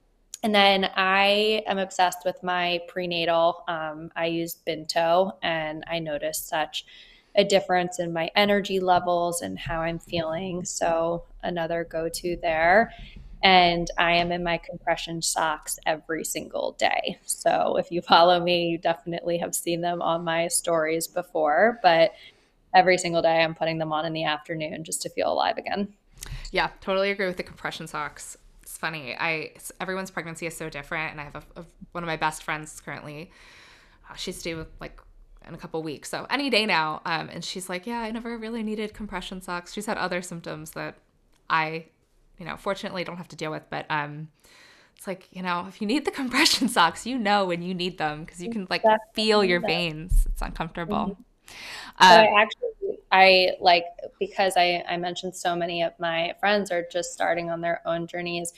and 0.44 0.54
then 0.54 0.90
I 0.96 1.64
am 1.66 1.78
obsessed 1.78 2.26
with 2.26 2.44
my 2.44 2.82
prenatal. 2.90 3.64
Um, 3.70 4.12
I 4.14 4.26
use 4.26 4.58
Binto, 4.68 5.38
and 5.42 5.86
I 5.88 6.00
noticed 6.00 6.50
such 6.50 6.86
a 7.36 7.46
difference 7.46 7.98
in 7.98 8.12
my 8.12 8.30
energy 8.36 8.82
levels 8.82 9.42
and 9.42 9.58
how 9.58 9.80
I'm 9.80 10.00
feeling. 10.00 10.66
So, 10.66 11.24
another 11.42 11.86
go 11.90 12.10
to 12.10 12.38
there. 12.42 12.94
And 13.42 13.90
I 13.98 14.14
am 14.14 14.32
in 14.32 14.44
my 14.44 14.58
compression 14.58 15.22
socks 15.22 15.80
every 15.86 16.24
single 16.26 16.74
day. 16.78 17.18
So, 17.26 17.78
if 17.78 17.90
you 17.90 18.02
follow 18.02 18.40
me, 18.42 18.68
you 18.68 18.78
definitely 18.78 19.38
have 19.38 19.56
seen 19.56 19.80
them 19.80 20.02
on 20.02 20.26
my 20.26 20.50
stories 20.50 21.08
before. 21.08 21.80
But 21.82 22.14
every 22.76 22.98
single 22.98 23.22
day, 23.22 23.42
I'm 23.42 23.56
putting 23.56 23.78
them 23.78 23.94
on 23.94 24.06
in 24.06 24.12
the 24.12 24.26
afternoon 24.26 24.84
just 24.84 25.02
to 25.04 25.10
feel 25.10 25.32
alive 25.32 25.58
again. 25.58 25.94
Yeah, 26.52 26.70
totally 26.82 27.12
agree 27.12 27.28
with 27.28 27.38
the 27.38 27.44
compression 27.44 27.88
socks 27.88 28.38
funny. 28.78 29.16
I 29.18 29.54
everyone's 29.80 30.12
pregnancy 30.12 30.46
is 30.46 30.56
so 30.56 30.70
different, 30.70 31.12
and 31.12 31.22
I 31.22 31.26
have 31.26 31.36
a, 31.36 31.62
a, 31.62 31.66
one 31.92 32.04
of 32.04 32.08
my 32.08 32.18
best 32.18 32.44
friends 32.44 32.82
currently. 32.82 33.32
Uh, 34.10 34.16
she's 34.16 34.42
due 34.42 34.66
like 34.80 35.00
in 35.48 35.54
a 35.54 35.58
couple 35.58 35.82
weeks, 35.84 36.10
so 36.10 36.26
any 36.30 36.50
day 36.50 36.66
now. 36.66 37.02
Um, 37.06 37.30
and 37.30 37.44
she's 37.44 37.70
like, 37.70 37.86
"Yeah, 37.86 38.00
I 38.00 38.12
never 38.12 38.38
really 38.38 38.64
needed 38.64 38.94
compression 38.94 39.42
socks." 39.42 39.74
She's 39.74 39.86
had 39.86 39.98
other 39.98 40.22
symptoms 40.22 40.72
that 40.72 40.96
I, 41.50 41.86
you 42.38 42.46
know, 42.46 42.58
fortunately 42.58 43.04
don't 43.04 43.18
have 43.18 43.28
to 43.30 43.36
deal 43.36 43.52
with, 43.52 43.64
but 43.70 43.86
um, 43.90 44.30
it's 44.96 45.08
like 45.08 45.28
you 45.32 45.42
know, 45.42 45.66
if 45.68 45.82
you 45.82 45.88
need 45.88 46.06
the 46.06 46.12
compression 46.22 46.70
socks, 46.70 47.06
you 47.06 47.18
know 47.18 47.46
when 47.46 47.62
you 47.62 47.74
need 47.74 47.98
them 47.98 48.24
because 48.24 48.42
you 48.42 48.50
can 48.50 48.68
like 48.70 48.84
feel 49.14 49.44
your 49.44 49.60
veins. 49.60 50.28
It's 50.32 50.42
uncomfortable. 50.42 50.96
Mm-hmm. 50.96 51.22
Uh, 52.00 52.10
so 52.10 52.16
I 52.16 52.42
actually, 52.42 52.70
I 53.14 53.52
like 53.62 53.86
because 54.20 54.56
I, 54.58 54.84
I 54.90 54.98
mentioned 54.98 55.36
so 55.36 55.56
many 55.56 55.84
of 55.84 55.94
my 56.00 56.34
friends 56.40 56.72
are 56.72 56.84
just 56.92 57.14
starting 57.14 57.52
on 57.52 57.62
their 57.62 57.80
own 57.86 58.08
journeys. 58.08 58.52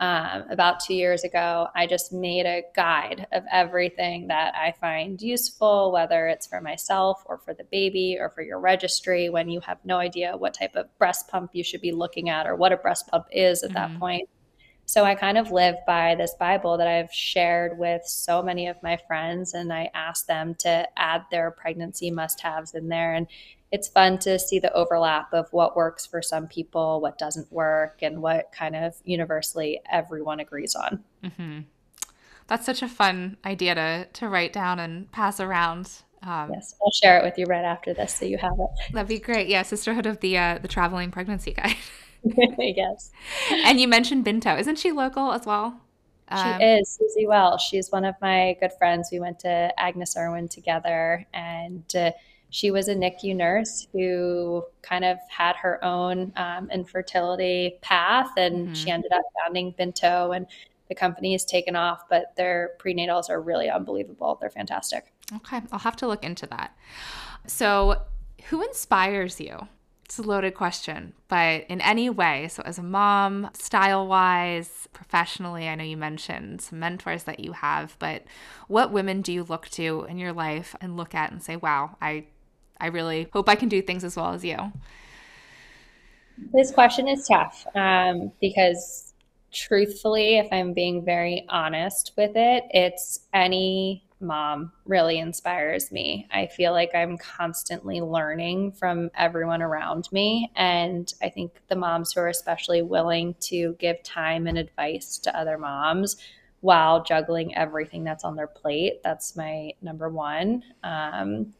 Um, 0.00 0.44
about 0.50 0.80
two 0.80 0.94
years 0.94 1.22
ago, 1.24 1.68
I 1.76 1.86
just 1.86 2.12
made 2.12 2.44
a 2.44 2.64
guide 2.74 3.28
of 3.30 3.44
everything 3.52 4.26
that 4.28 4.54
I 4.56 4.72
find 4.80 5.20
useful, 5.22 5.92
whether 5.92 6.26
it's 6.26 6.46
for 6.46 6.60
myself 6.60 7.22
or 7.26 7.38
for 7.38 7.54
the 7.54 7.64
baby 7.64 8.16
or 8.18 8.30
for 8.30 8.42
your 8.42 8.58
registry 8.58 9.28
when 9.28 9.48
you 9.48 9.60
have 9.60 9.78
no 9.84 9.98
idea 9.98 10.36
what 10.36 10.54
type 10.54 10.74
of 10.74 10.86
breast 10.98 11.28
pump 11.28 11.50
you 11.52 11.62
should 11.62 11.82
be 11.82 11.92
looking 11.92 12.30
at 12.30 12.48
or 12.48 12.56
what 12.56 12.72
a 12.72 12.78
breast 12.78 13.06
pump 13.08 13.26
is 13.30 13.62
at 13.62 13.70
mm-hmm. 13.70 13.92
that 13.92 14.00
point. 14.00 14.28
So 14.86 15.04
I 15.04 15.14
kind 15.14 15.38
of 15.38 15.52
live 15.52 15.76
by 15.86 16.16
this 16.16 16.34
Bible 16.34 16.78
that 16.78 16.88
I've 16.88 17.12
shared 17.12 17.78
with 17.78 18.02
so 18.06 18.42
many 18.42 18.66
of 18.66 18.82
my 18.82 18.98
friends, 19.06 19.54
and 19.54 19.72
I 19.72 19.88
ask 19.94 20.26
them 20.26 20.56
to 20.60 20.88
add 20.96 21.22
their 21.30 21.52
pregnancy 21.52 22.10
must 22.10 22.40
haves 22.40 22.74
in 22.74 22.88
there. 22.88 23.14
And 23.14 23.28
it's 23.72 23.88
fun 23.88 24.18
to 24.18 24.38
see 24.38 24.58
the 24.58 24.72
overlap 24.72 25.32
of 25.32 25.52
what 25.52 25.76
works 25.76 26.06
for 26.06 26.22
some 26.22 26.48
people, 26.48 27.00
what 27.00 27.18
doesn't 27.18 27.50
work, 27.52 27.98
and 28.02 28.20
what 28.20 28.50
kind 28.52 28.74
of 28.74 28.94
universally 29.04 29.80
everyone 29.90 30.40
agrees 30.40 30.74
on. 30.74 31.04
Mm-hmm. 31.22 31.60
That's 32.48 32.66
such 32.66 32.82
a 32.82 32.88
fun 32.88 33.36
idea 33.44 33.76
to, 33.76 34.08
to 34.12 34.28
write 34.28 34.52
down 34.52 34.80
and 34.80 35.10
pass 35.12 35.38
around. 35.38 35.90
Um, 36.22 36.50
yes, 36.52 36.74
I'll 36.82 36.90
share 36.90 37.18
it 37.18 37.24
with 37.24 37.38
you 37.38 37.46
right 37.46 37.64
after 37.64 37.94
this, 37.94 38.16
so 38.16 38.24
you 38.24 38.38
have 38.38 38.58
it. 38.58 38.92
That'd 38.92 39.08
be 39.08 39.20
great. 39.20 39.46
Yeah, 39.46 39.62
Sisterhood 39.62 40.04
of 40.04 40.20
the 40.20 40.36
uh, 40.36 40.58
the 40.60 40.68
Traveling 40.68 41.10
Pregnancy 41.10 41.52
Guide. 41.52 41.76
yes. 42.58 43.12
And 43.50 43.80
you 43.80 43.88
mentioned 43.88 44.26
Binto. 44.26 44.58
Isn't 44.58 44.78
she 44.78 44.92
local 44.92 45.32
as 45.32 45.46
well? 45.46 45.80
Um, 46.28 46.58
she 46.58 46.64
is 46.64 46.98
Susie 46.98 47.26
Wells. 47.26 47.62
She's 47.62 47.90
one 47.90 48.04
of 48.04 48.14
my 48.20 48.56
good 48.60 48.72
friends. 48.74 49.08
We 49.10 49.20
went 49.20 49.38
to 49.40 49.72
Agnes 49.78 50.16
Irwin 50.16 50.48
together, 50.48 51.26
and 51.32 51.84
uh, 51.96 52.10
she 52.50 52.70
was 52.70 52.88
a 52.88 52.94
NICU 52.94 53.34
nurse 53.34 53.86
who 53.92 54.64
kind 54.82 55.04
of 55.04 55.18
had 55.28 55.56
her 55.56 55.82
own 55.84 56.32
um, 56.36 56.68
infertility 56.70 57.78
path, 57.80 58.30
and 58.36 58.66
mm-hmm. 58.66 58.74
she 58.74 58.90
ended 58.90 59.12
up 59.12 59.22
founding 59.40 59.72
Binto, 59.72 60.36
and 60.36 60.46
the 60.88 60.94
company 60.94 61.32
has 61.32 61.44
taken 61.44 61.76
off. 61.76 62.08
But 62.10 62.34
their 62.36 62.72
prenatals 62.78 63.30
are 63.30 63.40
really 63.40 63.70
unbelievable; 63.70 64.36
they're 64.40 64.50
fantastic. 64.50 65.12
Okay, 65.36 65.60
I'll 65.70 65.78
have 65.78 65.96
to 65.96 66.08
look 66.08 66.24
into 66.24 66.46
that. 66.48 66.76
So, 67.46 68.02
who 68.48 68.62
inspires 68.62 69.40
you? 69.40 69.68
It's 70.04 70.18
a 70.18 70.22
loaded 70.22 70.54
question, 70.54 71.12
but 71.28 71.64
in 71.68 71.80
any 71.80 72.10
way, 72.10 72.48
so 72.48 72.64
as 72.66 72.78
a 72.78 72.82
mom, 72.82 73.48
style 73.52 74.08
wise, 74.08 74.88
professionally, 74.92 75.68
I 75.68 75.76
know 75.76 75.84
you 75.84 75.96
mentioned 75.96 76.62
some 76.62 76.80
mentors 76.80 77.22
that 77.24 77.38
you 77.38 77.52
have, 77.52 77.94
but 78.00 78.24
what 78.66 78.90
women 78.90 79.22
do 79.22 79.32
you 79.32 79.44
look 79.44 79.68
to 79.68 80.04
in 80.08 80.18
your 80.18 80.32
life 80.32 80.74
and 80.80 80.96
look 80.96 81.14
at 81.14 81.30
and 81.30 81.40
say, 81.40 81.54
wow, 81.54 81.96
I, 82.02 82.24
I 82.80 82.86
really 82.86 83.28
hope 83.32 83.48
I 83.48 83.54
can 83.54 83.68
do 83.68 83.82
things 83.82 84.04
as 84.04 84.16
well 84.16 84.32
as 84.32 84.44
you? 84.44 84.56
This 86.52 86.70
question 86.70 87.06
is 87.06 87.28
tough 87.28 87.66
um, 87.74 88.32
because, 88.40 89.12
truthfully, 89.52 90.38
if 90.38 90.48
I'm 90.50 90.72
being 90.72 91.04
very 91.04 91.44
honest 91.48 92.12
with 92.16 92.32
it, 92.34 92.64
it's 92.70 93.20
any 93.34 94.04
mom 94.20 94.72
really 94.84 95.18
inspires 95.18 95.90
me. 95.90 96.26
I 96.30 96.46
feel 96.46 96.72
like 96.72 96.94
I'm 96.94 97.16
constantly 97.18 98.00
learning 98.00 98.72
from 98.72 99.10
everyone 99.16 99.62
around 99.62 100.08
me. 100.12 100.50
And 100.56 101.12
I 101.22 101.30
think 101.30 101.52
the 101.68 101.76
moms 101.76 102.12
who 102.12 102.20
are 102.20 102.28
especially 102.28 102.82
willing 102.82 103.34
to 103.40 103.74
give 103.78 104.02
time 104.02 104.46
and 104.46 104.58
advice 104.58 105.18
to 105.18 105.38
other 105.38 105.56
moms 105.56 106.16
while 106.60 107.02
juggling 107.02 107.56
everything 107.56 108.04
that's 108.04 108.24
on 108.24 108.36
their 108.36 108.46
plate, 108.46 109.02
that's 109.02 109.34
my 109.36 109.72
number 109.80 110.10
one. 110.10 110.62
Um, 110.82 111.54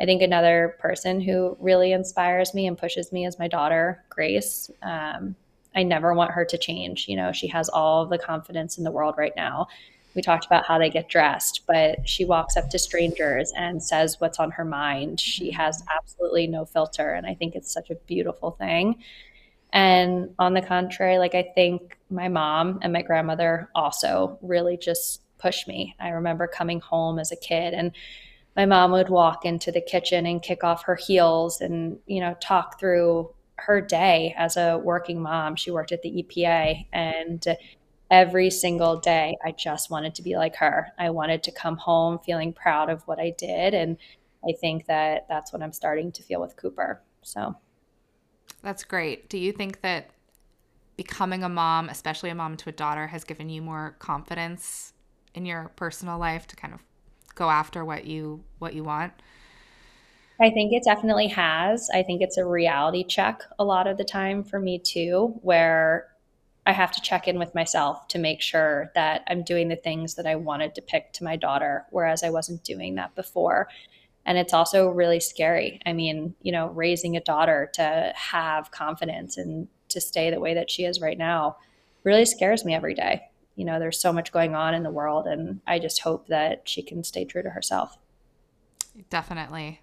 I 0.00 0.04
think 0.04 0.22
another 0.22 0.76
person 0.80 1.20
who 1.20 1.56
really 1.60 1.92
inspires 1.92 2.54
me 2.54 2.66
and 2.66 2.76
pushes 2.76 3.12
me 3.12 3.26
is 3.26 3.38
my 3.38 3.48
daughter, 3.48 4.02
Grace. 4.08 4.70
Um, 4.82 5.36
I 5.76 5.82
never 5.82 6.14
want 6.14 6.32
her 6.32 6.44
to 6.44 6.58
change. 6.58 7.08
You 7.08 7.16
know, 7.16 7.32
she 7.32 7.46
has 7.48 7.68
all 7.68 8.06
the 8.06 8.18
confidence 8.18 8.78
in 8.78 8.84
the 8.84 8.90
world 8.90 9.14
right 9.16 9.34
now 9.36 9.68
we 10.14 10.22
talked 10.22 10.46
about 10.46 10.64
how 10.64 10.78
they 10.78 10.90
get 10.90 11.08
dressed, 11.08 11.62
but 11.66 12.08
she 12.08 12.24
walks 12.24 12.56
up 12.56 12.70
to 12.70 12.78
strangers 12.78 13.52
and 13.56 13.82
says 13.82 14.20
what's 14.20 14.38
on 14.38 14.52
her 14.52 14.64
mind. 14.64 15.20
She 15.20 15.50
has 15.50 15.82
absolutely 15.94 16.46
no 16.46 16.64
filter. 16.64 17.12
And 17.12 17.26
I 17.26 17.34
think 17.34 17.54
it's 17.54 17.72
such 17.72 17.90
a 17.90 17.96
beautiful 17.96 18.52
thing. 18.52 19.02
And 19.72 20.30
on 20.38 20.54
the 20.54 20.62
contrary, 20.62 21.18
like 21.18 21.34
I 21.34 21.42
think 21.54 21.98
my 22.10 22.28
mom 22.28 22.78
and 22.82 22.92
my 22.92 23.02
grandmother 23.02 23.68
also 23.74 24.38
really 24.40 24.76
just 24.76 25.20
pushed 25.38 25.66
me. 25.66 25.96
I 25.98 26.10
remember 26.10 26.46
coming 26.46 26.80
home 26.80 27.18
as 27.18 27.32
a 27.32 27.36
kid 27.36 27.74
and 27.74 27.90
my 28.56 28.66
mom 28.66 28.92
would 28.92 29.08
walk 29.08 29.44
into 29.44 29.72
the 29.72 29.80
kitchen 29.80 30.26
and 30.26 30.42
kick 30.42 30.62
off 30.62 30.84
her 30.84 30.94
heels 30.94 31.60
and, 31.60 31.98
you 32.06 32.20
know, 32.20 32.36
talk 32.40 32.78
through 32.78 33.32
her 33.56 33.80
day 33.80 34.34
as 34.36 34.56
a 34.56 34.78
working 34.78 35.20
mom. 35.20 35.56
She 35.56 35.70
worked 35.70 35.92
at 35.92 36.02
the 36.02 36.22
EPA 36.22 36.86
and 36.92 37.44
every 38.10 38.50
single 38.50 38.98
day 38.98 39.36
I 39.44 39.52
just 39.52 39.90
wanted 39.90 40.14
to 40.16 40.22
be 40.22 40.36
like 40.36 40.56
her. 40.56 40.88
I 40.98 41.10
wanted 41.10 41.42
to 41.44 41.52
come 41.52 41.76
home 41.76 42.18
feeling 42.24 42.52
proud 42.52 42.90
of 42.90 43.02
what 43.06 43.18
I 43.18 43.30
did 43.36 43.74
and 43.74 43.96
I 44.46 44.52
think 44.60 44.86
that 44.86 45.26
that's 45.28 45.52
what 45.52 45.62
I'm 45.62 45.72
starting 45.72 46.12
to 46.12 46.22
feel 46.22 46.40
with 46.40 46.56
Couper. 46.56 46.98
So 47.22 47.56
That's 48.62 48.84
great. 48.84 49.28
Do 49.28 49.38
you 49.38 49.52
think 49.52 49.80
that 49.80 50.10
becoming 50.96 51.42
a 51.42 51.48
mom, 51.48 51.88
especially 51.88 52.30
a 52.30 52.34
mom 52.34 52.56
to 52.58 52.68
a 52.68 52.72
daughter 52.72 53.08
has 53.08 53.24
given 53.24 53.48
you 53.48 53.62
more 53.62 53.96
confidence 53.98 54.92
in 55.34 55.46
your 55.46 55.72
personal 55.76 56.18
life 56.18 56.46
to 56.48 56.56
kind 56.56 56.72
of 56.74 56.80
go 57.34 57.50
after 57.50 57.84
what 57.84 58.04
you 58.04 58.44
what 58.58 58.74
you 58.74 58.84
want? 58.84 59.12
I 60.40 60.50
think 60.50 60.72
it 60.72 60.82
definitely 60.84 61.28
has. 61.28 61.88
I 61.94 62.02
think 62.02 62.20
it's 62.20 62.38
a 62.38 62.44
reality 62.44 63.04
check 63.04 63.42
a 63.58 63.64
lot 63.64 63.86
of 63.86 63.98
the 63.98 64.04
time 64.04 64.42
for 64.42 64.58
me 64.58 64.78
too, 64.78 65.34
where 65.42 66.08
I 66.66 66.72
have 66.72 66.92
to 66.92 67.00
check 67.00 67.28
in 67.28 67.38
with 67.38 67.54
myself 67.54 68.08
to 68.08 68.18
make 68.18 68.40
sure 68.40 68.90
that 68.94 69.22
I'm 69.28 69.42
doing 69.42 69.68
the 69.68 69.76
things 69.76 70.14
that 70.14 70.26
I 70.26 70.36
wanted 70.36 70.74
to 70.74 70.82
pick 70.82 71.12
to 71.14 71.24
my 71.24 71.36
daughter, 71.36 71.84
whereas 71.90 72.22
I 72.22 72.30
wasn't 72.30 72.64
doing 72.64 72.94
that 72.94 73.14
before. 73.14 73.68
And 74.26 74.38
it's 74.38 74.54
also 74.54 74.88
really 74.88 75.20
scary. 75.20 75.80
I 75.84 75.92
mean, 75.92 76.34
you 76.40 76.50
know, 76.50 76.68
raising 76.68 77.16
a 77.16 77.20
daughter 77.20 77.70
to 77.74 78.12
have 78.16 78.70
confidence 78.70 79.36
and 79.36 79.68
to 79.90 80.00
stay 80.00 80.30
the 80.30 80.40
way 80.40 80.54
that 80.54 80.70
she 80.70 80.84
is 80.84 81.00
right 81.00 81.18
now 81.18 81.58
really 82.02 82.24
scares 82.24 82.64
me 82.64 82.74
every 82.74 82.94
day. 82.94 83.28
You 83.56 83.64
know, 83.64 83.78
there's 83.78 84.00
so 84.00 84.12
much 84.12 84.32
going 84.32 84.54
on 84.54 84.74
in 84.74 84.82
the 84.82 84.90
world, 84.90 85.26
and 85.26 85.60
I 85.66 85.78
just 85.78 86.00
hope 86.00 86.26
that 86.28 86.68
she 86.68 86.82
can 86.82 87.04
stay 87.04 87.24
true 87.24 87.42
to 87.42 87.50
herself. 87.50 87.98
Definitely. 89.10 89.80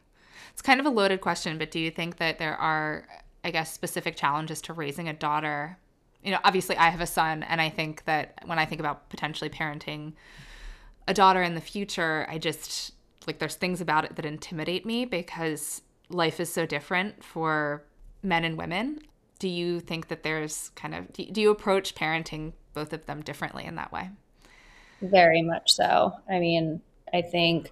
It's 0.51 0.61
kind 0.61 0.80
of 0.80 0.86
a 0.86 0.89
loaded 0.89 1.22
question, 1.22 1.57
but 1.57 1.72
do 1.72 1.80
you 1.80 1.91
think 1.91 2.17
that 2.17 2.38
there 2.38 2.55
are, 2.55 3.07
I 3.43 3.51
guess, 3.51 3.72
specific 3.72 4.15
challenges 4.15 4.61
to 4.63 4.74
raising 4.74 5.07
a 5.07 5.13
daughter 5.13 5.78
you 6.24 6.32
know, 6.32 6.39
obviously 6.43 6.78
I 6.78 6.89
have 6.89 7.01
a 7.01 7.07
son, 7.07 7.43
and 7.43 7.59
I 7.59 7.69
think 7.69 8.05
that 8.05 8.39
when 8.45 8.59
I 8.59 8.65
think 8.65 8.80
about 8.80 9.09
potentially 9.09 9.49
parenting 9.49 10.13
a 11.07 11.13
daughter 11.13 11.41
in 11.41 11.55
the 11.55 11.61
future, 11.61 12.28
I 12.30 12.38
just 12.38 12.91
like 13.28 13.39
there's 13.39 13.55
things 13.55 13.82
about 13.82 14.05
it 14.05 14.15
that 14.15 14.26
intimidate 14.26 14.86
me 14.86 15.05
because 15.05 15.82
life 16.09 16.39
is 16.39 16.51
so 16.51 16.65
different 16.65 17.24
for 17.24 17.84
men 18.24 18.43
and 18.43 18.57
women. 18.57 18.99
Do 19.39 19.47
you 19.47 19.80
think 19.80 20.09
that 20.09 20.24
there's 20.24 20.69
kind 20.76 20.93
of 20.93 21.11
do 21.13 21.41
you 21.41 21.49
approach 21.49 21.95
parenting 21.95 22.53
both 22.74 22.93
of 22.93 23.05
them 23.05 23.22
differently 23.22 23.65
in 23.65 23.76
that 23.76 23.91
way? 23.91 24.09
Very 25.01 25.41
much 25.41 25.72
so. 25.72 26.13
I 26.30 26.39
mean, 26.39 26.82
I 27.13 27.22
think 27.22 27.72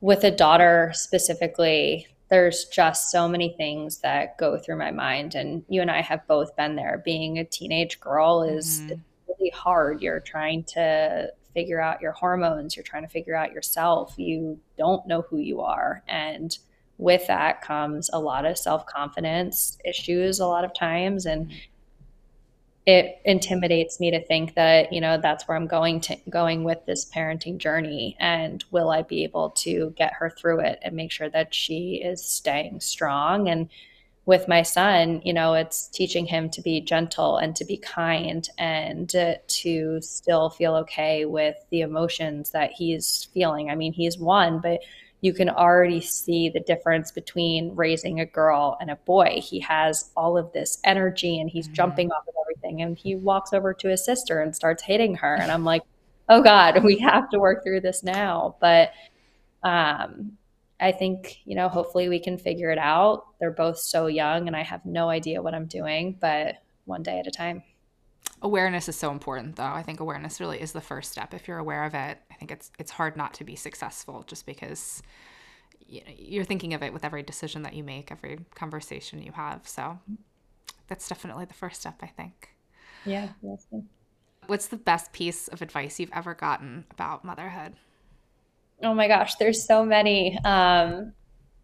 with 0.00 0.24
a 0.24 0.30
daughter 0.30 0.92
specifically, 0.94 2.06
there's 2.28 2.66
just 2.66 3.10
so 3.10 3.28
many 3.28 3.54
things 3.56 3.98
that 3.98 4.36
go 4.38 4.58
through 4.58 4.76
my 4.76 4.90
mind 4.90 5.34
and 5.34 5.64
you 5.68 5.80
and 5.80 5.90
i 5.90 6.00
have 6.00 6.26
both 6.26 6.54
been 6.56 6.76
there 6.76 7.00
being 7.04 7.38
a 7.38 7.44
teenage 7.44 7.98
girl 8.00 8.42
is 8.42 8.80
mm-hmm. 8.82 9.00
really 9.28 9.50
hard 9.50 10.02
you're 10.02 10.20
trying 10.20 10.62
to 10.64 11.30
figure 11.54 11.80
out 11.80 12.00
your 12.00 12.12
hormones 12.12 12.76
you're 12.76 12.82
trying 12.82 13.02
to 13.02 13.08
figure 13.08 13.34
out 13.34 13.52
yourself 13.52 14.14
you 14.16 14.58
don't 14.76 15.06
know 15.06 15.22
who 15.22 15.38
you 15.38 15.60
are 15.60 16.02
and 16.06 16.58
with 16.98 17.26
that 17.28 17.62
comes 17.62 18.10
a 18.12 18.18
lot 18.18 18.44
of 18.44 18.58
self-confidence 18.58 19.78
issues 19.84 20.40
a 20.40 20.46
lot 20.46 20.64
of 20.64 20.74
times 20.74 21.26
and 21.26 21.46
mm-hmm 21.46 21.56
it 22.88 23.20
intimidates 23.26 24.00
me 24.00 24.10
to 24.10 24.24
think 24.24 24.54
that 24.54 24.94
you 24.94 24.98
know 24.98 25.18
that's 25.18 25.46
where 25.46 25.58
i'm 25.58 25.66
going 25.66 26.00
to 26.00 26.16
going 26.30 26.64
with 26.64 26.78
this 26.86 27.04
parenting 27.04 27.58
journey. 27.58 28.16
And 28.18 28.64
will 28.70 28.88
i 28.88 29.02
be 29.02 29.24
able 29.24 29.50
to 29.50 29.92
get 29.94 30.14
her 30.14 30.30
through 30.30 30.60
it 30.60 30.78
and 30.80 30.96
make 30.96 31.12
sure 31.12 31.28
that 31.28 31.54
she 31.54 32.00
is 32.02 32.24
staying 32.24 32.80
strong? 32.80 33.46
And 33.46 33.68
with 34.24 34.48
my 34.48 34.62
son 34.62 35.20
you 35.22 35.34
know 35.34 35.52
it's 35.52 35.88
teaching 35.88 36.24
him 36.24 36.48
to 36.48 36.62
be 36.62 36.80
gentle 36.80 37.36
and 37.36 37.54
to 37.56 37.64
be 37.66 37.76
kind 37.76 38.48
and 38.56 39.14
uh, 39.14 39.34
to 39.48 40.00
still 40.00 40.48
feel 40.48 40.74
okay 40.74 41.26
with 41.26 41.56
the 41.70 41.82
emotions 41.82 42.52
that 42.52 42.72
he's 42.72 43.28
feeling. 43.34 43.68
I 43.68 43.74
mean 43.74 43.92
he's 43.92 44.16
one 44.16 44.60
but 44.60 44.80
you 45.20 45.32
can 45.32 45.48
already 45.48 46.00
see 46.00 46.48
the 46.48 46.60
difference 46.60 47.10
between 47.10 47.74
raising 47.74 48.20
a 48.20 48.26
girl 48.26 48.76
and 48.80 48.90
a 48.90 48.96
boy. 48.96 49.40
He 49.42 49.58
has 49.60 50.10
all 50.16 50.38
of 50.38 50.52
this 50.52 50.78
energy 50.84 51.40
and 51.40 51.50
he's 51.50 51.66
mm-hmm. 51.66 51.74
jumping 51.74 52.10
off 52.12 52.26
of 52.28 52.34
everything. 52.40 52.82
And 52.82 52.96
he 52.96 53.16
walks 53.16 53.52
over 53.52 53.74
to 53.74 53.88
his 53.88 54.04
sister 54.04 54.40
and 54.40 54.54
starts 54.54 54.82
hitting 54.82 55.16
her. 55.16 55.34
And 55.34 55.50
I'm 55.50 55.64
like, 55.64 55.82
oh 56.28 56.42
God, 56.42 56.84
we 56.84 56.98
have 56.98 57.28
to 57.30 57.40
work 57.40 57.64
through 57.64 57.80
this 57.80 58.04
now. 58.04 58.56
But 58.60 58.92
um, 59.64 60.32
I 60.78 60.92
think, 60.92 61.40
you 61.44 61.56
know, 61.56 61.68
hopefully 61.68 62.08
we 62.08 62.20
can 62.20 62.38
figure 62.38 62.70
it 62.70 62.78
out. 62.78 63.26
They're 63.40 63.50
both 63.50 63.78
so 63.78 64.06
young 64.06 64.46
and 64.46 64.54
I 64.54 64.62
have 64.62 64.86
no 64.86 65.08
idea 65.08 65.42
what 65.42 65.54
I'm 65.54 65.66
doing, 65.66 66.16
but 66.20 66.56
one 66.84 67.02
day 67.02 67.18
at 67.18 67.26
a 67.26 67.32
time. 67.32 67.64
Awareness 68.40 68.88
is 68.88 68.94
so 68.94 69.10
important 69.10 69.56
though. 69.56 69.64
I 69.64 69.82
think 69.82 69.98
awareness 69.98 70.38
really 70.38 70.60
is 70.60 70.70
the 70.70 70.80
first 70.80 71.10
step. 71.10 71.34
If 71.34 71.48
you're 71.48 71.58
aware 71.58 71.82
of 71.84 71.94
it, 71.94 72.18
think 72.38 72.50
it's 72.50 72.70
it's 72.78 72.92
hard 72.92 73.16
not 73.16 73.34
to 73.34 73.44
be 73.44 73.56
successful 73.56 74.24
just 74.26 74.46
because 74.46 75.02
you're 75.88 76.44
thinking 76.44 76.74
of 76.74 76.82
it 76.82 76.92
with 76.92 77.04
every 77.04 77.22
decision 77.22 77.62
that 77.62 77.74
you 77.74 77.82
make, 77.82 78.12
every 78.12 78.38
conversation 78.54 79.22
you 79.22 79.32
have. 79.32 79.66
So 79.66 79.98
that's 80.86 81.08
definitely 81.08 81.46
the 81.46 81.54
first 81.54 81.80
step, 81.80 81.96
I 82.02 82.06
think. 82.06 82.50
Yeah. 83.04 83.28
What's 84.46 84.68
the 84.68 84.76
best 84.76 85.12
piece 85.12 85.48
of 85.48 85.62
advice 85.62 85.98
you've 85.98 86.12
ever 86.14 86.34
gotten 86.34 86.84
about 86.90 87.24
motherhood? 87.24 87.74
Oh 88.82 88.94
my 88.94 89.08
gosh, 89.08 89.34
there's 89.36 89.66
so 89.66 89.84
many. 89.84 90.38
Um, 90.44 91.12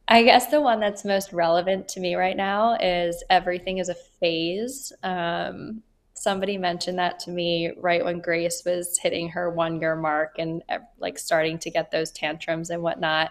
I 0.09 0.23
guess 0.23 0.49
the 0.49 0.61
one 0.61 0.81
that's 0.81 1.05
most 1.05 1.33
relevant 1.33 1.89
to 1.89 2.01
me 2.01 2.15
right 2.15 2.37
now 2.37 2.77
is 2.81 3.23
everything 3.31 3.79
is 3.79 3.89
a 3.89 3.95
phase. 3.95 4.93
Um, 5.03 5.83
somebody 6.25 6.57
mentioned 6.57 6.99
that 6.99 7.19
to 7.21 7.31
me 7.31 7.71
right 7.77 8.03
when 8.03 8.19
Grace 8.19 8.63
was 8.65 8.99
hitting 8.99 9.29
her 9.29 9.51
one 9.51 9.79
year 9.79 9.95
mark 9.95 10.37
and 10.39 10.63
like 10.99 11.19
starting 11.19 11.59
to 11.59 11.71
get 11.71 11.91
those 11.91 12.11
tantrums 12.11 12.71
and 12.71 12.83
whatnot 12.83 13.31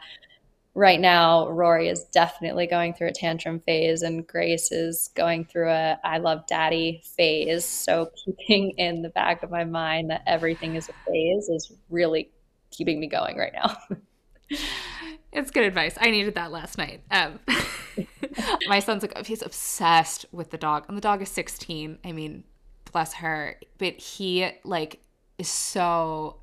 right 0.76 1.00
now 1.00 1.50
Rory 1.50 1.90
is 1.90 2.06
definitely 2.06 2.68
going 2.68 2.94
through 2.94 3.08
a 3.08 3.12
tantrum 3.12 3.60
phase 3.62 4.04
and 4.04 4.28
Grace 4.28 4.72
is 4.72 5.10
going 5.16 5.46
through 5.46 5.72
a 5.72 5.98
I 6.04 6.20
love 6.20 6.46
daddy 6.46 7.02
phase. 7.04 7.66
So 7.66 8.12
keeping 8.26 8.72
in 8.78 9.02
the 9.02 9.10
back 9.10 9.42
of 9.42 9.50
my 9.50 9.64
mind 9.64 10.12
that 10.12 10.22
everything 10.28 10.76
is 10.76 10.88
a 10.88 10.94
phase 11.12 11.50
is 11.50 11.72
really 11.90 12.30
keeping 12.70 13.00
me 13.00 13.08
going 13.08 13.38
right 13.38 13.54
now. 13.54 13.76
It's 15.36 15.50
good 15.50 15.64
advice. 15.64 15.98
I 16.00 16.12
needed 16.12 16.36
that 16.36 16.52
last 16.52 16.78
night. 16.78 17.02
Um, 17.10 17.40
my 18.68 18.78
son's 18.78 19.02
like, 19.02 19.26
he's 19.26 19.42
obsessed 19.42 20.28
with 20.32 20.52
the 20.52 20.60
dog, 20.60 20.86
and 20.88 20.96
the 20.96 21.02
dog 21.02 21.24
is 21.24 21.30
16. 21.30 21.98
I 22.06 22.12
mean, 22.12 22.44
bless 22.94 23.14
her, 23.16 23.60
but 23.78 23.94
he 23.96 24.50
like 24.64 25.02
is 25.38 25.50
so 25.50 26.38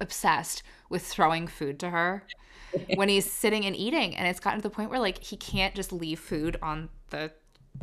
obsessed 0.00 0.62
with 0.88 1.04
throwing 1.04 1.46
food 1.48 1.80
to 1.80 1.90
her 1.90 2.24
when 2.94 3.08
he's 3.08 3.30
sitting 3.30 3.64
and 3.64 3.74
eating, 3.74 4.14
and 4.16 4.28
it's 4.28 4.40
gotten 4.40 4.60
to 4.60 4.62
the 4.62 4.74
point 4.74 4.90
where 4.90 5.00
like 5.00 5.22
he 5.22 5.36
can't 5.36 5.74
just 5.74 5.92
leave 5.92 6.20
food 6.20 6.56
on 6.62 6.88
the 7.10 7.32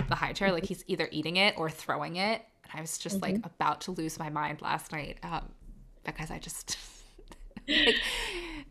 the 0.07 0.15
high 0.15 0.33
chair. 0.33 0.51
Like 0.51 0.65
he's 0.65 0.83
either 0.87 1.09
eating 1.11 1.37
it 1.37 1.55
or 1.57 1.69
throwing 1.69 2.15
it. 2.15 2.41
And 2.63 2.79
I 2.79 2.81
was 2.81 2.97
just 2.97 3.19
mm-hmm. 3.19 3.35
like 3.35 3.45
about 3.45 3.81
to 3.81 3.91
lose 3.91 4.17
my 4.19 4.29
mind 4.29 4.61
last 4.61 4.91
night 4.91 5.17
um, 5.23 5.49
because 6.03 6.31
I 6.31 6.39
just. 6.39 6.77
like, 7.67 7.95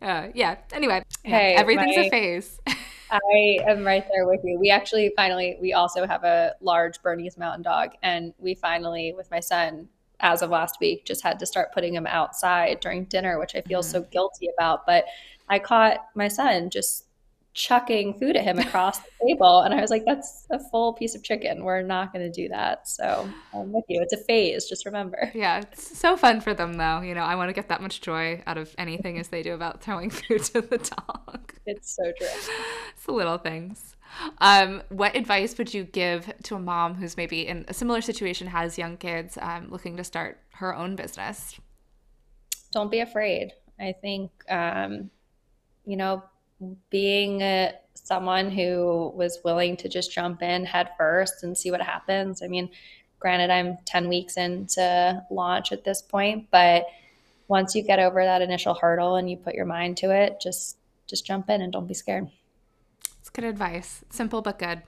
uh, 0.01 0.27
yeah. 0.33 0.57
Anyway, 0.73 1.03
hey, 1.23 1.55
everything's 1.55 1.97
my, 1.97 2.03
a 2.03 2.09
phase. 2.09 2.59
I 3.11 3.59
am 3.67 3.85
right 3.85 4.05
there 4.11 4.25
with 4.25 4.39
you. 4.43 4.57
We 4.59 4.69
actually 4.69 5.11
finally 5.15 5.57
we 5.59 5.73
also 5.73 6.07
have 6.07 6.23
a 6.23 6.55
large 6.61 7.01
Bernese 7.01 7.39
Mountain 7.39 7.63
Dog, 7.63 7.91
and 8.01 8.33
we 8.37 8.55
finally, 8.55 9.13
with 9.15 9.29
my 9.29 9.41
son, 9.41 9.89
as 10.21 10.41
of 10.41 10.49
last 10.49 10.77
week, 10.79 11.05
just 11.05 11.23
had 11.23 11.39
to 11.39 11.45
start 11.45 11.73
putting 11.73 11.93
him 11.93 12.07
outside 12.07 12.79
during 12.79 13.05
dinner, 13.05 13.39
which 13.39 13.55
I 13.55 13.61
feel 13.61 13.81
mm-hmm. 13.81 13.91
so 13.91 14.01
guilty 14.03 14.47
about. 14.57 14.85
But 14.85 15.05
I 15.49 15.59
caught 15.59 16.05
my 16.15 16.29
son 16.29 16.69
just 16.69 17.05
chucking 17.53 18.17
food 18.19 18.37
at 18.37 18.43
him 18.43 18.59
across 18.59 18.99
the 18.99 19.09
table. 19.27 19.61
And 19.61 19.73
I 19.73 19.81
was 19.81 19.89
like, 19.89 20.05
that's 20.05 20.47
a 20.51 20.59
full 20.69 20.93
piece 20.93 21.15
of 21.15 21.23
chicken. 21.23 21.63
We're 21.63 21.81
not 21.81 22.13
going 22.13 22.25
to 22.25 22.31
do 22.31 22.47
that. 22.49 22.87
So 22.87 23.29
I'm 23.53 23.71
with 23.71 23.85
you. 23.89 24.01
It's 24.01 24.13
a 24.13 24.17
phase. 24.17 24.65
Just 24.65 24.85
remember. 24.85 25.31
Yeah. 25.33 25.59
It's 25.59 25.97
so 25.97 26.15
fun 26.15 26.41
for 26.41 26.53
them, 26.53 26.73
though. 26.73 27.01
You 27.01 27.13
know, 27.13 27.23
I 27.23 27.35
want 27.35 27.49
to 27.49 27.53
get 27.53 27.69
that 27.69 27.81
much 27.81 28.01
joy 28.01 28.41
out 28.47 28.57
of 28.57 28.73
anything 28.77 29.19
as 29.19 29.27
they 29.27 29.43
do 29.43 29.53
about 29.53 29.81
throwing 29.81 30.09
food 30.09 30.43
to 30.43 30.61
the 30.61 30.77
dog. 30.77 31.53
It's 31.65 31.95
so 31.95 32.03
true. 32.17 32.27
It's 32.95 33.05
the 33.05 33.11
little 33.11 33.37
things. 33.37 33.95
Um, 34.39 34.83
what 34.89 35.15
advice 35.15 35.57
would 35.57 35.73
you 35.73 35.83
give 35.83 36.31
to 36.43 36.55
a 36.55 36.59
mom 36.59 36.95
who's 36.95 37.15
maybe 37.17 37.47
in 37.47 37.65
a 37.67 37.73
similar 37.73 38.01
situation, 38.01 38.47
has 38.47 38.77
young 38.77 38.97
kids, 38.97 39.37
um, 39.41 39.69
looking 39.69 39.97
to 39.97 40.03
start 40.03 40.39
her 40.55 40.75
own 40.75 40.95
business? 40.95 41.59
Don't 42.71 42.91
be 42.91 42.99
afraid. 42.99 43.53
I 43.79 43.93
think, 44.01 44.31
um, 44.49 45.09
you 45.85 45.97
know, 45.97 46.23
being 46.89 47.41
a, 47.41 47.73
someone 47.93 48.49
who 48.49 49.11
was 49.15 49.39
willing 49.43 49.77
to 49.77 49.89
just 49.89 50.11
jump 50.11 50.41
in 50.41 50.65
head 50.65 50.89
first 50.97 51.43
and 51.43 51.57
see 51.57 51.71
what 51.71 51.81
happens. 51.81 52.41
I 52.41 52.47
mean, 52.47 52.69
granted, 53.19 53.49
I'm 53.49 53.77
10 53.85 54.09
weeks 54.09 54.37
into 54.37 55.23
launch 55.29 55.71
at 55.71 55.83
this 55.83 56.01
point, 56.01 56.47
but 56.51 56.85
once 57.47 57.75
you 57.75 57.83
get 57.83 57.99
over 57.99 58.23
that 58.23 58.41
initial 58.41 58.73
hurdle 58.73 59.15
and 59.15 59.29
you 59.29 59.37
put 59.37 59.55
your 59.55 59.65
mind 59.65 59.97
to 59.97 60.11
it, 60.11 60.39
just 60.41 60.77
just 61.07 61.25
jump 61.25 61.49
in 61.49 61.61
and 61.61 61.73
don't 61.73 61.87
be 61.87 61.93
scared. 61.93 62.29
It's 63.19 63.29
good 63.29 63.43
advice. 63.43 64.03
Simple 64.09 64.41
but 64.41 64.57
good. 64.57 64.81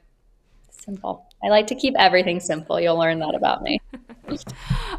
Simple. 0.72 1.28
I 1.44 1.50
like 1.50 1.68
to 1.68 1.76
keep 1.76 1.94
everything 1.98 2.40
simple. 2.40 2.80
You'll 2.80 2.98
learn 2.98 3.20
that 3.20 3.36
about 3.36 3.62
me. 3.62 3.80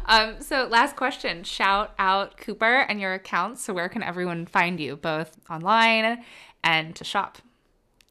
um, 0.05 0.35
so, 0.39 0.67
last 0.69 0.95
question 0.95 1.43
shout 1.43 1.93
out 1.99 2.37
Couper 2.37 2.85
and 2.87 2.99
your 2.99 3.13
accounts. 3.13 3.63
So, 3.63 3.73
where 3.73 3.89
can 3.89 4.03
everyone 4.03 4.45
find 4.45 4.79
you, 4.79 4.95
both 4.95 5.37
online 5.49 6.23
and 6.65 6.95
to 6.97 7.05
shop? 7.05 7.37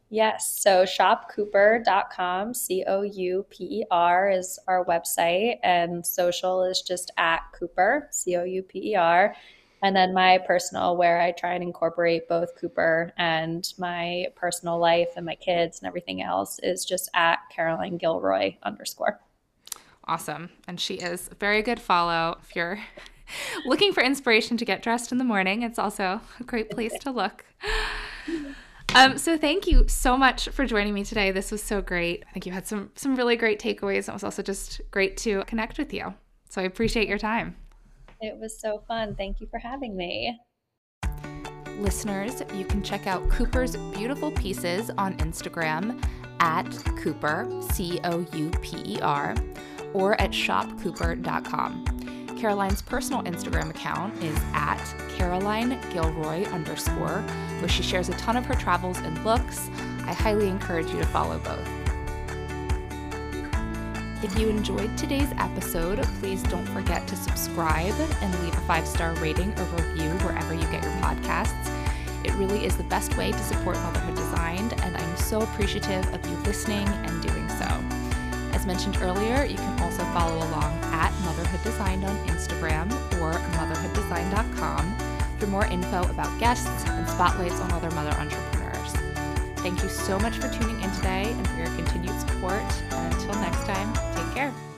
Yes. 0.09 0.61
So 0.61 0.85
shopcouper.com, 0.85 2.55
C 2.55 2.85
O 2.87 3.03
U 3.03 3.45
P 3.51 3.65
E 3.81 3.85
R 3.91 4.31
is 4.31 4.59
our 4.69 4.85
website, 4.85 5.57
and 5.65 6.07
social 6.07 6.63
is 6.63 6.83
just 6.83 7.11
at 7.17 7.41
Couper, 7.59 8.07
C 8.13 8.37
O 8.37 8.45
U 8.45 8.63
P 8.63 8.93
E 8.93 8.95
R. 8.95 9.35
And 9.83 9.95
then 9.95 10.15
my 10.15 10.39
personal, 10.47 10.97
where 10.97 11.21
I 11.21 11.33
try 11.33 11.55
and 11.55 11.63
incorporate 11.63 12.29
both 12.29 12.59
Couper 12.59 13.11
and 13.19 13.69
my 13.77 14.29
personal 14.35 14.79
life 14.79 15.09
and 15.17 15.27
my 15.27 15.35
kids 15.35 15.81
and 15.81 15.87
everything 15.87 16.23
else, 16.23 16.59
is 16.63 16.87
just 16.87 17.11
at 17.13 17.41
Caroline 17.51 17.99
Gilroy 17.99 18.55
underscore. 18.63 19.21
Awesome. 20.07 20.51
And 20.69 20.81
she 20.81 20.95
is 20.95 21.29
a 21.31 21.35
very 21.35 21.61
good 21.61 21.81
follow. 21.81 22.39
If 22.43 22.55
you're 22.57 22.79
looking 23.67 23.93
for 23.93 24.03
inspiration 24.03 24.57
to 24.59 24.65
get 24.65 24.83
dressed 24.83 25.13
in 25.13 25.19
the 25.19 25.25
morning, 25.25 25.63
it's 25.63 25.79
also 25.79 26.21
a 26.41 26.45
great 26.45 26.71
place 26.71 26.97
to 27.01 27.11
look. 27.11 27.45
Um, 28.95 29.19
so 29.19 29.37
thank 29.37 29.67
you 29.67 29.89
so 29.89 30.17
much 30.17 30.49
for 30.51 30.65
joining 30.67 30.95
me 30.95 31.03
today. 31.05 31.33
This 31.33 31.51
was 31.51 31.61
so 31.63 31.83
great. 31.83 32.23
I 32.29 32.33
think 32.33 32.47
you 32.47 32.53
had 32.53 32.67
some 32.67 32.91
some 32.95 33.17
really 33.17 33.35
great 33.35 33.59
takeaways. 33.59 34.09
It 34.09 34.13
was 34.13 34.23
also 34.23 34.43
just 34.43 34.81
great 34.93 35.17
to 35.19 35.43
connect 35.45 35.79
with 35.79 35.93
you. 35.93 36.15
So 36.49 36.61
I 36.61 36.65
appreciate 36.65 37.09
your 37.09 37.19
time. 37.19 37.57
It 38.21 38.39
was 38.39 38.61
so 38.61 38.85
fun. 38.87 39.17
Thank 39.17 39.41
you 39.41 39.49
for 39.49 39.59
having 39.59 39.97
me. 39.97 40.39
Listeners, 41.79 42.43
you 42.55 42.65
can 42.65 42.83
check 42.85 43.09
out 43.09 43.29
Couper's 43.29 43.77
beautiful 43.97 44.31
pieces 44.31 44.91
on 44.97 45.17
Instagram 45.17 46.01
at 46.39 46.67
Couper, 46.97 47.49
C 47.73 47.99
O 48.05 48.25
U 48.33 48.51
P 48.63 48.95
E 48.95 49.01
R, 49.01 49.35
or 49.93 50.21
at 50.21 50.31
shopcouper.com. 50.31 52.24
Caroline's 52.37 52.83
personal 52.83 53.23
Instagram 53.23 53.71
account 53.71 54.15
is 54.23 54.37
at 54.53 54.83
Caroline 55.17 55.81
Gilroy 55.91 56.45
underscore, 56.47 57.23
where 57.61 57.69
she 57.69 57.83
shares 57.83 58.09
a 58.09 58.13
ton 58.15 58.37
of 58.37 58.45
her 58.47 58.55
travels 58.55 58.99
and 58.99 59.25
looks. 59.25 59.69
I 60.07 60.13
highly 60.13 60.49
encourage 60.49 60.91
you 60.91 60.99
to 60.99 61.07
follow 61.07 61.39
both. 61.39 61.69
If 64.23 64.39
you 64.39 64.49
enjoyed 64.49 64.97
today's 64.97 65.31
episode, 65.39 66.03
please 66.19 66.43
don't 66.45 66.67
forget 66.67 67.07
to 67.09 67.17
subscribe 67.17 67.95
and 68.23 68.43
leave 68.43 68.57
a 68.57 68.61
five 68.63 68.87
star 68.87 69.15
rating 69.17 69.53
or 69.59 69.65
review 69.65 70.11
wherever 70.27 70.55
you 70.55 70.67
get 70.69 70.83
your 70.83 70.93
podcasts. 70.95 71.71
It 72.25 72.33
really 72.35 72.65
is 72.65 72.77
the 72.77 72.85
best 72.85 73.19
way 73.19 73.33
to 73.33 73.39
support 73.39 73.77
Motherhood 73.77 74.17
Designed, 74.17 74.73
and 74.81 74.97
I'm 74.97 75.17
so 75.19 75.41
appreciative 75.41 76.13
of 76.15 76.25
you 76.27 76.37
listening 76.39 76.89
and 76.89 77.23
doing 77.23 77.49
so. 77.51 77.94
As 78.65 78.69
mentioned 78.69 78.97
earlier, 79.03 79.45
you 79.45 79.57
can 79.57 79.83
also 79.83 80.03
follow 80.15 80.39
along 80.39 80.73
at 80.85 81.13
Motherhood 81.27 81.63
Designed 81.63 82.03
on 82.03 82.17
Instagram 82.27 82.91
or 83.21 83.33
motherhooddesign.com 83.59 84.97
for 85.39 85.47
more 85.49 85.67
info 85.67 86.01
about 86.09 86.41
guests 86.41 86.87
and 86.87 87.07
spotlights 87.07 87.61
on 87.61 87.71
other 87.73 87.91
mother 87.91 88.13
entrepreneurs. 88.13 88.93
Thank 89.57 89.83
you 89.83 89.91
so 89.91 90.19
much 90.19 90.39
for 90.39 90.49
tuning 90.49 90.81
in 90.81 90.91
today 90.93 91.31
and 91.31 91.47
for 91.47 91.57
your 91.57 91.67
continued 91.77 92.19
support. 92.21 92.63
And 92.91 93.13
until 93.13 93.35
next 93.35 93.67
time, 93.67 93.93
take 94.15 94.35
care. 94.35 94.74